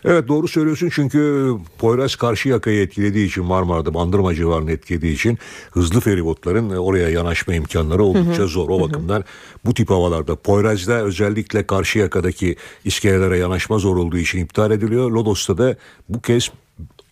Evet 0.06 0.28
doğru 0.28 0.48
söylüyorsun 0.48 0.90
çünkü 0.94 1.52
Poyraz 1.78 2.16
karşı 2.16 2.50
yakayı 2.50 2.82
etkilediği 2.82 3.28
için 3.28 3.46
Marmara'da 3.46 3.94
Bandırma 3.94 4.36
civarını 4.36 4.72
etkilediği 4.72 5.14
için 5.14 5.38
hızlı 5.72 6.00
feribotların 6.00 6.70
oraya 6.70 7.10
yanaşma 7.10 7.54
imkanları 7.54 8.04
oldukça 8.04 8.40
hı 8.40 8.44
hı. 8.44 8.48
zor. 8.48 8.70
O 8.70 8.82
bakımdan 8.82 9.24
bu 9.66 9.74
tip 9.74 9.90
havalarda 9.90 10.36
Poyraz'da 10.36 10.94
özellikle 10.94 11.68
karşı 11.68 12.00
yakadaki 12.00 12.56
iskelelere 12.86 13.38
yanaşma 13.38 13.78
zor 13.78 13.98
olduğu 13.98 14.18
için 14.18 14.40
iptal 14.40 14.72
ediliyor. 14.72 15.12
Lodos'ta 15.12 15.58
da 15.58 15.76
bu 16.10 16.22
kez 16.22 16.52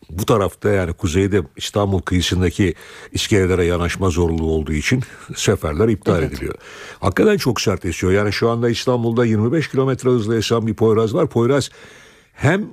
bu 0.10 0.26
tarafta 0.26 0.70
yani 0.70 0.94
kuzeyde 0.94 1.42
İstanbul 1.58 2.02
kıyısındaki 2.02 2.74
iskelelere 3.12 3.66
yanaşma 3.66 4.10
zorluğu 4.10 4.52
olduğu 4.52 4.74
için 4.74 5.04
seferler 5.36 5.88
iptal 5.88 6.20
evet. 6.20 6.34
ediliyor. 6.34 6.56
Hakikaten 7.00 7.38
çok 7.38 7.62
sert 7.62 7.86
esiyor. 7.86 8.14
Yani 8.14 8.34
şu 8.34 8.50
anda 8.50 8.70
İstanbul'da 8.70 9.26
25 9.26 9.70
kilometre 9.70 10.10
hızla 10.10 10.36
esen 10.36 10.68
bir 10.68 10.74
Poyraz 10.74 11.14
var. 11.14 11.30
Poyraz 11.30 11.70
hem 12.34 12.68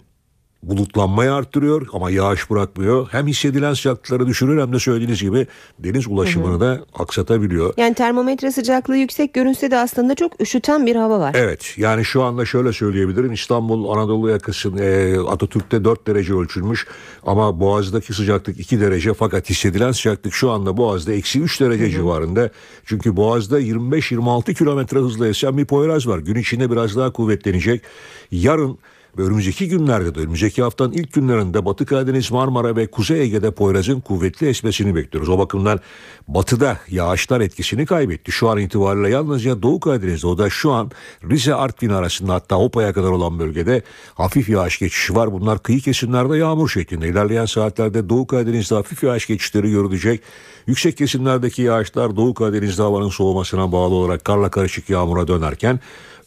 bulutlanmayı 0.62 1.32
arttırıyor 1.32 1.86
ama 1.92 2.10
yağış 2.10 2.50
bırakmıyor. 2.50 3.08
Hem 3.10 3.26
hissedilen 3.26 3.74
sıcaklıkları 3.74 4.26
düşürür 4.26 4.60
hem 4.60 4.72
de 4.72 4.78
söylediğiniz 4.78 5.20
gibi 5.22 5.46
deniz 5.78 6.08
ulaşımını 6.08 6.60
da 6.60 6.80
aksatabiliyor. 6.94 7.74
Yani 7.76 7.94
termometre 7.94 8.52
sıcaklığı 8.52 8.96
yüksek 8.96 9.34
görünse 9.34 9.70
de 9.70 9.78
aslında 9.78 10.14
çok 10.14 10.40
üşüten 10.40 10.86
bir 10.86 10.96
hava 10.96 11.20
var. 11.20 11.34
Evet 11.38 11.74
yani 11.76 12.04
şu 12.04 12.22
anda 12.22 12.44
şöyle 12.44 12.72
söyleyebilirim 12.72 13.32
İstanbul 13.32 13.88
Anadolu 13.88 14.30
yakasında 14.30 14.82
e, 14.84 15.18
Atatürk'te 15.18 15.84
4 15.84 16.06
derece 16.06 16.34
ölçülmüş 16.34 16.86
ama 17.26 17.60
Boğaz'daki 17.60 18.12
sıcaklık 18.12 18.60
2 18.60 18.80
derece 18.80 19.14
fakat 19.14 19.50
hissedilen 19.50 19.92
sıcaklık 19.92 20.34
şu 20.34 20.50
anda 20.50 20.76
Boğaz'da 20.76 21.12
eksi 21.12 21.40
3 21.40 21.60
derece 21.60 21.90
civarında. 21.90 22.50
Çünkü 22.84 23.16
Boğaz'da 23.16 23.60
25-26 23.60 24.54
kilometre 24.54 24.98
hızla 24.98 25.28
esen 25.28 25.58
bir 25.58 25.64
Poyraz 25.64 26.06
var. 26.06 26.18
Gün 26.18 26.34
içinde 26.34 26.70
biraz 26.70 26.96
daha 26.96 27.12
kuvvetlenecek. 27.12 27.82
Yarın 28.30 28.78
ve 29.18 29.22
önümüzdeki 29.22 29.68
günlerde 29.68 30.14
de 30.14 30.20
önümüzdeki 30.20 30.62
haftanın 30.62 30.92
ilk 30.92 31.12
günlerinde 31.12 31.64
Batı 31.64 31.86
Karadeniz, 31.86 32.30
Marmara 32.30 32.76
ve 32.76 32.86
Kuzey 32.86 33.20
Ege'de 33.20 33.50
Poyraz'ın 33.50 34.00
kuvvetli 34.00 34.48
esmesini 34.48 34.94
bekliyoruz. 34.94 35.28
O 35.28 35.38
bakımdan 35.38 35.80
batıda 36.28 36.78
yağışlar 36.88 37.40
etkisini 37.40 37.86
kaybetti. 37.86 38.32
Şu 38.32 38.48
an 38.48 38.58
itibariyle 38.58 39.08
yalnızca 39.08 39.62
Doğu 39.62 39.80
Karadeniz'de 39.80 40.26
o 40.26 40.38
da 40.38 40.50
şu 40.50 40.72
an 40.72 40.90
Rize 41.30 41.54
Artvin 41.54 41.90
arasında 41.90 42.34
hatta 42.34 42.56
Hopa'ya 42.56 42.92
kadar 42.92 43.10
olan 43.10 43.38
bölgede 43.38 43.82
hafif 44.14 44.48
yağış 44.48 44.78
geçişi 44.78 45.14
var. 45.14 45.32
Bunlar 45.32 45.62
kıyı 45.62 45.80
kesimlerde 45.80 46.36
yağmur 46.36 46.68
şeklinde. 46.68 47.08
İlerleyen 47.08 47.46
saatlerde 47.46 48.08
Doğu 48.08 48.26
Karadeniz'de 48.26 48.74
hafif 48.74 49.02
yağış 49.02 49.26
geçişleri 49.26 49.70
görülecek. 49.70 50.20
Yüksek 50.66 50.96
kesimlerdeki 50.96 51.62
yağışlar 51.62 52.16
Doğu 52.16 52.34
Karadeniz'de 52.34 52.82
havanın 52.82 53.08
soğumasına 53.08 53.72
bağlı 53.72 53.94
olarak 53.94 54.24
karla 54.24 54.50
karışık 54.50 54.90
yağmura 54.90 55.28
dönerken 55.28 55.80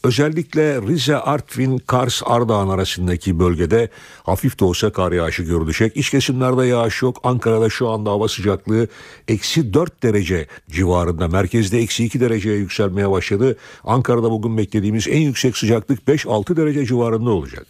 Özellikle 0.06 0.82
Rize, 0.82 1.16
Artvin, 1.16 1.78
Kars, 1.78 2.22
Ardahan 2.24 2.68
arasındaki 2.68 3.38
bölgede 3.38 3.88
hafif 4.22 4.60
de 4.60 4.64
olsa 4.64 4.92
kar 4.92 5.12
yağışı 5.12 5.42
görülecek. 5.42 5.96
İç 5.96 6.10
kesimlerde 6.10 6.66
yağış 6.66 7.02
yok. 7.02 7.20
Ankara'da 7.24 7.70
şu 7.70 7.88
anda 7.88 8.10
hava 8.10 8.28
sıcaklığı 8.28 8.88
eksi 9.28 9.74
4 9.74 10.02
derece 10.02 10.46
civarında. 10.70 11.28
Merkezde 11.28 11.78
eksi 11.78 12.04
2 12.04 12.20
dereceye 12.20 12.56
yükselmeye 12.56 13.10
başladı. 13.10 13.56
Ankara'da 13.84 14.30
bugün 14.30 14.58
beklediğimiz 14.58 15.08
en 15.08 15.20
yüksek 15.20 15.56
sıcaklık 15.56 16.02
5-6 16.08 16.56
derece 16.56 16.86
civarında 16.86 17.30
olacak. 17.30 17.66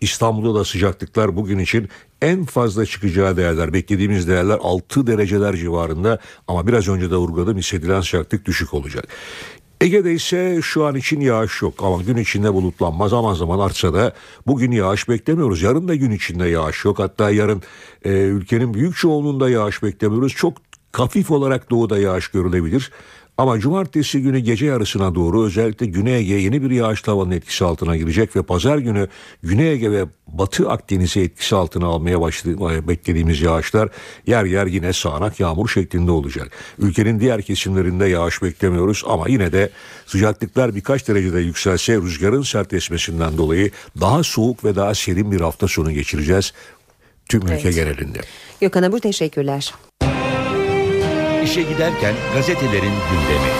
İstanbul'da 0.00 0.58
da 0.58 0.64
sıcaklıklar 0.64 1.36
bugün 1.36 1.58
için 1.58 1.88
en 2.22 2.44
fazla 2.44 2.86
çıkacağı 2.86 3.36
değerler 3.36 3.72
beklediğimiz 3.72 4.28
değerler 4.28 4.58
6 4.62 5.06
dereceler 5.06 5.56
civarında 5.56 6.18
ama 6.48 6.66
biraz 6.66 6.88
önce 6.88 7.10
de 7.10 7.16
vurguladım 7.16 7.58
hissedilen 7.58 8.00
sıcaklık 8.00 8.46
düşük 8.46 8.74
olacak. 8.74 9.08
Ege'de 9.80 10.12
ise 10.12 10.60
şu 10.62 10.86
an 10.86 10.94
için 10.94 11.20
yağış 11.20 11.62
yok 11.62 11.74
ama 11.78 12.02
gün 12.02 12.16
içinde 12.16 12.54
bulutlanma 12.54 13.08
zaman 13.08 13.34
zaman 13.34 13.58
artsa 13.58 13.94
da 13.94 14.12
bugün 14.46 14.70
yağış 14.70 15.08
beklemiyoruz. 15.08 15.62
Yarın 15.62 15.88
da 15.88 15.94
gün 15.94 16.10
içinde 16.10 16.48
yağış 16.48 16.84
yok. 16.84 16.98
Hatta 16.98 17.30
yarın 17.30 17.62
e, 18.04 18.10
ülkenin 18.10 18.74
büyük 18.74 18.96
çoğunluğunda 18.96 19.50
yağış 19.50 19.82
beklemiyoruz. 19.82 20.32
Çok 20.32 20.54
hafif 20.92 21.30
olarak 21.30 21.70
doğuda 21.70 21.98
yağış 21.98 22.28
görülebilir. 22.28 22.92
Ama 23.38 23.58
cumartesi 23.58 24.22
günü 24.22 24.38
gece 24.38 24.66
yarısına 24.66 25.14
doğru 25.14 25.44
özellikle 25.44 25.86
Güney 25.86 26.16
Ege 26.16 26.34
yeni 26.34 26.62
bir 26.62 26.70
yağış 26.70 27.02
tavanın 27.02 27.30
etkisi 27.30 27.64
altına 27.64 27.96
girecek 27.96 28.36
ve 28.36 28.42
pazar 28.42 28.78
günü 28.78 29.08
Güney 29.42 29.72
Ege 29.72 29.90
ve 29.90 30.04
Batı 30.26 30.70
Akdeniz'i 30.70 31.20
etkisi 31.20 31.56
altına 31.56 31.86
almaya 31.86 32.20
başladı, 32.20 32.88
beklediğimiz 32.88 33.40
yağışlar 33.40 33.88
yer 34.26 34.44
yer 34.44 34.66
yine 34.66 34.92
sağanak 34.92 35.40
yağmur 35.40 35.68
şeklinde 35.68 36.10
olacak. 36.10 36.50
Ülkenin 36.78 37.20
diğer 37.20 37.42
kesimlerinde 37.42 38.06
yağış 38.06 38.42
beklemiyoruz 38.42 39.02
ama 39.06 39.28
yine 39.28 39.52
de 39.52 39.70
sıcaklıklar 40.06 40.74
birkaç 40.74 41.08
derecede 41.08 41.40
yükselse 41.40 41.96
rüzgarın 41.96 42.42
sert 42.42 42.72
esmesinden 42.72 43.38
dolayı 43.38 43.70
daha 44.00 44.22
soğuk 44.22 44.64
ve 44.64 44.76
daha 44.76 44.94
serin 44.94 45.32
bir 45.32 45.40
hafta 45.40 45.68
sonu 45.68 45.92
geçireceğiz 45.92 46.52
tüm 47.28 47.42
ülke 47.42 47.54
Evet. 47.54 47.74
genelinde. 47.74 48.20
Gökhan 48.60 48.82
Abur 48.82 48.98
teşekkürler. 48.98 49.74
İşe 51.48 51.62
giderken 51.62 52.14
gazetelerin 52.34 52.82
gündemi. 52.82 53.50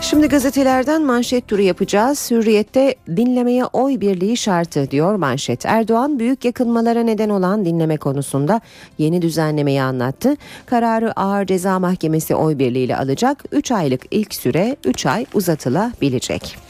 Şimdi 0.00 0.28
gazetelerden 0.28 1.02
manşet 1.02 1.48
turu 1.48 1.62
yapacağız. 1.62 2.30
Hürriyette 2.30 2.94
dinlemeye 3.16 3.64
oy 3.64 4.00
birliği 4.00 4.36
şartı 4.36 4.90
diyor 4.90 5.14
manşet. 5.14 5.66
Erdoğan 5.66 6.18
büyük 6.18 6.44
yakınmalara 6.44 7.02
neden 7.02 7.28
olan 7.28 7.64
dinleme 7.64 7.96
konusunda 7.96 8.60
yeni 8.98 9.22
düzenlemeyi 9.22 9.82
anlattı. 9.82 10.36
Kararı 10.66 11.20
Ağır 11.20 11.46
Ceza 11.46 11.78
Mahkemesi 11.78 12.34
oy 12.34 12.58
birliğiyle 12.58 12.96
alacak. 12.96 13.44
3 13.52 13.72
aylık 13.72 14.02
ilk 14.10 14.34
süre 14.34 14.76
3 14.84 15.06
ay 15.06 15.26
uzatılabilecek. 15.34 16.67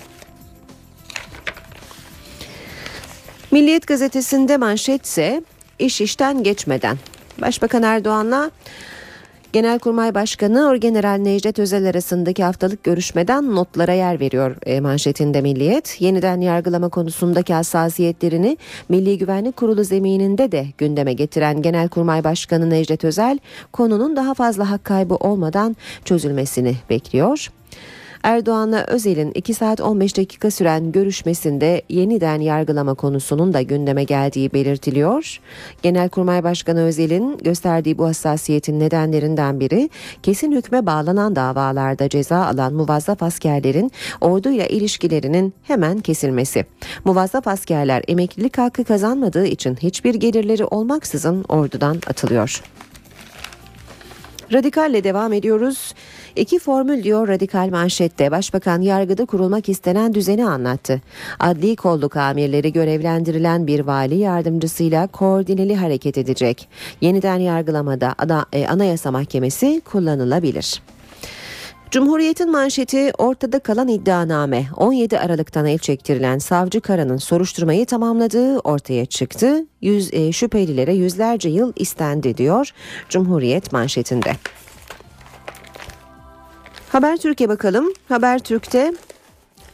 Milliyet 3.51 3.87
gazetesinde 3.87 4.57
manşetse 4.57 5.43
iş 5.79 6.01
işten 6.01 6.43
geçmeden. 6.43 6.97
Başbakan 7.41 7.83
Erdoğan'la 7.83 8.51
Genelkurmay 9.53 10.15
Başkanı 10.15 10.69
Orgeneral 10.69 11.19
Necdet 11.19 11.59
Özel 11.59 11.89
arasındaki 11.89 12.45
haftalık 12.45 12.85
görüşmeden 12.85 13.55
notlara 13.55 13.93
yer 13.93 14.21
veriyor 14.21 14.57
e, 14.67 14.81
manşetinde 14.81 15.41
Milliyet. 15.41 16.01
Yeniden 16.01 16.41
yargılama 16.41 16.89
konusundaki 16.89 17.55
hassasiyetlerini 17.55 18.57
Milli 18.89 19.19
Güvenlik 19.19 19.57
Kurulu 19.57 19.85
zemininde 19.85 20.53
de 20.53 20.67
gündeme 20.79 21.13
getiren 21.13 21.63
Genelkurmay 21.63 22.25
Başkanı 22.25 22.71
Necdet 22.71 23.05
Özel 23.05 23.39
konunun 23.73 24.17
daha 24.17 24.35
fazla 24.35 24.71
hak 24.71 24.85
kaybı 24.85 25.15
olmadan 25.15 25.77
çözülmesini 26.05 26.77
bekliyor. 26.91 27.49
Erdoğan'la 28.23 28.85
Özel'in 28.85 29.33
2 29.35 29.55
saat 29.55 29.81
15 29.81 30.17
dakika 30.17 30.51
süren 30.51 30.93
görüşmesinde 30.93 31.83
yeniden 31.89 32.41
yargılama 32.41 32.95
konusunun 32.95 33.53
da 33.53 33.63
gündeme 33.63 34.05
geldiği 34.05 34.53
belirtiliyor. 34.53 35.41
Genelkurmay 35.83 36.45
Başkanı 36.45 36.81
Özel'in 36.81 37.39
gösterdiği 37.39 37.99
bu 37.99 38.07
hassasiyetin 38.07 38.81
nedenlerinden 38.81 39.61
biri 39.61 39.91
kesin 40.23 40.53
hükme 40.53 40.87
bağlanan 40.87 41.37
davalarda 41.37 42.09
ceza 42.09 42.47
alan 42.47 42.75
muvazzaf 42.75 43.23
askerlerin 43.23 43.93
orduyla 44.21 44.67
ilişkilerinin 44.67 45.55
hemen 45.63 45.99
kesilmesi. 45.99 46.67
Muvazzaf 47.05 47.49
askerler 47.49 48.03
emeklilik 48.09 48.59
hakkı 48.59 48.85
kazanmadığı 48.85 49.47
için 49.47 49.77
hiçbir 49.77 50.15
gelirleri 50.15 50.65
olmaksızın 50.65 51.45
ordudan 51.49 51.97
atılıyor. 52.07 52.63
Radikalle 54.53 55.05
devam 55.05 55.33
ediyoruz. 55.33 55.95
İki 56.37 56.59
formül 56.59 57.03
diyor 57.03 57.29
radikal 57.29 57.69
manşette. 57.71 58.31
Başbakan 58.31 58.81
yargıda 58.81 59.25
kurulmak 59.25 59.69
istenen 59.69 60.15
düzeni 60.15 60.45
anlattı. 60.47 61.01
Adli 61.41 61.77
kolluk 61.77 62.17
amirleri 62.17 62.73
görevlendirilen 62.73 63.67
bir 63.67 63.81
vali 63.81 64.15
yardımcısıyla 64.15 65.07
koordineli 65.07 65.77
hareket 65.77 66.19
edecek. 66.19 66.69
Yeniden 67.01 67.37
yargılamada 67.39 68.15
Ada- 68.19 68.47
e, 68.53 68.67
Anayasa 68.67 69.11
Mahkemesi 69.11 69.83
kullanılabilir. 69.85 70.83
Cumhuriyet'in 71.91 72.51
manşeti 72.51 73.13
ortada 73.19 73.59
kalan 73.59 73.89
iddianame 73.89 74.67
17 74.77 75.19
Aralık'tan 75.19 75.67
el 75.67 75.79
çektirilen 75.79 76.39
savcı 76.39 76.81
Kara'nın 76.81 77.17
soruşturmayı 77.17 77.87
tamamladığı 77.87 78.59
ortaya 78.59 79.07
çıktı. 79.07 79.67
Yüz, 79.83 80.15
e, 80.15 80.33
şüphelilere 80.33 80.95
yüzlerce 80.95 81.49
yıl 81.49 81.73
istendi 81.77 82.37
diyor 82.37 82.71
Cumhuriyet 83.09 83.73
manşetinde. 83.73 84.33
Habertürk'e 86.89 87.49
bakalım. 87.49 87.93
Habertürk'te 88.09 88.93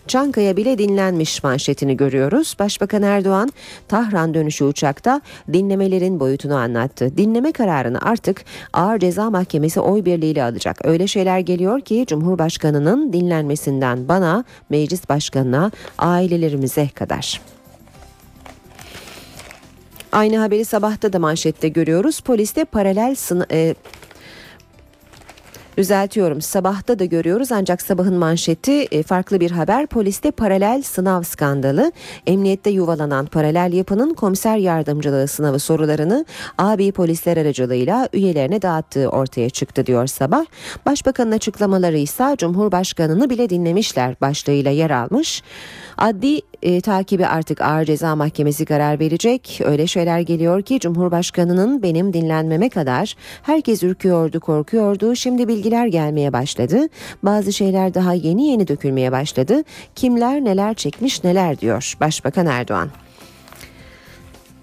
Çankaya 0.09 0.57
bile 0.57 0.79
dinlenmiş 0.79 1.45
manşetini 1.45 1.97
görüyoruz. 1.97 2.57
Başbakan 2.59 3.03
Erdoğan 3.03 3.51
Tahran 3.89 4.35
dönüşü 4.35 4.65
uçakta 4.65 5.21
dinlemelerin 5.53 6.21
boyutunu 6.21 6.55
anlattı. 6.57 7.17
Dinleme 7.17 7.53
kararını 7.53 7.99
artık 8.03 8.45
Ağır 8.73 8.99
Ceza 8.99 9.31
Mahkemesi 9.31 9.81
oy 9.81 10.05
birliğiyle 10.05 10.45
alacak. 10.45 10.87
Öyle 10.87 11.07
şeyler 11.07 11.39
geliyor 11.39 11.81
ki 11.81 12.05
Cumhurbaşkanının 12.09 13.13
dinlenmesinden 13.13 14.09
bana, 14.09 14.45
meclis 14.71 15.09
başkanına, 15.09 15.71
ailelerimize 15.99 16.89
kadar. 16.89 17.41
Aynı 20.13 20.37
haberi 20.39 20.65
sabahta 20.65 21.13
da 21.13 21.19
manşette 21.19 21.69
görüyoruz. 21.69 22.21
Poliste 22.21 22.65
paralel 22.65 23.15
sını- 23.15 23.47
e, 23.53 23.75
Düzeltiyorum 25.77 26.41
sabahta 26.41 26.99
da 26.99 27.05
görüyoruz 27.05 27.53
ancak 27.53 27.83
sabahın 27.83 28.15
manşeti 28.15 28.83
e, 28.83 29.03
farklı 29.03 29.41
bir 29.41 29.51
haber. 29.51 29.87
Poliste 29.87 30.31
paralel 30.31 30.83
sınav 30.83 31.23
skandalı. 31.23 31.93
Emniyette 32.27 32.71
yuvalanan 32.71 33.27
paralel 33.27 33.73
yapının 33.73 34.15
komiser 34.15 34.57
yardımcılığı 34.57 35.29
sınavı 35.29 35.59
sorularını 35.59 36.25
abi 36.59 36.93
polisler 36.93 37.37
aracılığıyla 37.37 38.09
üyelerine 38.13 38.63
dağıttığı 38.63 39.09
ortaya 39.09 39.51
çıktı 39.51 39.87
diyor 39.87 40.07
sabah. 40.07 40.45
Başbakanın 40.87 41.33
açıklamaları 41.33 41.99
ise 41.99 42.35
Cumhurbaşkanını 42.39 43.31
bile 43.31 43.51
dinlemişler 43.51 44.17
başlığıyla 44.21 44.71
yer 44.71 44.91
almış. 44.91 45.43
Adli 45.99 46.43
e, 46.63 46.81
takibi 46.81 47.27
artık 47.27 47.61
Ağır 47.61 47.85
Ceza 47.85 48.17
Mahkemesi 48.17 48.65
karar 48.65 49.01
verecek. 49.01 49.61
Öyle 49.65 49.87
şeyler 49.87 50.21
geliyor 50.21 50.63
ki 50.63 50.81
Cumhurbaşkanı'nın 50.81 51.83
benim 51.83 52.13
dinlenmeme 52.13 52.69
kadar 52.69 53.17
herkes 53.43 53.83
ürküyordu, 53.83 54.41
korkuyordu. 54.41 55.17
Şimdi 55.17 55.49
bilgiler 55.49 55.87
gelmeye 55.87 56.33
başladı. 56.33 56.89
Bazı 57.23 57.53
şeyler 57.53 57.95
daha 57.95 58.13
yeni 58.13 58.47
yeni 58.47 58.69
dökülmeye 58.69 59.13
başladı. 59.13 59.63
Kimler 59.95 60.45
neler 60.45 60.75
çekmiş 60.75 61.25
neler 61.25 61.61
diyor 61.61 61.95
Başbakan 62.01 62.47
Erdoğan. 62.47 62.91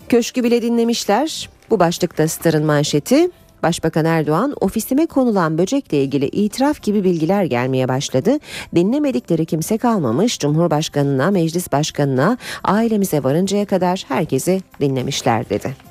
Köşkü 0.09 0.43
bile 0.43 0.61
dinlemişler. 0.61 1.49
Bu 1.69 1.79
başlıkta 1.79 2.27
Star'ın 2.27 2.65
manşeti. 2.65 3.29
Başbakan 3.64 4.05
Erdoğan 4.05 4.53
ofisime 4.62 5.05
konulan 5.05 5.57
böcekle 5.57 6.03
ilgili 6.03 6.26
itiraf 6.26 6.82
gibi 6.82 7.03
bilgiler 7.03 7.43
gelmeye 7.43 7.88
başladı. 7.88 8.38
Dinlemedikleri 8.76 9.45
kimse 9.45 9.78
kalmamış. 9.78 10.39
Cumhurbaşkanına, 10.39 11.32
meclis 11.32 11.72
başkanına, 11.72 12.38
ailemize 12.64 13.24
varıncaya 13.24 13.66
kadar 13.66 14.05
herkesi 14.07 14.62
dinlemişler 14.82 15.49
dedi. 15.49 15.90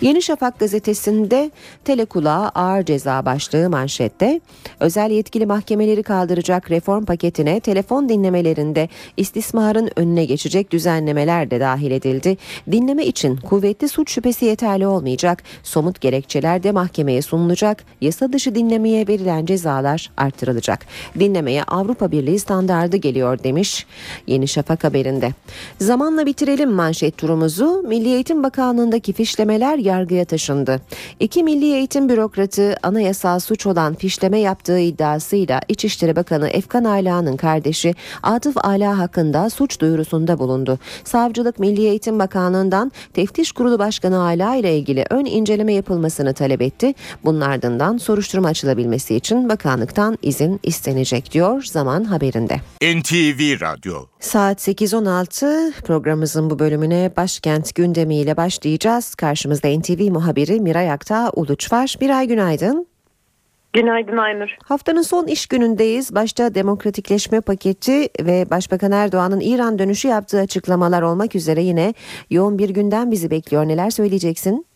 Yeni 0.00 0.22
Şafak 0.22 0.58
gazetesinde 0.58 1.50
telekulağa 1.84 2.50
ağır 2.54 2.84
ceza 2.84 3.24
başlığı 3.24 3.70
manşette 3.70 4.40
özel 4.80 5.10
yetkili 5.10 5.46
mahkemeleri 5.46 6.02
kaldıracak 6.02 6.70
reform 6.70 7.04
paketine 7.04 7.60
telefon 7.60 8.08
dinlemelerinde 8.08 8.88
istismarın 9.16 9.90
önüne 9.96 10.24
geçecek 10.24 10.70
düzenlemeler 10.70 11.50
de 11.50 11.60
dahil 11.60 11.90
edildi. 11.90 12.36
Dinleme 12.72 13.04
için 13.06 13.36
kuvvetli 13.36 13.88
suç 13.88 14.12
şüphesi 14.12 14.44
yeterli 14.44 14.86
olmayacak. 14.86 15.42
Somut 15.62 16.00
gerekçeler 16.00 16.62
de 16.62 16.72
mahkemeye 16.72 17.22
sunulacak. 17.22 17.84
Yasa 18.00 18.32
dışı 18.32 18.54
dinlemeye 18.54 19.08
verilen 19.08 19.46
cezalar 19.46 20.10
artırılacak. 20.16 20.86
Dinlemeye 21.18 21.62
Avrupa 21.62 22.12
Birliği 22.12 22.38
standardı 22.38 22.96
geliyor 22.96 23.42
demiş 23.42 23.86
Yeni 24.26 24.48
Şafak 24.48 24.84
haberinde. 24.84 25.32
Zamanla 25.80 26.26
bitirelim 26.26 26.70
manşet 26.70 27.16
turumuzu. 27.16 27.84
Milli 27.88 28.08
Eğitim 28.08 28.42
Bakanlığı'ndaki 28.42 29.12
fişlemeler 29.12 29.87
yargıya 29.88 30.24
taşındı. 30.24 30.80
İki 31.20 31.42
milli 31.42 31.74
eğitim 31.74 32.08
bürokratı 32.08 32.76
anayasal 32.82 33.38
suç 33.38 33.66
olan 33.66 33.94
fişleme 33.94 34.38
yaptığı 34.38 34.78
iddiasıyla 34.78 35.60
İçişleri 35.68 36.16
Bakanı 36.16 36.48
Efkan 36.48 36.84
Ala'nın 36.84 37.36
kardeşi 37.36 37.94
Atıf 38.22 38.56
Ala 38.56 38.98
hakkında 38.98 39.50
suç 39.50 39.80
duyurusunda 39.80 40.38
bulundu. 40.38 40.78
Savcılık 41.04 41.58
Milli 41.58 41.86
Eğitim 41.86 42.18
Bakanlığı'ndan 42.18 42.92
Teftiş 43.12 43.52
Kurulu 43.52 43.78
Başkanı 43.78 44.22
Ala 44.22 44.54
ile 44.54 44.78
ilgili 44.78 45.04
ön 45.10 45.24
inceleme 45.24 45.72
yapılmasını 45.72 46.34
talep 46.34 46.62
etti. 46.62 46.94
Bunun 47.24 47.40
ardından 47.40 47.98
soruşturma 47.98 48.48
açılabilmesi 48.48 49.14
için 49.14 49.48
bakanlıktan 49.48 50.18
izin 50.22 50.60
istenecek 50.62 51.32
diyor 51.32 51.62
Zaman 51.62 52.04
haberinde. 52.04 52.60
NTV 52.82 53.60
Radyo 53.60 53.94
Saat 54.20 54.68
8.16 54.68 55.72
programımızın 55.72 56.50
bu 56.50 56.58
bölümüne 56.58 57.10
başkent 57.16 57.74
gündemiyle 57.74 58.36
başlayacağız. 58.36 59.14
Karşımızda 59.14 59.68
NTV 59.80 60.10
muhabiri 60.12 60.60
Miray 60.60 60.90
Akta 60.90 61.30
Uluç 61.34 61.72
var. 61.72 61.94
Miray 62.00 62.26
günaydın. 62.26 62.86
Günaydın 63.72 64.16
Aynur. 64.16 64.56
Haftanın 64.64 65.02
son 65.02 65.26
iş 65.26 65.46
günündeyiz. 65.46 66.14
Başta 66.14 66.54
demokratikleşme 66.54 67.40
paketi 67.40 68.08
ve 68.20 68.50
Başbakan 68.50 68.92
Erdoğan'ın 68.92 69.40
İran 69.40 69.78
dönüşü 69.78 70.08
yaptığı 70.08 70.40
açıklamalar 70.40 71.02
olmak 71.02 71.34
üzere 71.34 71.60
yine 71.60 71.94
yoğun 72.30 72.58
bir 72.58 72.70
gündem 72.70 73.10
bizi 73.10 73.30
bekliyor. 73.30 73.68
Neler 73.68 73.90
söyleyeceksin? 73.90 74.66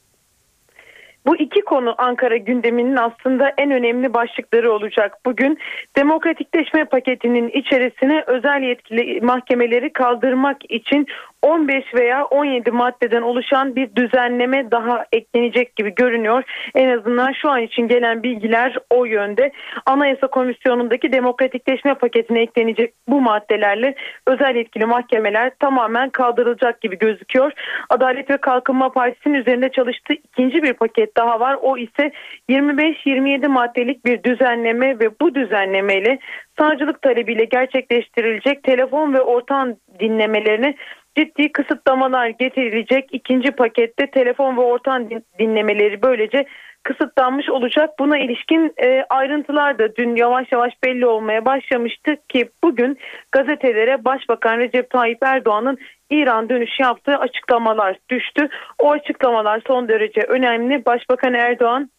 Bu 1.27 1.37
iki 1.37 1.61
konu 1.61 1.95
Ankara 1.99 2.37
gündeminin 2.37 2.97
aslında 2.97 3.53
en 3.59 3.71
önemli 3.71 4.15
başlıkları 4.15 4.73
olacak. 4.73 5.19
Bugün 5.27 5.59
demokratikleşme 5.97 6.85
paketinin 6.85 7.49
içerisine 7.49 8.25
özel 8.27 8.63
yetkili 8.63 9.21
mahkemeleri 9.21 9.93
kaldırmak 9.93 10.57
için 10.69 11.07
15 11.43 11.85
veya 11.95 12.25
17 12.25 12.71
maddeden 12.71 13.23
oluşan 13.23 13.77
bir 13.77 13.97
düzenleme 13.97 14.71
daha 14.71 15.07
eklenecek 15.13 15.77
gibi 15.77 15.95
görünüyor. 15.95 16.43
En 16.75 16.99
azından 16.99 17.33
şu 17.33 17.51
an 17.51 17.63
için 17.63 17.89
gelen 17.89 18.23
bilgiler 18.23 18.77
o 18.91 19.05
yönde. 19.05 19.53
Anayasa 19.87 20.27
Komisyonu'ndaki 20.27 21.13
demokratikleşme 21.13 21.95
paketine 21.95 22.41
eklenecek 22.41 22.95
bu 23.09 23.21
maddelerle 23.21 23.95
özel 24.27 24.57
yetkili 24.57 24.87
mahkemeler 24.87 25.53
tamamen 25.59 26.11
kaldırılacak 26.11 26.81
gibi 26.81 26.99
gözüküyor. 26.99 27.53
Adalet 27.89 28.31
ve 28.31 28.37
Kalkınma 28.37 28.93
Partisi'nin 28.93 29.35
üzerinde 29.35 29.69
çalıştığı 29.69 30.13
ikinci 30.13 30.63
bir 30.63 30.73
paket 30.73 31.17
daha 31.17 31.41
var. 31.41 31.59
O 31.63 31.79
ise 31.79 32.13
25-27 32.51 33.49
maddelik 33.49 34.05
bir 34.05 34.23
düzenleme 34.23 34.99
ve 34.99 35.11
bu 35.21 35.35
düzenlemeyle 35.35 36.19
savcılık 36.59 37.03
talebiyle 37.03 37.45
gerçekleştirilecek 37.45 38.63
telefon 38.63 39.15
ve 39.15 39.21
ortam 39.21 39.75
dinlemelerini 40.01 40.75
ciddi 41.17 41.53
kısıtlamalar 41.53 42.29
getirilecek. 42.29 43.09
İkinci 43.13 43.51
pakette 43.51 44.07
telefon 44.07 44.57
ve 44.57 44.61
ortam 44.61 45.09
dinlemeleri 45.39 46.03
böylece 46.03 46.47
kısıtlanmış 46.83 47.51
olacak. 47.51 47.91
Buna 47.99 48.19
ilişkin 48.19 48.75
e, 48.77 49.05
ayrıntılar 49.11 49.79
da 49.79 49.97
dün 49.97 50.17
yavaş 50.17 50.53
yavaş 50.53 50.73
belli 50.85 51.07
olmaya 51.07 51.45
başlamıştı 51.45 52.17
ki 52.29 52.49
bugün 52.65 52.99
gazetelere 53.33 54.05
Başbakan 54.05 54.59
Recep 54.59 54.91
Tayyip 54.91 55.19
Erdoğan'ın 55.23 55.79
İran 56.11 56.49
dönüşü 56.49 56.83
yaptığı 56.83 57.17
açıklamalar 57.17 57.97
düştü. 58.09 58.49
O 58.79 58.91
açıklamalar 58.91 59.63
son 59.67 59.89
derece 59.89 60.21
önemli. 60.21 60.85
Başbakan 60.87 61.35
Erdoğan 61.35 61.91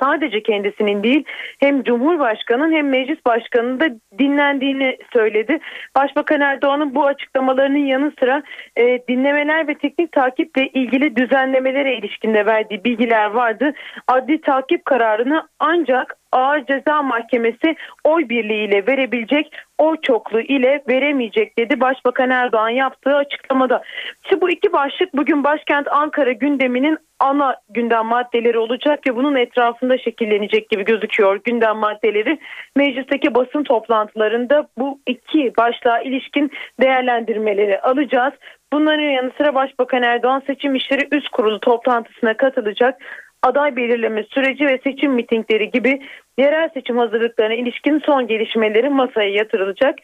sadece 0.00 0.42
kendisinin 0.42 1.02
değil 1.02 1.24
hem 1.60 1.82
Cumhurbaşkanı'nın 1.82 2.72
hem 2.72 2.88
Meclis 2.88 3.24
Başkanı'nın 3.26 3.80
da 3.80 3.88
dinlendiğini 4.18 4.98
söyledi. 5.12 5.58
Başbakan 5.96 6.40
Erdoğan'ın 6.40 6.94
bu 6.94 7.06
açıklamalarının 7.06 7.86
yanı 7.86 8.12
sıra 8.20 8.42
e, 8.76 8.98
dinlemeler 9.08 9.68
ve 9.68 9.74
teknik 9.74 10.12
takiple 10.12 10.68
ilgili 10.68 11.16
düzenlemelere 11.16 11.96
ilişkinde 11.96 12.46
verdiği 12.46 12.84
bilgiler 12.84 13.30
vardı. 13.30 13.72
Adli 14.08 14.40
takip 14.40 14.84
kararını 14.84 15.48
ancak 15.58 16.16
Ağır 16.32 16.64
Ceza 16.66 17.02
Mahkemesi 17.02 17.76
oy 18.04 18.28
birliğiyle 18.28 18.86
verebilecek, 18.86 19.52
oy 19.78 19.96
çokluğu 20.02 20.40
ile 20.40 20.82
veremeyecek 20.88 21.58
dedi 21.58 21.80
Başbakan 21.80 22.30
Erdoğan 22.30 22.68
yaptığı 22.68 23.16
açıklamada. 23.16 23.82
İşte 24.24 24.40
bu 24.40 24.50
iki 24.50 24.72
başlık 24.72 25.14
bugün 25.14 25.44
başkent 25.44 25.88
Ankara 25.92 26.32
gündeminin 26.32 26.98
ana 27.20 27.56
gündem 27.70 28.06
maddeleri 28.06 28.58
olacak 28.58 29.00
ve 29.08 29.16
bunun 29.16 29.36
etrafında 29.36 29.98
şekillenecek 29.98 30.70
gibi 30.70 30.84
gözüküyor 30.84 31.40
gündem 31.44 31.76
maddeleri. 31.76 32.38
Meclisteki 32.76 33.34
basın 33.34 33.62
toplantılarında 33.62 34.68
bu 34.78 35.00
iki 35.06 35.52
başlığa 35.58 36.00
ilişkin 36.00 36.50
değerlendirmeleri 36.80 37.80
alacağız. 37.80 38.32
Bunların 38.72 39.02
yanı 39.02 39.30
sıra 39.36 39.54
Başbakan 39.54 40.02
Erdoğan 40.02 40.42
seçim 40.46 40.74
işleri 40.74 41.08
üst 41.12 41.28
kurulu 41.28 41.60
toplantısına 41.60 42.36
katılacak 42.36 43.00
aday 43.42 43.76
belirleme 43.76 44.22
süreci 44.22 44.66
ve 44.66 44.80
seçim 44.84 45.12
mitingleri 45.12 45.70
gibi 45.70 46.00
yerel 46.38 46.68
seçim 46.74 46.98
hazırlıklarına 46.98 47.54
ilişkin 47.54 48.02
son 48.06 48.26
gelişmeleri 48.26 48.88
masaya 48.88 49.30
yatırılacak. 49.30 49.98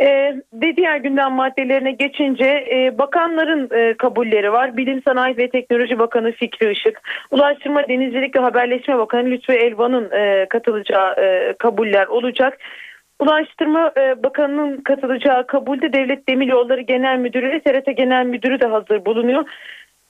Ee, 0.00 0.36
ve 0.52 0.76
diğer 0.76 0.96
gündem 0.96 1.32
maddelerine 1.32 1.92
geçince 1.92 2.44
e, 2.44 2.98
bakanların 2.98 3.70
e, 3.72 3.94
kabulleri 3.94 4.52
var. 4.52 4.76
Bilim 4.76 5.02
Sanayi 5.02 5.36
ve 5.36 5.50
Teknoloji 5.50 5.98
Bakanı 5.98 6.32
Fikri 6.32 6.72
Işık, 6.72 7.02
Ulaştırma 7.30 7.88
Denizcilik 7.88 8.36
ve 8.36 8.40
Haberleşme 8.40 8.98
Bakanı 8.98 9.30
Lütfü 9.30 9.52
Elvan'ın 9.52 10.10
e, 10.10 10.46
katılacağı 10.48 11.14
e, 11.14 11.54
kabuller 11.58 12.06
olacak. 12.06 12.58
Ulaştırma 13.20 13.92
e, 13.96 14.22
Bakanı'nın 14.22 14.76
katılacağı 14.76 15.46
kabulde 15.46 15.92
Devlet 15.92 16.28
Demiryolları 16.28 16.80
Genel 16.80 17.18
Müdürü 17.18 17.50
ve 17.50 17.60
TRT 17.60 17.96
Genel 17.96 18.26
Müdürü 18.26 18.60
de 18.60 18.66
hazır 18.66 19.04
bulunuyor. 19.04 19.44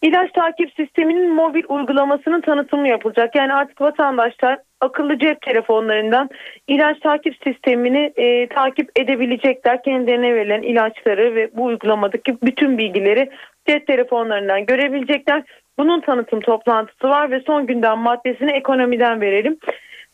İlaç 0.03 0.33
takip 0.33 0.71
sisteminin 0.77 1.35
mobil 1.35 1.63
uygulamasının 1.69 2.41
tanıtımı 2.41 2.89
yapılacak. 2.89 3.35
Yani 3.35 3.55
artık 3.55 3.81
vatandaşlar 3.81 4.59
akıllı 4.81 5.19
cep 5.19 5.43
telefonlarından 5.43 6.31
ilaç 6.69 7.01
takip 7.01 7.37
sistemini 7.45 8.13
e, 8.17 8.47
takip 8.47 8.91
edebilecekler. 8.97 9.83
Kendilerine 9.83 10.35
verilen 10.35 10.63
ilaçları 10.63 11.35
ve 11.35 11.51
bu 11.57 11.65
uygulamadaki 11.65 12.37
bütün 12.43 12.79
bilgileri 12.79 13.31
cep 13.69 13.87
telefonlarından 13.87 14.67
görebilecekler. 14.67 15.43
Bunun 15.79 16.01
tanıtım 16.01 16.41
toplantısı 16.41 17.09
var 17.09 17.31
ve 17.31 17.41
son 17.41 17.67
gündem 17.67 17.99
maddesini 17.99 18.51
ekonomiden 18.51 19.21
verelim. 19.21 19.59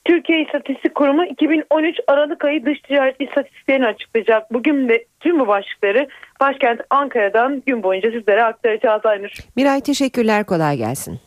Türkiye 0.07 0.43
İstatistik 0.43 0.95
Kurumu 0.95 1.25
2013 1.25 1.97
Aralık 2.07 2.45
ayı 2.45 2.65
dış 2.67 2.81
ticaret 2.81 3.21
istatistiklerini 3.21 3.87
açıklayacak. 3.87 4.53
Bugün 4.53 4.89
de 4.89 5.05
tüm 5.21 5.41
bu 5.41 5.47
başlıkları 5.47 6.09
başkent 6.41 6.81
Ankara'dan 6.91 7.63
gün 7.67 7.83
boyunca 7.83 8.11
sizlere 8.11 8.45
aktaracağız 8.45 9.07
Aynur. 9.07 9.31
Miray 9.57 9.81
teşekkürler 9.81 10.45
kolay 10.45 10.77
gelsin. 10.77 11.21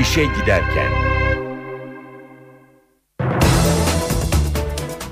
İşe 0.00 0.22
giderken 0.40 1.07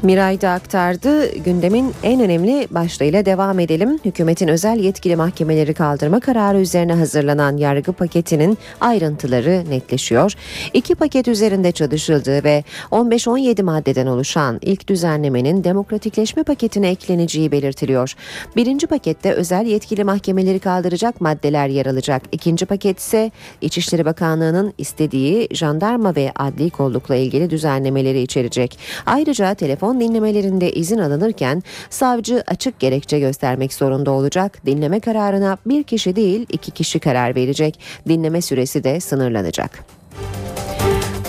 Miray 0.06 0.40
da 0.40 0.50
aktardı. 0.50 1.34
Gündemin 1.34 1.94
en 2.02 2.20
önemli 2.20 2.68
başlığıyla 2.70 3.26
devam 3.26 3.58
edelim. 3.58 3.98
Hükümetin 4.04 4.48
özel 4.48 4.78
yetkili 4.78 5.16
mahkemeleri 5.16 5.74
kaldırma 5.74 6.20
kararı 6.20 6.60
üzerine 6.60 6.92
hazırlanan 6.94 7.56
yargı 7.56 7.92
paketinin 7.92 8.58
ayrıntıları 8.80 9.64
netleşiyor. 9.70 10.34
İki 10.74 10.94
paket 10.94 11.28
üzerinde 11.28 11.72
çalışıldığı 11.72 12.44
ve 12.44 12.64
15-17 12.90 13.62
maddeden 13.62 14.06
oluşan 14.06 14.58
ilk 14.62 14.88
düzenlemenin 14.88 15.64
demokratikleşme 15.64 16.42
paketine 16.42 16.90
ekleneceği 16.90 17.52
belirtiliyor. 17.52 18.14
Birinci 18.56 18.86
pakette 18.86 19.32
özel 19.32 19.66
yetkili 19.66 20.04
mahkemeleri 20.04 20.58
kaldıracak 20.58 21.20
maddeler 21.20 21.68
yer 21.68 21.86
alacak. 21.86 22.22
İkinci 22.32 22.66
paket 22.66 22.98
ise 22.98 23.30
İçişleri 23.60 24.04
Bakanlığı'nın 24.04 24.74
istediği 24.78 25.48
jandarma 25.50 26.16
ve 26.16 26.32
adli 26.36 26.70
kollukla 26.70 27.16
ilgili 27.16 27.50
düzenlemeleri 27.50 28.20
içerecek. 28.20 28.78
Ayrıca 29.06 29.54
telefon 29.54 29.95
dinlemelerinde 30.00 30.72
izin 30.72 30.98
alınırken 30.98 31.62
savcı 31.90 32.44
açık 32.46 32.80
gerekçe 32.80 33.18
göstermek 33.18 33.72
zorunda 33.72 34.10
olacak. 34.10 34.66
Dinleme 34.66 35.00
kararına 35.00 35.58
bir 35.66 35.82
kişi 35.82 36.16
değil 36.16 36.46
iki 36.52 36.70
kişi 36.70 36.98
karar 36.98 37.34
verecek. 37.34 37.80
Dinleme 38.08 38.42
süresi 38.42 38.84
de 38.84 39.00
sınırlanacak. 39.00 39.84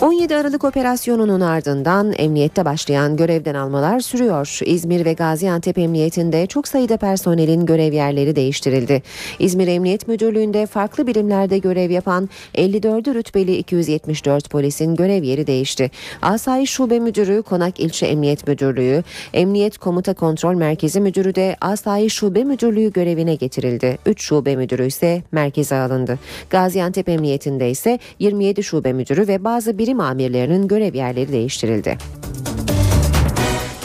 17 0.02 0.36
Aralık 0.36 0.64
operasyonunun 0.64 1.41
ardından 1.41 2.14
emniyette 2.18 2.66
başlayan 2.66 3.18
görevden 3.18 3.56
almalar 3.56 4.00
sürüyor. 4.00 4.60
İzmir 4.66 5.06
ve 5.06 5.14
Gaziantep 5.14 5.78
Emniyetinde 5.78 6.48
çok 6.48 6.68
sayıda 6.68 6.98
personelin 6.98 7.66
görev 7.66 7.93
yerleri 7.93 8.36
değiştirildi. 8.36 9.04
İzmir 9.39 9.68
Emniyet 9.68 10.08
Müdürlüğü'nde 10.08 10.66
farklı 10.66 11.08
birimlerde 11.08 11.58
görev 11.58 11.89
yapan 11.89 12.30
54 12.56 13.08
rütbeli 13.08 13.56
274 13.56 14.50
polisin 14.50 14.95
görev 14.95 15.24
yeri 15.24 15.48
değişti. 15.48 15.91
Asayiş 16.22 16.72
Şube 16.72 17.00
Müdürü 17.00 17.41
Konak 17.41 17.80
İlçe 17.80 18.06
Emniyet 18.06 18.48
Müdürlüğü, 18.48 19.04
Emniyet 19.34 19.78
Komuta 19.78 20.14
Kontrol 20.14 20.56
Merkezi 20.56 21.02
Müdürü 21.02 21.36
de 21.36 21.56
Asayiş 21.62 22.14
Şube 22.14 22.43
Müdürlüğü 22.43 22.91
görevine 22.91 23.36
getirildi. 23.36 23.98
3 24.06 24.22
şube 24.22 24.56
müdürü 24.56 24.86
ise 24.86 25.24
merkeze 25.32 25.76
alındı. 25.76 26.20
Gaziantep 26.50 27.10
Emniyetinde 27.10 27.70
ise 27.70 28.00
27 28.20 28.64
şube 28.64 28.93
müdürü 28.93 29.28
ve 29.28 29.43
bazı 29.43 29.78
birim 29.88 30.00
amirlerinin 30.00 30.68
görev 30.68 30.96
yerleri 30.96 31.32
değiştirildi. 31.32 31.98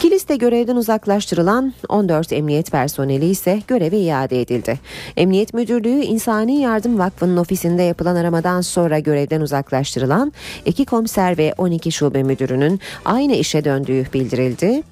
Kilis'te 0.00 0.36
görevden 0.36 0.76
uzaklaştırılan 0.76 1.74
14 1.88 2.32
emniyet 2.32 2.70
personeli 2.70 3.26
ise 3.26 3.62
göreve 3.68 3.98
iade 3.98 4.40
edildi. 4.40 4.78
Emniyet 5.16 5.54
Müdürlüğü 5.54 6.02
İnsani 6.02 6.60
Yardım 6.60 6.98
Vakfı'nın 6.98 7.36
ofisinde 7.36 7.82
yapılan 7.82 8.16
aramadan 8.16 8.60
sonra 8.60 8.98
görevden 8.98 9.40
uzaklaştırılan 9.40 10.32
2 10.64 10.84
komiser 10.84 11.38
ve 11.38 11.54
12 11.58 11.92
şube 11.92 12.22
müdürünün 12.22 12.80
aynı 13.04 13.32
işe 13.34 13.64
döndüğü 13.64 14.06
bildirildi. 14.14 14.82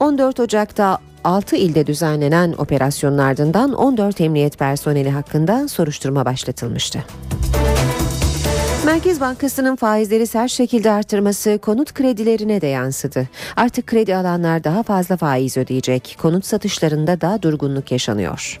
14 0.00 0.40
Ocak'ta 0.40 0.98
6 1.24 1.56
ilde 1.56 1.86
düzenlenen 1.86 2.54
operasyonun 2.58 3.18
ardından 3.18 3.72
14 3.72 4.20
emniyet 4.20 4.58
personeli 4.58 5.10
hakkında 5.10 5.68
soruşturma 5.68 6.24
başlatılmıştı. 6.24 7.04
Merkez 8.88 9.20
Bankası'nın 9.20 9.76
faizleri 9.76 10.26
sert 10.26 10.50
şekilde 10.50 10.90
artırması 10.90 11.58
konut 11.62 11.94
kredilerine 11.94 12.60
de 12.60 12.66
yansıdı. 12.66 13.28
Artık 13.56 13.86
kredi 13.86 14.16
alanlar 14.16 14.64
daha 14.64 14.82
fazla 14.82 15.16
faiz 15.16 15.56
ödeyecek. 15.56 16.16
Konut 16.18 16.44
satışlarında 16.44 17.20
da 17.20 17.42
durgunluk 17.42 17.92
yaşanıyor. 17.92 18.60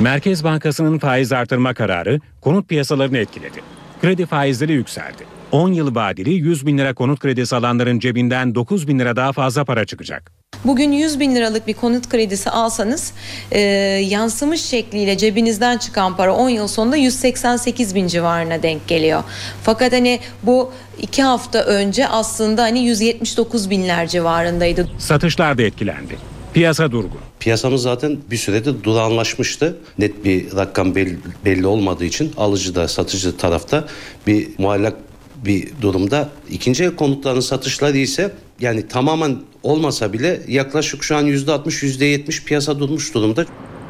Merkez 0.00 0.44
Bankası'nın 0.44 0.98
faiz 0.98 1.32
artırma 1.32 1.74
kararı 1.74 2.20
konut 2.40 2.68
piyasalarını 2.68 3.18
etkiledi. 3.18 3.60
Kredi 4.00 4.26
faizleri 4.26 4.72
yükseldi. 4.72 5.24
10 5.52 5.72
yıl 5.72 5.94
vadeli 5.94 6.30
100 6.30 6.66
bin 6.66 6.78
lira 6.78 6.94
konut 6.94 7.20
kredisi 7.20 7.56
alanların 7.56 7.98
cebinden 7.98 8.54
9 8.54 8.88
bin 8.88 8.98
lira 8.98 9.16
daha 9.16 9.32
fazla 9.32 9.64
para 9.64 9.84
çıkacak. 9.84 10.37
Bugün 10.64 10.92
100 10.92 11.20
bin 11.20 11.34
liralık 11.34 11.66
bir 11.66 11.74
konut 11.74 12.08
kredisi 12.08 12.50
alsanız 12.50 13.12
e, 13.52 13.60
yansımış 14.08 14.60
şekliyle 14.60 15.16
cebinizden 15.16 15.78
çıkan 15.78 16.16
para 16.16 16.34
10 16.34 16.48
yıl 16.48 16.68
sonunda 16.68 16.96
188 16.96 17.94
bin 17.94 18.06
civarına 18.06 18.62
denk 18.62 18.88
geliyor. 18.88 19.24
Fakat 19.62 19.92
hani 19.92 20.20
bu 20.42 20.72
iki 20.98 21.22
hafta 21.22 21.58
önce 21.58 22.08
aslında 22.08 22.62
hani 22.62 22.78
179 22.84 23.70
binler 23.70 24.06
civarındaydı. 24.06 24.88
Satışlar 24.98 25.58
da 25.58 25.62
etkilendi. 25.62 26.16
Piyasa 26.54 26.90
durgun. 26.90 27.20
Piyasamız 27.40 27.82
zaten 27.82 28.18
bir 28.30 28.36
süredir 28.36 28.82
durağanlaşmıştı. 28.82 29.76
Net 29.98 30.24
bir 30.24 30.56
rakam 30.56 30.94
belli, 30.94 31.18
belli 31.44 31.66
olmadığı 31.66 32.04
için 32.04 32.32
alıcı 32.36 32.74
da 32.74 32.88
satıcı 32.88 33.36
tarafta 33.36 33.84
bir 34.26 34.48
muallak 34.58 34.96
bir 35.44 35.68
durumda. 35.82 36.28
İkinci 36.50 36.84
el 36.84 36.96
konutların 36.96 37.40
satışları 37.40 37.98
ise 37.98 38.32
yani 38.60 38.88
tamamen 38.88 39.36
olmasa 39.62 40.12
bile 40.12 40.40
yaklaşık 40.48 41.04
şu 41.04 41.16
an 41.16 41.26
%60 41.26 41.66
%70 41.66 42.44
piyasa 42.44 42.78
durmuş 42.78 43.14
durumda. 43.14 43.44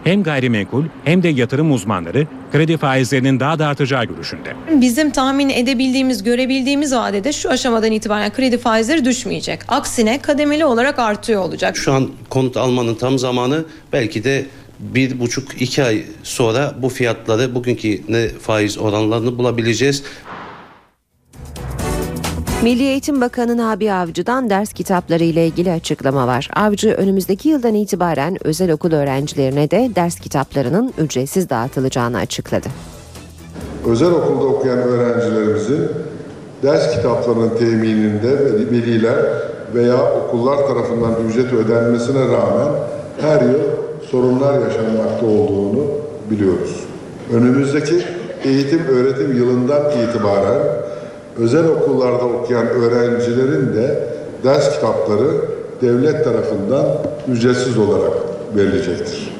Hem 0.05 0.23
gayrimenkul 0.23 0.85
hem 1.05 1.23
de 1.23 1.29
yatırım 1.29 1.73
uzmanları 1.73 2.27
kredi 2.53 2.77
faizlerinin 2.77 3.41
daha 3.41 3.59
da 3.59 3.66
artacağı 3.66 4.05
görüşünde. 4.05 4.55
Bizim 4.81 5.11
tahmin 5.11 5.49
edebildiğimiz, 5.49 6.23
görebildiğimiz 6.23 6.95
vadede 6.95 7.33
şu 7.33 7.51
aşamadan 7.51 7.93
itibaren 7.93 8.33
kredi 8.33 8.59
faizleri 8.59 9.05
düşmeyecek. 9.05 9.61
Aksine 9.69 10.23
kademeli 10.23 10.64
olarak 10.64 10.99
artıyor 10.99 11.43
olacak. 11.43 11.77
Şu 11.77 11.93
an 11.93 12.09
konut 12.29 12.57
almanın 12.57 12.95
tam 12.95 13.19
zamanı 13.19 13.64
belki 13.93 14.25
de 14.25 14.47
bir 14.81 15.21
buçuk 15.21 15.62
iki 15.62 15.85
ay 15.85 16.03
sonra 16.23 16.75
bu 16.83 16.89
fiyatları 16.89 17.55
bugünkü 17.55 18.03
ne 18.09 18.29
faiz 18.29 18.79
oranlarını 18.79 19.39
bulabileceğiz. 19.39 20.03
Milli 22.63 22.83
Eğitim 22.83 23.21
Bakanı 23.21 23.57
Nabi 23.57 23.93
Avcı'dan 23.93 24.51
ders 24.51 24.73
kitapları 24.73 25.25
ile 25.25 25.47
ilgili 25.47 25.73
açıklama 25.73 26.27
var. 26.27 26.49
Avcı 26.57 26.91
önümüzdeki 26.91 27.49
yıldan 27.49 27.75
itibaren 27.75 28.37
özel 28.45 28.73
okul 28.73 28.93
öğrencilerine 28.93 29.71
de 29.71 29.91
ders 29.97 30.21
kitaplarının 30.21 30.95
ücretsiz 30.99 31.51
dağıtılacağını 31.51 32.19
açıkladı. 32.19 32.69
Özel 33.87 34.11
okulda 34.11 34.45
okuyan 34.45 34.79
öğrencilerimizin 34.79 35.89
ders 36.63 36.97
kitaplarının 36.97 37.59
temininde 37.59 38.39
veliler 38.71 39.17
veya 39.75 40.13
okullar 40.13 40.57
tarafından 40.57 41.15
ücret 41.29 41.53
ödenmesine 41.53 42.21
rağmen 42.21 42.69
her 43.21 43.41
yıl 43.41 43.61
sorunlar 44.11 44.61
yaşanmakta 44.61 45.27
olduğunu 45.27 45.85
biliyoruz. 46.31 46.85
Önümüzdeki 47.33 48.03
eğitim 48.45 48.87
öğretim 48.87 49.37
yılından 49.37 49.83
itibaren 49.91 50.59
özel 51.39 51.68
okullarda 51.68 52.24
okuyan 52.24 52.66
öğrencilerin 52.66 53.74
de 53.74 54.09
ders 54.45 54.74
kitapları 54.74 55.30
devlet 55.82 56.24
tarafından 56.24 56.86
ücretsiz 57.28 57.78
olarak 57.78 58.12
verilecektir. 58.57 59.39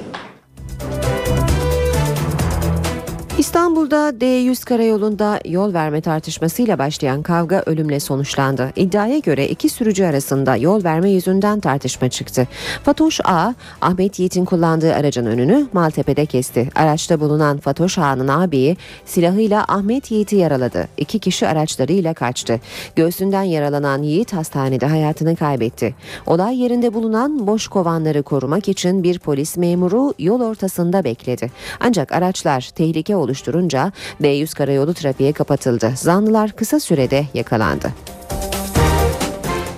İstanbul'da 3.89 4.25
D100 4.27 4.65
karayolunda 4.65 5.41
yol 5.45 5.75
verme 5.75 6.01
tartışmasıyla 6.01 6.79
başlayan 6.79 7.23
kavga 7.23 7.63
ölümle 7.67 8.01
sonuçlandı. 8.01 8.73
İddiaya 8.77 9.19
göre 9.19 9.49
iki 9.49 9.69
sürücü 9.69 10.05
arasında 10.05 10.57
yol 10.57 10.85
verme 10.85 11.11
yüzünden 11.11 11.61
tartışma 11.61 12.09
çıktı. 12.09 12.47
Fatoş 12.85 13.21
A, 13.25 13.55
Ahmet 13.81 14.19
Yiğit'in 14.19 14.45
kullandığı 14.45 14.95
aracın 14.95 15.27
önünü 15.27 15.67
Maltepe'de 15.73 16.27
kesti. 16.27 16.69
Araçta 16.75 17.21
bulunan 17.21 17.59
Fatoş 17.59 17.99
A'nın 17.99 18.29
abiyi 18.29 18.77
silahıyla 19.05 19.65
Ahmet 19.69 20.11
Yiğit'i 20.11 20.37
yaraladı. 20.37 20.89
İki 20.97 21.19
kişi 21.19 21.49
araçlarıyla 21.49 22.15
kaçtı. 22.15 22.61
Göğsünden 22.97 23.43
yaralanan 23.43 24.03
Yiğit 24.03 24.33
hastanede 24.33 24.87
hayatını 24.87 25.37
kaybetti. 25.37 25.95
Olay 26.27 26.63
yerinde 26.63 26.95
bulunan 26.95 27.47
boş 27.47 27.69
kovanları 27.69 28.23
korumak 28.23 28.69
için 28.69 29.03
bir 29.03 29.19
polis 29.19 29.57
memuru 29.57 30.15
yol 30.19 30.41
ortasında 30.41 31.05
bekledi. 31.05 31.51
Ancak 31.81 32.13
araçlar 32.13 32.71
tehlike 32.75 33.17
oluşturunca 33.17 33.78
D100 34.23 34.57
karayolu 34.57 34.95
trafiğe 34.95 35.33
kapatıldı. 35.33 35.93
Zanlılar 35.97 36.53
kısa 36.53 36.81
sürede 36.81 37.27
yakalandı. 37.35 38.18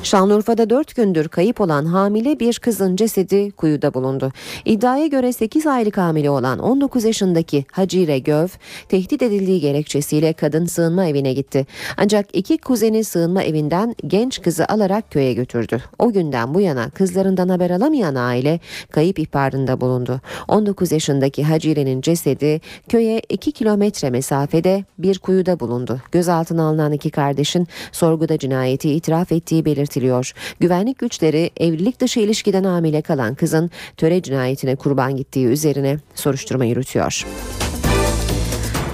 Şanlıurfa'da 0.03 0.71
4 0.71 0.97
gündür 0.97 1.29
kayıp 1.29 1.61
olan 1.61 1.85
hamile 1.85 2.41
bir 2.41 2.59
kızın 2.59 2.97
cesedi 2.97 3.51
kuyuda 3.51 3.95
bulundu. 3.95 4.33
İddiaya 4.65 5.07
göre 5.07 5.33
8 5.33 5.67
aylık 5.67 5.99
hamile 5.99 6.31
olan 6.31 6.59
19 6.59 7.05
yaşındaki 7.05 7.65
Hacire 7.73 8.19
Göv 8.19 8.47
tehdit 8.89 9.23
edildiği 9.23 9.61
gerekçesiyle 9.61 10.33
kadın 10.33 10.67
sığınma 10.67 11.07
evine 11.07 11.33
gitti. 11.33 11.67
Ancak 11.97 12.27
iki 12.33 12.59
kuzeni 12.59 13.05
sığınma 13.05 13.43
evinden 13.43 13.95
genç 14.07 14.43
kızı 14.43 14.67
alarak 14.69 15.11
köye 15.11 15.35
götürdü. 15.35 15.83
O 15.99 16.13
günden 16.13 16.55
bu 16.55 16.61
yana 16.61 16.91
kızlarından 16.91 17.49
haber 17.49 17.71
alamayan 17.71 18.15
aile 18.15 18.61
kayıp 18.91 19.19
ihbarında 19.19 19.81
bulundu. 19.81 20.21
19 20.49 20.93
yaşındaki 20.93 21.45
Hacire'nin 21.45 22.01
cesedi 22.01 22.61
köye 22.89 23.23
2 23.29 23.53
kilometre 23.53 24.11
mesafede 24.11 24.85
bir 24.99 25.19
kuyuda 25.19 25.61
bulundu. 25.61 26.01
Gözaltına 26.13 26.63
alınan 26.63 26.93
iki 26.93 27.11
kardeşin 27.11 27.67
sorguda 27.93 28.39
cinayeti 28.39 28.91
itiraf 28.91 29.33
ettiği 29.33 29.65
belirtildi 29.65 29.90
belirtiliyor. 29.91 30.33
Güvenlik 30.61 30.99
güçleri 30.99 31.51
evlilik 31.57 32.01
dışı 32.01 32.21
ilişkiden 32.21 32.65
hamile 32.65 33.03
kalan 33.03 33.35
kızın 33.35 33.71
töre 33.97 34.23
cinayetine 34.23 34.77
kurban 34.77 35.17
gittiği 35.17 35.47
üzerine 35.47 35.99
soruşturma 36.15 36.65
yürütüyor. 36.65 37.25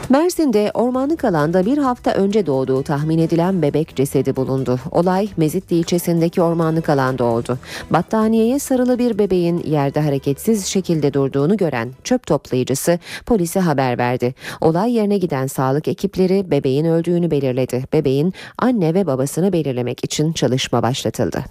Mersin'de 0.09 0.71
ormanlık 0.75 1.25
alanda 1.25 1.67
bir 1.67 1.79
hafta 1.79 2.13
önce 2.13 2.47
doğduğu 2.47 2.83
tahmin 2.83 3.19
edilen 3.19 3.63
bebek 3.63 3.97
cesedi 3.97 4.37
bulundu. 4.37 4.81
Olay 4.91 5.29
Mezitli 5.37 5.77
ilçesindeki 5.77 6.43
ormanlık 6.43 6.89
alanda 6.89 7.25
oldu. 7.25 7.59
Battaniyeye 7.91 8.59
sarılı 8.59 8.99
bir 8.99 9.19
bebeğin 9.19 9.63
yerde 9.67 10.01
hareketsiz 10.01 10.67
şekilde 10.67 11.15
durduğunu 11.15 11.57
gören 11.57 11.93
çöp 12.05 12.27
toplayıcısı 12.27 12.99
polise 13.27 13.61
haber 13.61 13.99
verdi. 13.99 14.35
Olay 14.61 14.93
yerine 14.93 15.19
giden 15.19 15.47
sağlık 15.47 15.89
ekipleri 15.89 16.51
bebeğin 16.51 16.85
öldüğünü 16.85 17.31
belirledi. 17.31 17.85
Bebeğin 17.93 18.35
anne 18.59 18.95
ve 18.95 19.07
babasını 19.07 19.53
belirlemek 19.53 20.05
için 20.05 20.33
çalışma 20.33 20.83
başlatıldı. 20.83 21.45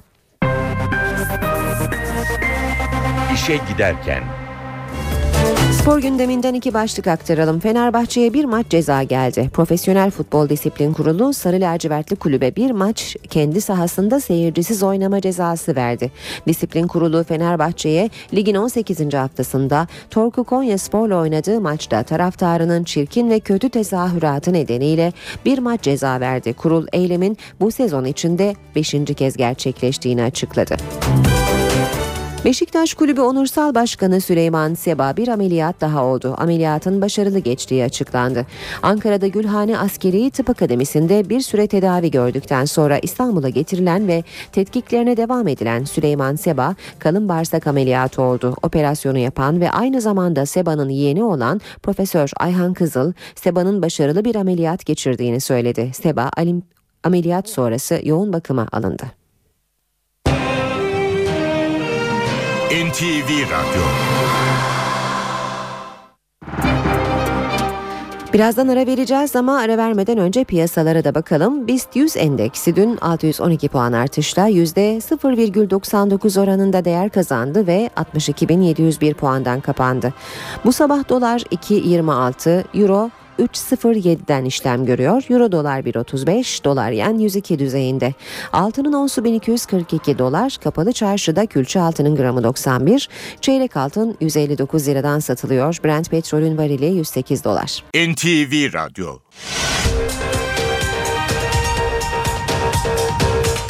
İşe 3.34 3.60
giderken 3.70 4.45
Spor 5.86 6.00
gündeminden 6.00 6.54
iki 6.54 6.74
başlık 6.74 7.08
aktaralım. 7.08 7.60
Fenerbahçe'ye 7.60 8.34
bir 8.34 8.46
maç 8.46 8.66
ceza 8.70 9.04
geldi. 9.04 9.50
Profesyonel 9.54 10.12
Futbol 10.12 10.50
Disiplin 10.50 10.94
Kurulu 10.94 11.34
Sarı 11.34 11.62
Lacivertli 11.62 12.16
Kulübe 12.16 12.56
bir 12.56 12.72
maç 12.72 13.16
kendi 13.30 13.62
sahasında 13.62 14.20
seyircisiz 14.20 14.84
oynama 14.84 15.22
cezası 15.22 15.76
verdi. 15.76 16.12
Disiplin 16.48 16.88
Kurulu 16.88 17.24
Fenerbahçe'ye 17.24 18.10
ligin 18.34 18.56
18. 18.56 19.14
haftasında 19.14 19.88
Torku 20.10 20.44
Konya 20.44 20.78
Spor'la 20.78 21.18
oynadığı 21.18 21.62
maçta 21.62 22.04
taraftarının 22.04 22.84
çirkin 22.84 23.30
ve 23.30 23.40
kötü 23.40 23.70
tezahüratı 23.70 24.54
nedeniyle 24.54 25.14
bir 25.46 25.60
maç 25.60 25.82
ceza 25.82 26.20
verdi. 26.20 26.54
Kurul 26.54 26.88
eylemin 26.94 27.38
bu 27.60 27.72
sezon 27.72 28.06
içinde 28.06 28.56
5. 28.76 28.96
kez 29.18 29.38
gerçekleştiğini 29.38 30.24
açıkladı. 30.24 30.76
Beşiktaş 32.46 32.93
Kulübü 32.93 33.22
Onursal 33.22 33.76
Başkanı 33.76 34.22
Süleyman 34.22 34.74
Seba 34.74 35.18
bir 35.18 35.28
ameliyat 35.28 35.82
daha 35.82 36.06
oldu. 36.06 36.36
Ameliyatın 36.38 37.02
başarılı 37.02 37.39
geçtiği 37.39 37.84
açıklandı. 37.84 38.46
Ankara'da 38.82 39.28
Gülhane 39.28 39.78
Askeri 39.78 40.32
Tıp 40.32 40.50
Akademisi'nde 40.50 41.30
bir 41.30 41.41
süre 41.41 41.68
tedavi 41.68 42.12
gördükten 42.12 42.66
sonra 42.66 43.00
İstanbul'a 43.00 43.50
getirilen 43.50 44.08
ve 44.08 44.24
tetkiklerine 44.52 45.18
devam 45.18 45.48
edilen 45.48 45.84
Süleyman 45.84 46.36
Seba 46.36 46.76
kalın 47.00 47.30
bağırsak 47.30 47.68
ameliyatı 47.68 48.22
oldu. 48.22 48.56
Operasyonu 48.64 49.18
yapan 49.18 49.62
ve 49.62 49.72
aynı 49.72 50.02
zamanda 50.02 50.46
Seba'nın 50.46 50.89
yeğeni 50.89 51.24
olan 51.24 51.62
Profesör 51.84 52.32
Ayhan 52.38 52.74
Kızıl, 52.74 53.14
Seba'nın 53.36 53.82
başarılı 53.82 54.26
bir 54.26 54.36
ameliyat 54.36 54.86
geçirdiğini 54.86 55.41
söyledi. 55.41 55.91
Seba 55.93 56.30
ameliyat 57.04 57.50
sonrası 57.50 58.00
yoğun 58.04 58.34
bakıma 58.34 58.68
alındı. 58.72 59.24
NTV 62.66 63.30
Radyo 63.30 63.84
Birazdan 68.34 68.68
ara 68.68 68.88
vereceğiz 68.88 69.36
ama 69.36 69.59
ara 69.59 69.78
vermeden 69.78 70.18
önce 70.18 70.43
piyasalara 70.43 71.03
da 71.03 71.16
bakalım. 71.16 71.68
BIST 71.68 71.95
100 71.95 72.18
endeksi 72.18 72.76
dün 72.76 72.97
612 72.97 73.70
puan 73.70 73.93
artışla 73.93 74.49
%0,99 74.49 76.41
oranında 76.41 76.86
değer 76.86 77.09
kazandı 77.09 77.68
ve 77.68 77.89
62.701 77.95 79.13
puandan 79.13 79.61
kapandı. 79.61 80.13
Bu 80.66 80.74
sabah 80.74 81.09
dolar 81.09 81.39
2.26, 81.39 82.63
euro 82.74 83.09
3.07'den 83.40 84.46
işlem 84.46 84.86
görüyor. 84.86 85.24
Euro 85.30 85.52
dolar 85.52 85.80
1.35, 85.80 86.64
dolar 86.64 86.92
yen 86.92 87.18
102 87.18 87.60
düzeyinde. 87.60 88.14
Altının 88.54 88.94
onsu 88.94 89.24
1242 89.24 90.20
dolar, 90.20 90.58
kapalı 90.64 90.94
çarşıda 90.94 91.46
külçe 91.46 91.80
altının 91.80 92.16
gramı 92.16 92.44
91, 92.44 93.10
çeyrek 93.42 93.78
altın 93.78 94.18
159 94.22 94.88
liradan 94.88 95.20
satılıyor. 95.20 95.78
Brent 95.86 96.10
petrolün 96.10 96.58
varili 96.58 96.86
108 96.86 97.44
dolar. 97.44 97.84
NTV 97.96 98.74
Radyo 98.74 99.18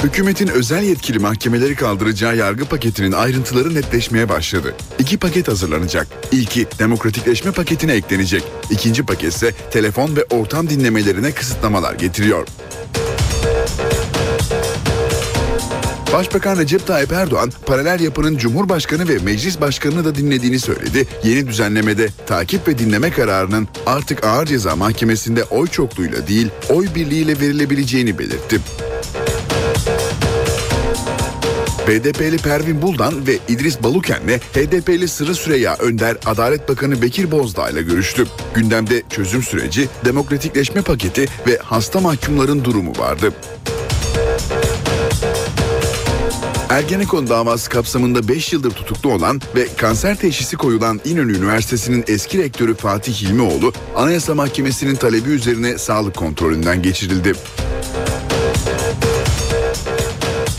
Hükümetin 0.06 0.48
özel 0.48 0.84
yetkili 0.84 1.20
mahkemeleri 1.20 1.76
kaldıracağı 1.76 2.38
yargı 2.38 2.66
paketinin 2.66 3.12
ayrıntıları 3.12 3.76
netleşmeye 3.76 4.30
başladı. 4.30 4.76
İki 5.00 5.18
paket 5.18 5.48
hazırlanacak. 5.48 6.08
İlki 6.32 6.68
demokratikleşme 6.80 7.52
paketine 7.52 7.94
eklenecek. 7.94 8.44
İkinci 8.70 9.06
paket 9.06 9.34
ise 9.34 9.52
telefon 9.72 10.16
ve 10.16 10.24
ortam 10.30 10.70
dinlemelerine 10.70 11.32
kısıtlamalar 11.32 11.94
getiriyor. 11.94 12.48
Başbakan 16.14 16.58
Recep 16.58 16.88
Tayyip 16.88 17.12
Erdoğan 17.12 17.52
paralel 17.66 18.00
yapının 18.00 18.38
Cumhurbaşkanı 18.38 19.08
ve 19.08 19.18
Meclis 19.18 19.62
Başkanı'nı 19.62 20.06
da 20.06 20.16
dinlediğini 20.16 20.60
söyledi. 20.60 21.08
Yeni 21.24 21.48
düzenlemede 21.48 22.10
takip 22.28 22.68
ve 22.68 22.78
dinleme 22.78 23.12
kararının 23.12 23.68
artık 23.86 24.24
ağır 24.26 24.46
ceza 24.46 24.76
mahkemesinde 24.76 25.44
oy 25.44 25.68
çokluğuyla 25.68 26.28
değil 26.28 26.48
oy 26.70 26.88
birliğiyle 26.96 27.40
verilebileceğini 27.40 28.20
belirtti. 28.20 28.60
BDP'li 31.88 32.38
Pervin 32.38 32.82
Buldan 32.82 33.28
ve 33.28 33.38
İdris 33.48 33.84
Baluken'le 33.84 34.38
HDP'li 34.54 35.08
Sırrı 35.08 35.36
Süreyya 35.36 35.76
Önder 35.76 36.18
Adalet 36.26 36.70
Bakanı 36.70 37.02
Bekir 37.02 37.32
Bozdağ 37.32 37.70
ile 37.70 37.82
görüştü. 37.82 38.26
Gündemde 38.56 39.04
çözüm 39.10 39.44
süreci, 39.44 39.88
demokratikleşme 40.06 40.82
paketi 40.82 41.26
ve 41.48 41.58
hasta 41.64 42.00
mahkumların 42.00 42.64
durumu 42.64 42.92
vardı. 42.98 43.34
Ergenekon 46.70 47.28
davası 47.28 47.70
kapsamında 47.70 48.28
5 48.28 48.54
yıldır 48.54 48.72
tutuklu 48.72 49.14
olan 49.14 49.42
ve 49.56 49.68
kanser 49.78 50.16
teşhisi 50.16 50.58
koyulan 50.58 51.02
İnönü 51.06 51.38
Üniversitesi'nin 51.38 52.04
eski 52.08 52.38
rektörü 52.38 52.76
Fatih 52.76 53.14
Hilmioğlu, 53.14 53.74
Anayasa 53.96 54.36
Mahkemesi'nin 54.36 54.96
talebi 54.96 55.30
üzerine 55.30 55.78
sağlık 55.78 56.16
kontrolünden 56.16 56.82
geçirildi. 56.82 57.34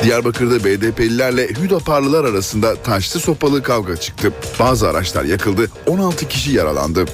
Diyarbakır'da 0.07 0.65
BDP'lilerle 0.65 1.49
Hüdaparlılar 1.49 2.25
arasında 2.25 2.75
taşlı 2.75 3.21
sopalı 3.21 3.63
kavga 3.63 3.97
çıktı. 3.97 4.33
Bazı 4.61 4.89
araçlar 4.89 5.25
yakıldı, 5.25 5.71
16 5.87 6.29
kişi 6.29 6.53
yaralandı. 6.53 7.05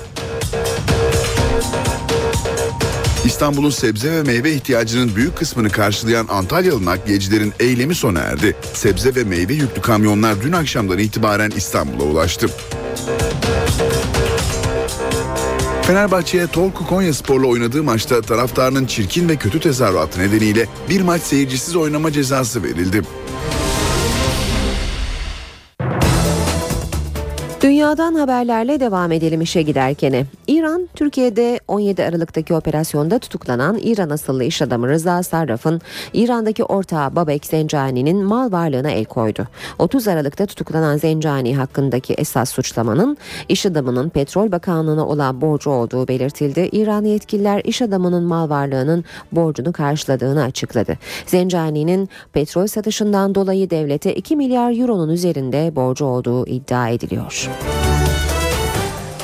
İstanbul'un 3.24 3.70
sebze 3.70 4.12
ve 4.12 4.22
meyve 4.22 4.52
ihtiyacının 4.52 5.16
büyük 5.16 5.36
kısmını 5.36 5.70
karşılayan 5.70 6.26
Antalyalı 6.30 6.84
nakliyecilerin 6.84 7.52
eylemi 7.60 7.94
sona 7.94 8.18
erdi. 8.18 8.56
Sebze 8.74 9.14
ve 9.14 9.24
meyve 9.24 9.52
yüklü 9.52 9.82
kamyonlar 9.82 10.42
dün 10.42 10.52
akşamdan 10.52 10.98
itibaren 10.98 11.50
İstanbul'a 11.56 12.04
ulaştı. 12.04 12.46
Fenerbahçe'ye 15.82 16.46
Torku 16.46 16.86
Konya 16.86 17.14
Spor'la 17.14 17.46
oynadığı 17.46 17.82
maçta 17.82 18.20
taraftarının 18.20 18.86
çirkin 18.86 19.28
ve 19.28 19.36
kötü 19.36 19.60
tezahüratı 19.60 20.20
nedeniyle 20.20 20.66
bir 20.90 21.00
maç 21.00 21.22
seyircisiz 21.22 21.76
oynama 21.76 22.12
cezası 22.12 22.62
verildi. 22.62 23.02
Dünyadan 27.62 28.14
haberlerle 28.14 28.80
devam 28.80 29.12
edelim 29.12 29.40
işe 29.40 29.62
giderken. 29.62 30.26
İran, 30.46 30.88
Türkiye'de 30.94 31.60
17 31.68 32.04
Aralık'taki 32.04 32.54
operasyonda 32.54 33.18
tutuklanan 33.18 33.78
İran 33.82 34.10
asıllı 34.10 34.44
iş 34.44 34.62
adamı 34.62 34.88
Rıza 34.88 35.22
Sarraf'ın 35.22 35.80
İran'daki 36.12 36.64
ortağı 36.64 37.16
Babek 37.16 37.46
Zencani'nin 37.46 38.24
mal 38.24 38.52
varlığına 38.52 38.90
el 38.90 39.04
koydu. 39.04 39.48
30 39.78 40.08
Aralık'ta 40.08 40.46
tutuklanan 40.46 40.96
Zencani 40.96 41.56
hakkındaki 41.56 42.14
esas 42.14 42.50
suçlamanın 42.50 43.16
iş 43.48 43.66
adamının 43.66 44.08
Petrol 44.08 44.52
Bakanlığı'na 44.52 45.06
olan 45.06 45.40
borcu 45.40 45.70
olduğu 45.70 46.08
belirtildi. 46.08 46.68
İran 46.72 47.04
yetkililer 47.04 47.60
iş 47.64 47.82
adamının 47.82 48.22
mal 48.22 48.50
varlığının 48.50 49.04
borcunu 49.32 49.72
karşıladığını 49.72 50.42
açıkladı. 50.42 50.98
Zencani'nin 51.26 52.08
petrol 52.32 52.66
satışından 52.66 53.34
dolayı 53.34 53.70
devlete 53.70 54.14
2 54.14 54.36
milyar 54.36 54.80
euronun 54.80 55.08
üzerinde 55.08 55.76
borcu 55.76 56.04
olduğu 56.04 56.46
iddia 56.46 56.88
ediliyor. 56.88 57.51
Música 57.52 57.91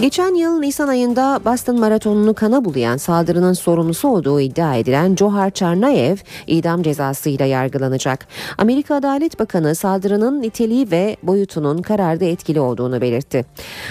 Geçen 0.00 0.34
yıl 0.34 0.58
Nisan 0.58 0.88
ayında 0.88 1.40
Boston 1.44 1.80
Maratonu'nu 1.80 2.34
kana 2.34 2.64
bulayan 2.64 2.96
saldırının 2.96 3.52
sorumlusu 3.52 4.08
olduğu 4.08 4.40
iddia 4.40 4.74
edilen 4.74 5.16
Johar 5.16 5.50
Çarnayev 5.50 6.16
idam 6.46 6.82
cezasıyla 6.82 7.46
yargılanacak. 7.46 8.26
Amerika 8.58 8.94
Adalet 8.94 9.38
Bakanı 9.38 9.74
saldırının 9.74 10.42
niteliği 10.42 10.90
ve 10.90 11.16
boyutunun 11.22 11.82
kararda 11.82 12.24
etkili 12.24 12.60
olduğunu 12.60 13.00
belirtti. 13.00 13.44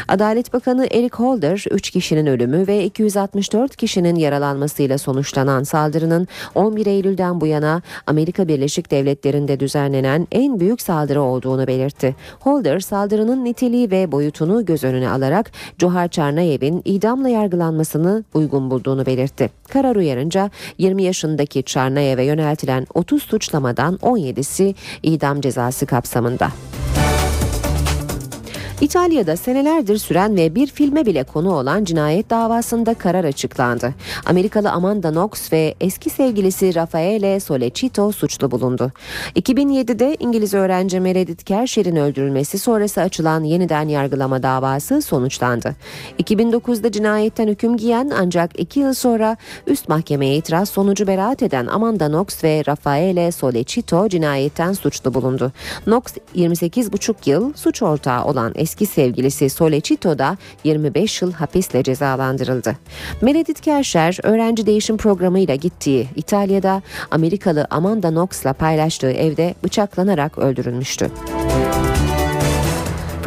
Adalet 0.08 0.54
Bakanı 0.54 0.86
Eric 0.86 1.16
Holder 1.18 1.66
3 1.72 1.92
kişinin 1.92 2.26
ölümü 2.26 2.68
ve 2.68 2.86
264 2.86 3.76
kişinin 3.76 4.16
yaralanmasıyla 4.16 4.98
sonuçlanan 4.98 5.64
saldırının 5.64 6.28
11 6.56 6.86
Eylül'den 6.86 7.42
bu 7.42 7.48
yana 7.48 7.82
Amerika 8.06 8.48
Birleşik 8.48 8.92
Devletleri'nde 8.92 9.60
düzenlenen 9.60 10.28
en 10.32 10.60
büyük 10.60 10.82
saldırı 10.82 11.22
olduğunu 11.22 11.68
belirtti. 11.68 12.16
Holder 12.40 12.80
saldırının 12.80 13.46
niteliği 13.46 13.92
ve 13.92 14.12
boyutunu 14.12 14.66
göz 14.66 14.84
önüne 14.84 15.10
alarak 15.10 15.52
Johar 15.78 15.97
Bahar 15.98 16.08
Çarnayev'in 16.08 16.82
idamla 16.86 17.30
yargılanmasını 17.30 18.24
uygun 18.34 18.72
bulduğunu 18.72 19.06
belirtti. 19.06 19.50
Karar 19.70 19.96
uyarınca 19.96 20.52
20 20.78 21.04
yaşındaki 21.04 21.64
Çarnayev'e 21.64 22.24
yöneltilen 22.24 22.88
30 22.94 23.24
suçlamadan 23.24 23.96
17'si 23.96 24.76
idam 25.04 25.42
cezası 25.42 25.86
kapsamında. 25.86 26.50
İtalya'da 28.82 29.38
senelerdir 29.38 29.98
süren 29.98 30.38
ve 30.38 30.56
bir 30.56 30.68
filme 30.68 31.06
bile 31.06 31.24
konu 31.24 31.56
olan 31.56 31.84
cinayet 31.84 32.30
davasında 32.30 32.94
karar 32.94 33.24
açıklandı. 33.24 33.94
Amerikalı 34.26 34.72
Amanda 34.72 35.12
Knox 35.12 35.54
ve 35.54 35.76
eski 35.82 36.10
sevgilisi 36.10 36.76
Raffaele 36.76 37.40
Solecito 37.40 38.12
suçlu 38.12 38.52
bulundu. 38.52 38.92
2007'de 39.36 40.16
İngiliz 40.20 40.54
öğrenci 40.54 41.00
Meredith 41.00 41.44
Kershir'in 41.44 41.96
öldürülmesi 41.96 42.60
sonrası 42.60 43.02
açılan 43.02 43.44
yeniden 43.44 43.88
yargılama 43.88 44.44
davası 44.44 45.02
sonuçlandı. 45.02 45.76
2009'da 46.20 46.92
cinayetten 46.92 47.48
hüküm 47.48 47.78
giyen 47.78 48.12
ancak 48.20 48.60
2 48.60 48.80
yıl 48.80 48.94
sonra 48.94 49.38
üst 49.68 49.90
mahkemeye 49.90 50.36
itiraz 50.36 50.70
sonucu 50.70 51.08
beraat 51.08 51.44
eden 51.44 51.66
Amanda 51.66 52.08
Knox 52.08 52.44
ve 52.44 52.64
Raffaele 52.68 53.32
Solecito 53.32 54.10
cinayetten 54.10 54.74
suçlu 54.74 55.14
bulundu. 55.14 55.52
Knox 55.84 56.04
28,5 56.36 57.16
yıl 57.26 57.54
suç 57.54 57.82
ortağı 57.84 58.26
olan 58.26 58.52
eski 58.56 58.67
sevgilisi 58.68 59.50
Solecito 59.50 60.20
da 60.20 60.38
25 60.64 61.22
yıl 61.22 61.34
hapisle 61.34 61.84
cezalandırıldı. 61.84 62.78
Meredith 63.22 63.62
Kerşer 63.62 64.18
öğrenci 64.24 64.66
değişim 64.66 64.98
programıyla 64.98 65.56
gittiği 65.56 66.08
İtalya'da 66.16 66.82
Amerikalı 67.12 67.68
Amanda 67.70 68.10
Knox'la 68.10 68.54
paylaştığı 68.54 69.12
evde 69.12 69.56
bıçaklanarak 69.64 70.38
öldürülmüştü. 70.38 71.12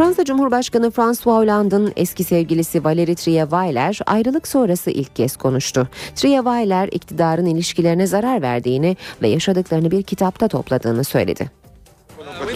Fransa 0.00 0.24
Cumhurbaşkanı 0.24 0.90
François 0.90 1.36
Hollande'ın 1.36 1.92
eski 1.96 2.24
sevgilisi 2.24 2.78
Valérie 2.78 3.14
Trierweiler 3.14 3.98
ayrılık 4.06 4.48
sonrası 4.48 4.90
ilk 4.90 5.16
kez 5.16 5.36
konuştu. 5.36 5.88
Trierweiler 6.14 6.88
iktidarın 6.92 7.46
ilişkilerine 7.46 8.06
zarar 8.06 8.42
verdiğini 8.42 8.96
ve 9.22 9.28
yaşadıklarını 9.28 9.90
bir 9.90 10.02
kitapta 10.02 10.48
topladığını 10.48 11.04
söyledi. 11.04 11.59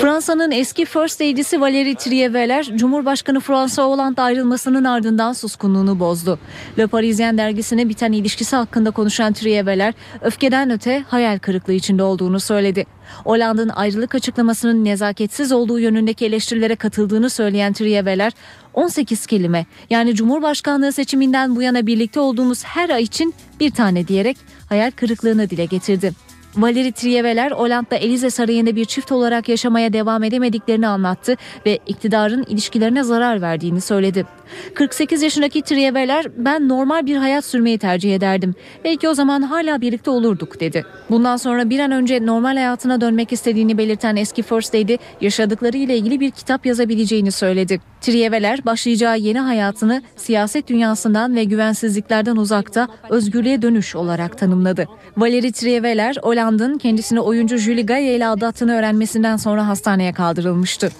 Fransa'nın 0.01 0.51
eski 0.51 0.85
First 0.85 1.21
Lady'si 1.21 1.57
Valérie 1.57 1.97
Trierweiler, 1.97 2.65
Cumhurbaşkanı 2.77 3.41
François 3.41 3.89
Hollande 3.89 4.23
ayrılmasının 4.23 4.85
ardından 4.85 5.33
suskunluğunu 5.33 6.01
bozdu. 6.01 6.39
Le 6.79 6.87
Parisien 6.87 7.39
dergisine 7.39 7.89
biten 7.89 8.12
ilişkisi 8.12 8.57
hakkında 8.57 8.91
konuşan 8.91 9.33
Trierweiler, 9.33 9.95
öfkeden 10.21 10.71
öte 10.71 11.05
hayal 11.09 11.39
kırıklığı 11.39 11.73
içinde 11.73 12.03
olduğunu 12.03 12.41
söyledi. 12.41 12.87
Hollande'ın 13.25 13.69
ayrılık 13.69 14.15
açıklamasının 14.15 14.85
nezaketsiz 14.85 15.53
olduğu 15.53 15.79
yönündeki 15.79 16.27
eleştirilere 16.27 16.77
katıldığını 16.77 17.31
söyleyen 17.31 17.73
Trierweiler, 17.73 18.33
18 18.75 19.27
kelime 19.27 19.67
yani 19.91 20.15
Cumhurbaşkanlığı 20.15 20.93
seçiminden 20.93 21.57
bu 21.57 21.62
yana 21.62 21.87
birlikte 21.87 22.21
olduğumuz 22.21 22.65
her 22.65 22.91
ay 22.91 23.03
için 23.03 23.35
bir 23.61 23.71
tane 23.71 24.09
diyerek 24.09 24.37
hayal 24.69 24.91
kırıklığını 24.91 25.51
dile 25.51 25.65
getirdi. 25.65 26.12
Valeri 26.57 26.93
Trierweiler 26.93 27.51
Hollanda'da 27.51 27.97
Elize 27.97 28.31
Sarayı'nda 28.31 28.77
bir 28.77 28.85
çift 28.85 29.13
olarak 29.13 29.49
yaşamaya 29.49 29.93
devam 29.93 30.23
edemediklerini 30.23 30.87
anlattı 30.87 31.37
ve 31.67 31.79
iktidarın 31.87 32.45
ilişkilerine 32.49 33.03
zarar 33.03 33.43
verdiğini 33.43 33.81
söyledi. 33.81 34.27
48 34.75 35.23
yaşındaki 35.23 35.63
Trierweiler 35.63 36.27
ben 36.37 36.69
normal 36.69 37.07
bir 37.07 37.17
hayat 37.17 37.45
sürmeyi 37.45 37.79
tercih 37.79 38.15
ederdim. 38.15 38.55
Belki 38.85 39.09
o 39.09 39.15
zaman 39.15 39.43
hala 39.43 39.81
birlikte 39.81 40.11
olurduk 40.11 40.61
dedi. 40.61 40.85
Bundan 41.11 41.37
sonra 41.37 41.71
bir 41.71 41.79
an 41.79 41.91
önce 41.91 42.27
normal 42.27 42.55
hayatına 42.55 43.01
dönmek 43.01 43.33
istediğini 43.33 43.79
belirten 43.79 44.17
eski 44.17 44.43
First 44.43 44.75
Lady 44.75 44.97
yaşadıkları 45.21 45.77
ile 45.77 45.97
ilgili 45.97 46.21
bir 46.21 46.31
kitap 46.31 46.67
yazabileceğini 46.67 47.33
söyledi. 47.33 47.81
Trierweiler 48.01 48.65
başlayacağı 48.65 49.19
yeni 49.19 49.41
hayatını 49.41 50.03
siyaset 50.17 50.69
dünyasından 50.69 51.37
ve 51.37 51.45
güvensizliklerden 51.45 52.37
uzakta 52.37 52.89
özgürlüğe 53.11 53.63
dönüş 53.63 53.97
olarak 53.97 54.39
tanımladı. 54.39 54.87
Valeri 55.17 55.53
Trierweiler 55.53 56.17
Hollande'ın 56.23 56.79
kendisini 56.79 57.21
oyuncu 57.21 57.57
Julie 57.57 57.83
Gaye 57.83 58.17
ile 58.17 58.27
aldattığını 58.27 58.75
öğrenmesinden 58.75 59.37
sonra 59.37 59.69
hastaneye 59.69 60.13
kaldırılmıştı. 60.13 60.91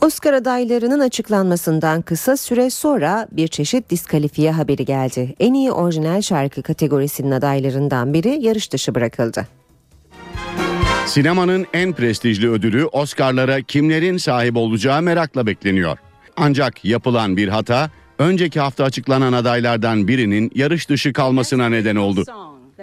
Oscar 0.00 0.32
adaylarının 0.32 1.00
açıklanmasından 1.00 2.02
kısa 2.02 2.36
süre 2.36 2.70
sonra 2.70 3.28
bir 3.32 3.48
çeşit 3.48 3.90
diskalifiye 3.90 4.50
haberi 4.50 4.84
geldi. 4.84 5.34
En 5.40 5.54
iyi 5.54 5.72
orijinal 5.72 6.22
şarkı 6.22 6.62
kategorisinin 6.62 7.30
adaylarından 7.30 8.14
biri 8.14 8.38
yarış 8.40 8.72
dışı 8.72 8.94
bırakıldı. 8.94 9.46
Sinemanın 11.06 11.66
en 11.72 11.92
prestijli 11.92 12.50
ödülü 12.50 12.84
Oscar'lara 12.86 13.62
kimlerin 13.62 14.16
sahip 14.16 14.56
olacağı 14.56 15.02
merakla 15.02 15.46
bekleniyor. 15.46 15.98
Ancak 16.36 16.84
yapılan 16.84 17.36
bir 17.36 17.48
hata 17.48 17.90
önceki 18.18 18.60
hafta 18.60 18.84
açıklanan 18.84 19.32
adaylardan 19.32 20.08
birinin 20.08 20.50
yarış 20.54 20.88
dışı 20.88 21.12
kalmasına 21.12 21.68
neden 21.68 21.96
oldu. 21.96 22.24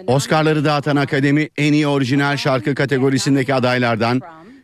Oscar'ları 0.07 0.65
dağıtan 0.65 0.95
akademi 0.95 1.49
en 1.57 1.73
iyi 1.73 1.87
orijinal 1.87 2.37
şarkı 2.37 2.75
kategorisindeki 2.75 3.53
adaylardan 3.53 4.21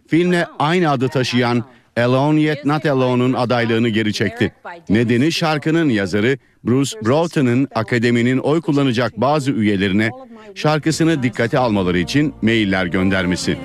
filmle 0.08 0.46
aynı 0.60 0.92
adı 0.92 1.10
taşıyan 1.10 1.64
Alone 1.98 2.42
Yet 2.42 2.66
Not 2.66 2.86
Alone'un 2.86 3.34
adaylığını 3.34 3.90
geri 3.90 4.14
çekti. 4.14 4.54
Nedeni 4.90 5.32
şarkının 5.32 5.90
yazarı 5.90 6.38
Bruce 6.64 6.98
Broughton'ın 7.06 7.68
akademinin 7.76 8.38
oy 8.38 8.62
kullanacak 8.62 9.22
bazı 9.22 9.52
üyelerine 9.52 10.10
şarkısını 10.56 11.24
dikkate 11.24 11.60
almaları 11.60 12.00
için 12.00 12.34
mailler 12.42 12.86
göndermesi. 12.86 13.58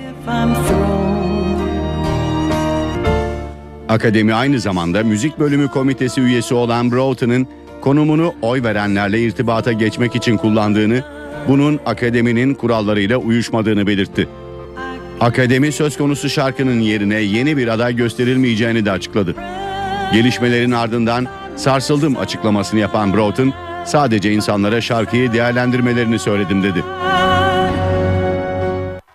Akademi 3.89 4.33
aynı 4.33 4.59
zamanda 4.59 5.03
müzik 5.03 5.39
bölümü 5.39 5.67
komitesi 5.67 6.21
üyesi 6.21 6.53
olan 6.53 6.91
Broughton'ın 6.91 7.47
konumunu 7.81 8.33
oy 8.41 8.63
verenlerle 8.63 9.21
irtibata 9.21 9.71
geçmek 9.71 10.15
için 10.15 10.37
kullandığını, 10.37 11.03
bunun 11.47 11.79
akademinin 11.85 12.53
kurallarıyla 12.53 13.17
uyuşmadığını 13.17 13.87
belirtti. 13.87 14.27
Akademi 15.19 15.71
söz 15.71 15.97
konusu 15.97 16.29
şarkının 16.29 16.79
yerine 16.79 17.15
yeni 17.15 17.57
bir 17.57 17.67
aday 17.67 17.95
gösterilmeyeceğini 17.95 18.85
de 18.85 18.91
açıkladı. 18.91 19.35
Gelişmelerin 20.13 20.71
ardından 20.71 21.27
sarsıldım 21.55 22.17
açıklamasını 22.17 22.79
yapan 22.79 23.13
Broughton, 23.13 23.53
sadece 23.85 24.33
insanlara 24.33 24.81
şarkıyı 24.81 25.33
değerlendirmelerini 25.33 26.19
söyledim 26.19 26.63
dedi. 26.63 26.83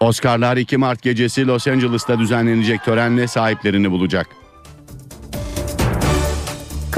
Oscar'lar 0.00 0.56
2 0.56 0.76
Mart 0.76 1.02
gecesi 1.02 1.46
Los 1.46 1.68
Angeles'ta 1.68 2.18
düzenlenecek 2.18 2.84
törenle 2.84 3.26
sahiplerini 3.26 3.90
bulacak. 3.90 4.26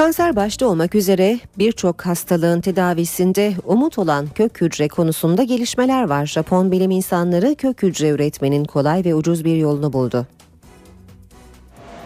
Kanser 0.02 0.36
başta 0.36 0.66
olmak 0.66 0.94
üzere 0.94 1.40
birçok 1.58 2.06
hastalığın 2.06 2.60
tedavisinde 2.60 3.54
umut 3.64 3.98
olan 3.98 4.28
kök 4.34 4.60
hücre 4.60 4.88
konusunda 4.88 5.42
gelişmeler 5.42 6.02
var. 6.02 6.26
Japon 6.26 6.72
bilim 6.72 6.90
insanları 6.90 7.54
kök 7.54 7.82
hücre 7.82 8.08
üretmenin 8.08 8.64
kolay 8.64 9.04
ve 9.04 9.14
ucuz 9.14 9.44
bir 9.44 9.56
yolunu 9.56 9.92
buldu. 9.92 10.26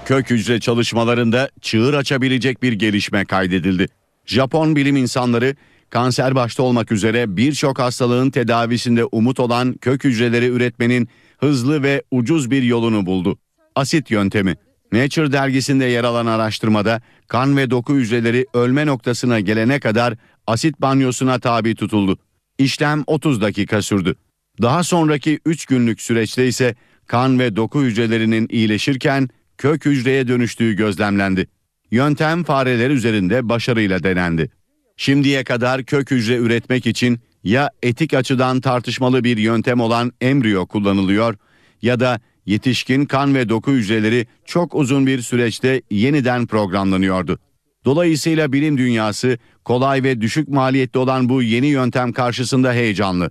Kök 0.04 0.30
hücre 0.30 0.60
çalışmalarında 0.60 1.50
çığır 1.60 1.94
açabilecek 1.94 2.62
bir 2.62 2.72
gelişme 2.72 3.24
kaydedildi. 3.24 3.86
Japon 4.26 4.76
bilim 4.76 4.96
insanları 4.96 5.56
kanser 5.90 6.34
başta 6.34 6.62
olmak 6.62 6.92
üzere 6.92 7.36
birçok 7.36 7.78
hastalığın 7.78 8.30
tedavisinde 8.30 9.04
umut 9.04 9.40
olan 9.40 9.72
kök 9.72 10.04
hücreleri 10.04 10.46
üretmenin 10.46 11.08
hızlı 11.38 11.82
ve 11.82 12.02
ucuz 12.10 12.50
bir 12.50 12.62
yolunu 12.62 13.06
buldu. 13.06 13.38
Asit 13.74 14.10
yöntemi. 14.10 14.65
Nature 14.92 15.32
dergisinde 15.32 15.84
yer 15.84 16.04
alan 16.04 16.26
araştırmada 16.26 17.00
kan 17.28 17.56
ve 17.56 17.70
doku 17.70 17.94
hücreleri 17.94 18.46
ölme 18.54 18.86
noktasına 18.86 19.40
gelene 19.40 19.80
kadar 19.80 20.14
asit 20.46 20.80
banyosuna 20.80 21.38
tabi 21.38 21.74
tutuldu. 21.74 22.18
İşlem 22.58 23.04
30 23.06 23.40
dakika 23.40 23.82
sürdü. 23.82 24.14
Daha 24.62 24.82
sonraki 24.82 25.40
3 25.46 25.66
günlük 25.66 26.00
süreçte 26.00 26.48
ise 26.48 26.74
kan 27.06 27.38
ve 27.38 27.56
doku 27.56 27.82
hücrelerinin 27.82 28.48
iyileşirken 28.50 29.28
kök 29.58 29.84
hücreye 29.84 30.28
dönüştüğü 30.28 30.72
gözlemlendi. 30.72 31.48
Yöntem 31.90 32.44
fareler 32.44 32.90
üzerinde 32.90 33.48
başarıyla 33.48 34.02
denendi. 34.02 34.50
Şimdiye 34.96 35.44
kadar 35.44 35.84
kök 35.84 36.10
hücre 36.10 36.36
üretmek 36.36 36.86
için 36.86 37.20
ya 37.44 37.70
etik 37.82 38.14
açıdan 38.14 38.60
tartışmalı 38.60 39.24
bir 39.24 39.36
yöntem 39.36 39.80
olan 39.80 40.12
embriyo 40.20 40.66
kullanılıyor 40.66 41.34
ya 41.82 42.00
da 42.00 42.20
yetişkin 42.46 43.04
kan 43.04 43.34
ve 43.34 43.48
doku 43.48 43.70
hücreleri 43.70 44.26
çok 44.44 44.74
uzun 44.74 45.06
bir 45.06 45.22
süreçte 45.22 45.82
yeniden 45.90 46.46
programlanıyordu. 46.46 47.38
Dolayısıyla 47.84 48.52
bilim 48.52 48.78
dünyası 48.78 49.38
kolay 49.64 50.02
ve 50.02 50.20
düşük 50.20 50.48
maliyetli 50.48 50.98
olan 50.98 51.28
bu 51.28 51.42
yeni 51.42 51.66
yöntem 51.66 52.12
karşısında 52.12 52.72
heyecanlı. 52.72 53.30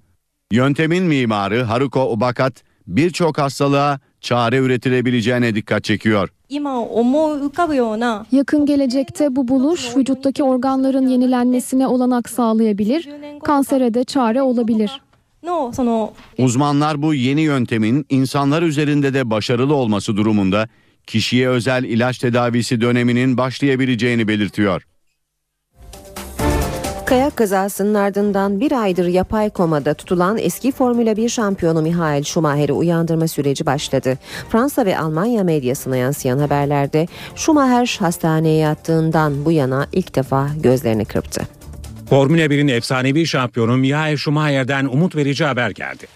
Yöntemin 0.51 1.03
mimarı 1.03 1.63
Haruko 1.63 2.01
Obakat 2.01 2.63
birçok 2.87 3.37
hastalığa 3.37 3.99
çare 4.21 4.57
üretilebileceğine 4.57 5.55
dikkat 5.55 5.83
çekiyor. 5.83 6.29
Yakın 8.31 8.65
gelecekte 8.65 9.35
bu 9.35 9.47
buluş 9.47 9.97
vücuttaki 9.97 10.43
organların 10.43 11.07
yenilenmesine 11.07 11.87
olanak 11.87 12.29
sağlayabilir, 12.29 13.09
kansere 13.43 13.93
de 13.93 14.03
çare 14.03 14.41
olabilir. 14.41 15.01
Uzmanlar 16.37 17.01
bu 17.01 17.13
yeni 17.13 17.41
yöntemin 17.41 18.05
insanlar 18.09 18.61
üzerinde 18.61 19.13
de 19.13 19.29
başarılı 19.29 19.75
olması 19.75 20.17
durumunda 20.17 20.67
kişiye 21.07 21.49
özel 21.49 21.83
ilaç 21.83 22.17
tedavisi 22.17 22.81
döneminin 22.81 23.37
başlayabileceğini 23.37 24.27
belirtiyor. 24.27 24.85
Kayak 27.05 27.35
kazasının 27.35 27.93
ardından 27.93 28.59
bir 28.59 28.71
aydır 28.71 29.07
yapay 29.07 29.49
komada 29.49 29.93
tutulan 29.93 30.37
eski 30.37 30.71
Formula 30.71 31.17
1 31.17 31.29
şampiyonu 31.29 31.81
Michael 31.81 32.23
Schumacher'i 32.23 32.73
uyandırma 32.73 33.27
süreci 33.27 33.65
başladı. 33.65 34.17
Fransa 34.49 34.85
ve 34.85 34.99
Almanya 34.99 35.43
medyasına 35.43 35.97
yansıyan 35.97 36.39
haberlerde 36.39 37.07
Schumacher 37.35 37.97
hastaneye 37.99 38.57
yattığından 38.57 39.45
bu 39.45 39.51
yana 39.51 39.87
ilk 39.91 40.15
defa 40.15 40.49
gözlerini 40.63 41.05
kırptı. 41.05 41.41
Formula 42.09 42.45
1'in 42.45 42.67
efsanevi 42.67 43.27
şampiyonu 43.27 43.77
Michael 43.77 44.17
Schumacher'den 44.17 44.85
umut 44.85 45.15
verici 45.15 45.45
haber 45.45 45.69
geldi. 45.69 46.07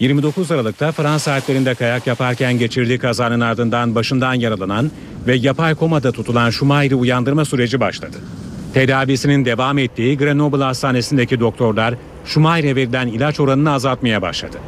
29 0.00 0.50
Aralık'ta 0.50 0.92
Fransa 0.92 1.32
Alplerinde 1.32 1.74
kayak 1.74 2.06
yaparken 2.06 2.58
geçirdiği 2.58 2.98
kazanın 2.98 3.40
ardından 3.40 3.94
başından 3.94 4.34
yaralanan 4.34 4.90
ve 5.26 5.34
yapay 5.34 5.74
komada 5.74 6.12
tutulan 6.12 6.50
Schumacher'i 6.50 6.94
uyandırma 6.94 7.44
süreci 7.44 7.80
başladı. 7.80 8.16
Tedavisinin 8.74 9.44
devam 9.44 9.78
ettiği 9.78 10.18
Grenoble 10.18 10.64
Hastanesi'ndeki 10.64 11.40
doktorlar 11.40 11.94
Schumacher'e 12.26 12.76
verilen 12.76 13.06
ilaç 13.06 13.40
oranını 13.40 13.72
azaltmaya 13.72 14.22
başladı. 14.22 14.58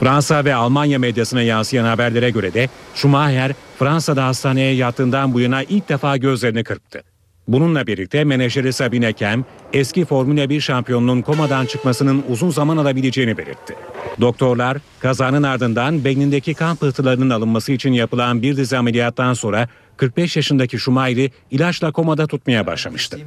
Fransa 0.00 0.44
ve 0.44 0.54
Almanya 0.54 0.98
medyasına 0.98 1.42
yansıyan 1.42 1.84
haberlere 1.84 2.30
göre 2.30 2.54
de 2.54 2.68
Schumacher 2.94 3.52
Fransa'da 3.78 4.26
hastaneye 4.26 4.74
yattığından 4.74 5.34
bu 5.34 5.40
yana 5.40 5.62
ilk 5.62 5.88
defa 5.88 6.16
gözlerini 6.16 6.64
kırptı. 6.64 7.02
Bununla 7.48 7.86
birlikte 7.86 8.24
menajeri 8.24 8.72
Sabine 8.72 9.12
Kem 9.12 9.44
eski 9.72 10.04
Formula 10.04 10.48
1 10.48 10.60
şampiyonunun 10.60 11.22
komadan 11.22 11.66
çıkmasının 11.66 12.24
uzun 12.28 12.50
zaman 12.50 12.76
alabileceğini 12.76 13.38
belirtti. 13.38 13.74
Doktorlar 14.20 14.78
kazanın 15.00 15.42
ardından 15.42 16.04
beynindeki 16.04 16.54
kan 16.54 16.76
pıhtılarının 16.76 17.30
alınması 17.30 17.72
için 17.72 17.92
yapılan 17.92 18.42
bir 18.42 18.56
dizi 18.56 18.76
ameliyattan 18.76 19.34
sonra 19.34 19.68
45 19.96 20.36
yaşındaki 20.36 20.78
Schumacher'i 20.78 21.30
ilaçla 21.50 21.92
komada 21.92 22.26
tutmaya 22.26 22.66
başlamıştı. 22.66 23.18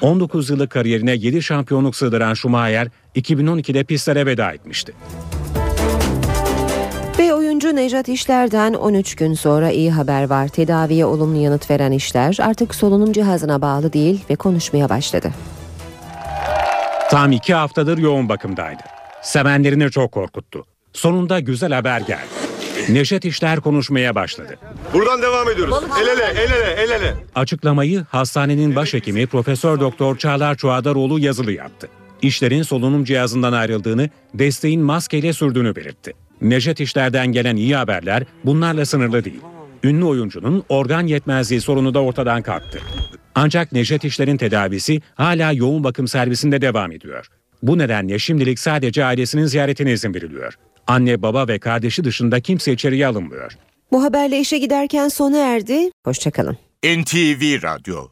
19 0.00 0.50
yıllık 0.50 0.70
kariyerine 0.70 1.12
7 1.14 1.42
şampiyonluk 1.42 1.96
sığdıran 1.96 2.34
Schumacher 2.34 2.88
2012'de 3.16 3.84
pistlere 3.84 4.26
veda 4.26 4.52
etmişti. 4.52 4.92
Ve 7.18 7.34
oyuncu 7.34 7.76
Nejat 7.76 8.08
İşler'den 8.08 8.74
13 8.74 9.14
gün 9.14 9.34
sonra 9.34 9.70
iyi 9.70 9.90
haber 9.92 10.30
var. 10.30 10.48
Tedaviye 10.48 11.04
olumlu 11.04 11.38
yanıt 11.38 11.70
veren 11.70 11.92
İşler 11.92 12.36
artık 12.40 12.74
solunum 12.74 13.12
cihazına 13.12 13.60
bağlı 13.60 13.92
değil 13.92 14.24
ve 14.30 14.36
konuşmaya 14.36 14.88
başladı. 14.88 15.30
Tam 17.10 17.32
iki 17.32 17.54
haftadır 17.54 17.98
yoğun 17.98 18.28
bakımdaydı. 18.28 18.82
Sevenlerini 19.22 19.90
çok 19.90 20.12
korkuttu. 20.12 20.64
Sonunda 20.92 21.40
güzel 21.40 21.72
haber 21.72 22.00
geldi. 22.00 22.28
Neşet 22.88 23.24
İşler 23.24 23.60
konuşmaya 23.60 24.14
başladı. 24.14 24.58
Buradan 24.94 25.22
devam 25.22 25.50
ediyoruz. 25.50 25.74
El 26.02 26.06
ele, 26.06 26.24
el 26.24 26.50
ele, 26.52 26.82
el 26.82 26.90
ele. 26.90 27.14
Açıklamayı 27.34 28.04
hastanenin 28.10 28.76
başhekimi 28.76 29.26
Profesör 29.26 29.80
Doktor 29.80 30.18
Çağlar 30.18 30.54
Çuadaroğlu 30.54 31.18
yazılı 31.18 31.52
yaptı. 31.52 31.88
İşlerin 32.22 32.62
solunum 32.62 33.04
cihazından 33.04 33.52
ayrıldığını, 33.52 34.10
desteğin 34.34 34.80
maskeyle 34.82 35.32
sürdüğünü 35.32 35.76
belirtti. 35.76 36.23
Nejat 36.42 36.80
İşler'den 36.80 37.26
gelen 37.26 37.56
iyi 37.56 37.76
haberler 37.76 38.22
bunlarla 38.44 38.86
sınırlı 38.86 39.24
değil. 39.24 39.40
Ünlü 39.84 40.04
oyuncunun 40.04 40.64
organ 40.68 41.06
yetmezliği 41.06 41.60
sorunu 41.60 41.94
da 41.94 42.02
ortadan 42.02 42.42
kalktı. 42.42 42.80
Ancak 43.34 43.72
Nejat 43.72 44.04
İşler'in 44.04 44.36
tedavisi 44.36 45.00
hala 45.14 45.52
yoğun 45.52 45.84
bakım 45.84 46.08
servisinde 46.08 46.60
devam 46.60 46.92
ediyor. 46.92 47.26
Bu 47.62 47.78
nedenle 47.78 48.18
şimdilik 48.18 48.58
sadece 48.58 49.04
ailesinin 49.04 49.46
ziyaretine 49.46 49.92
izin 49.92 50.14
veriliyor. 50.14 50.54
Anne, 50.86 51.22
baba 51.22 51.48
ve 51.48 51.58
kardeşi 51.58 52.04
dışında 52.04 52.40
kimse 52.40 52.72
içeriye 52.72 53.06
alınmıyor. 53.06 53.52
Bu 53.92 54.04
haberle 54.04 54.40
işe 54.40 54.58
giderken 54.58 55.08
sona 55.08 55.38
erdi. 55.38 55.90
Hoşçakalın. 56.04 56.56
NTV 56.84 57.62
Radyo 57.62 58.08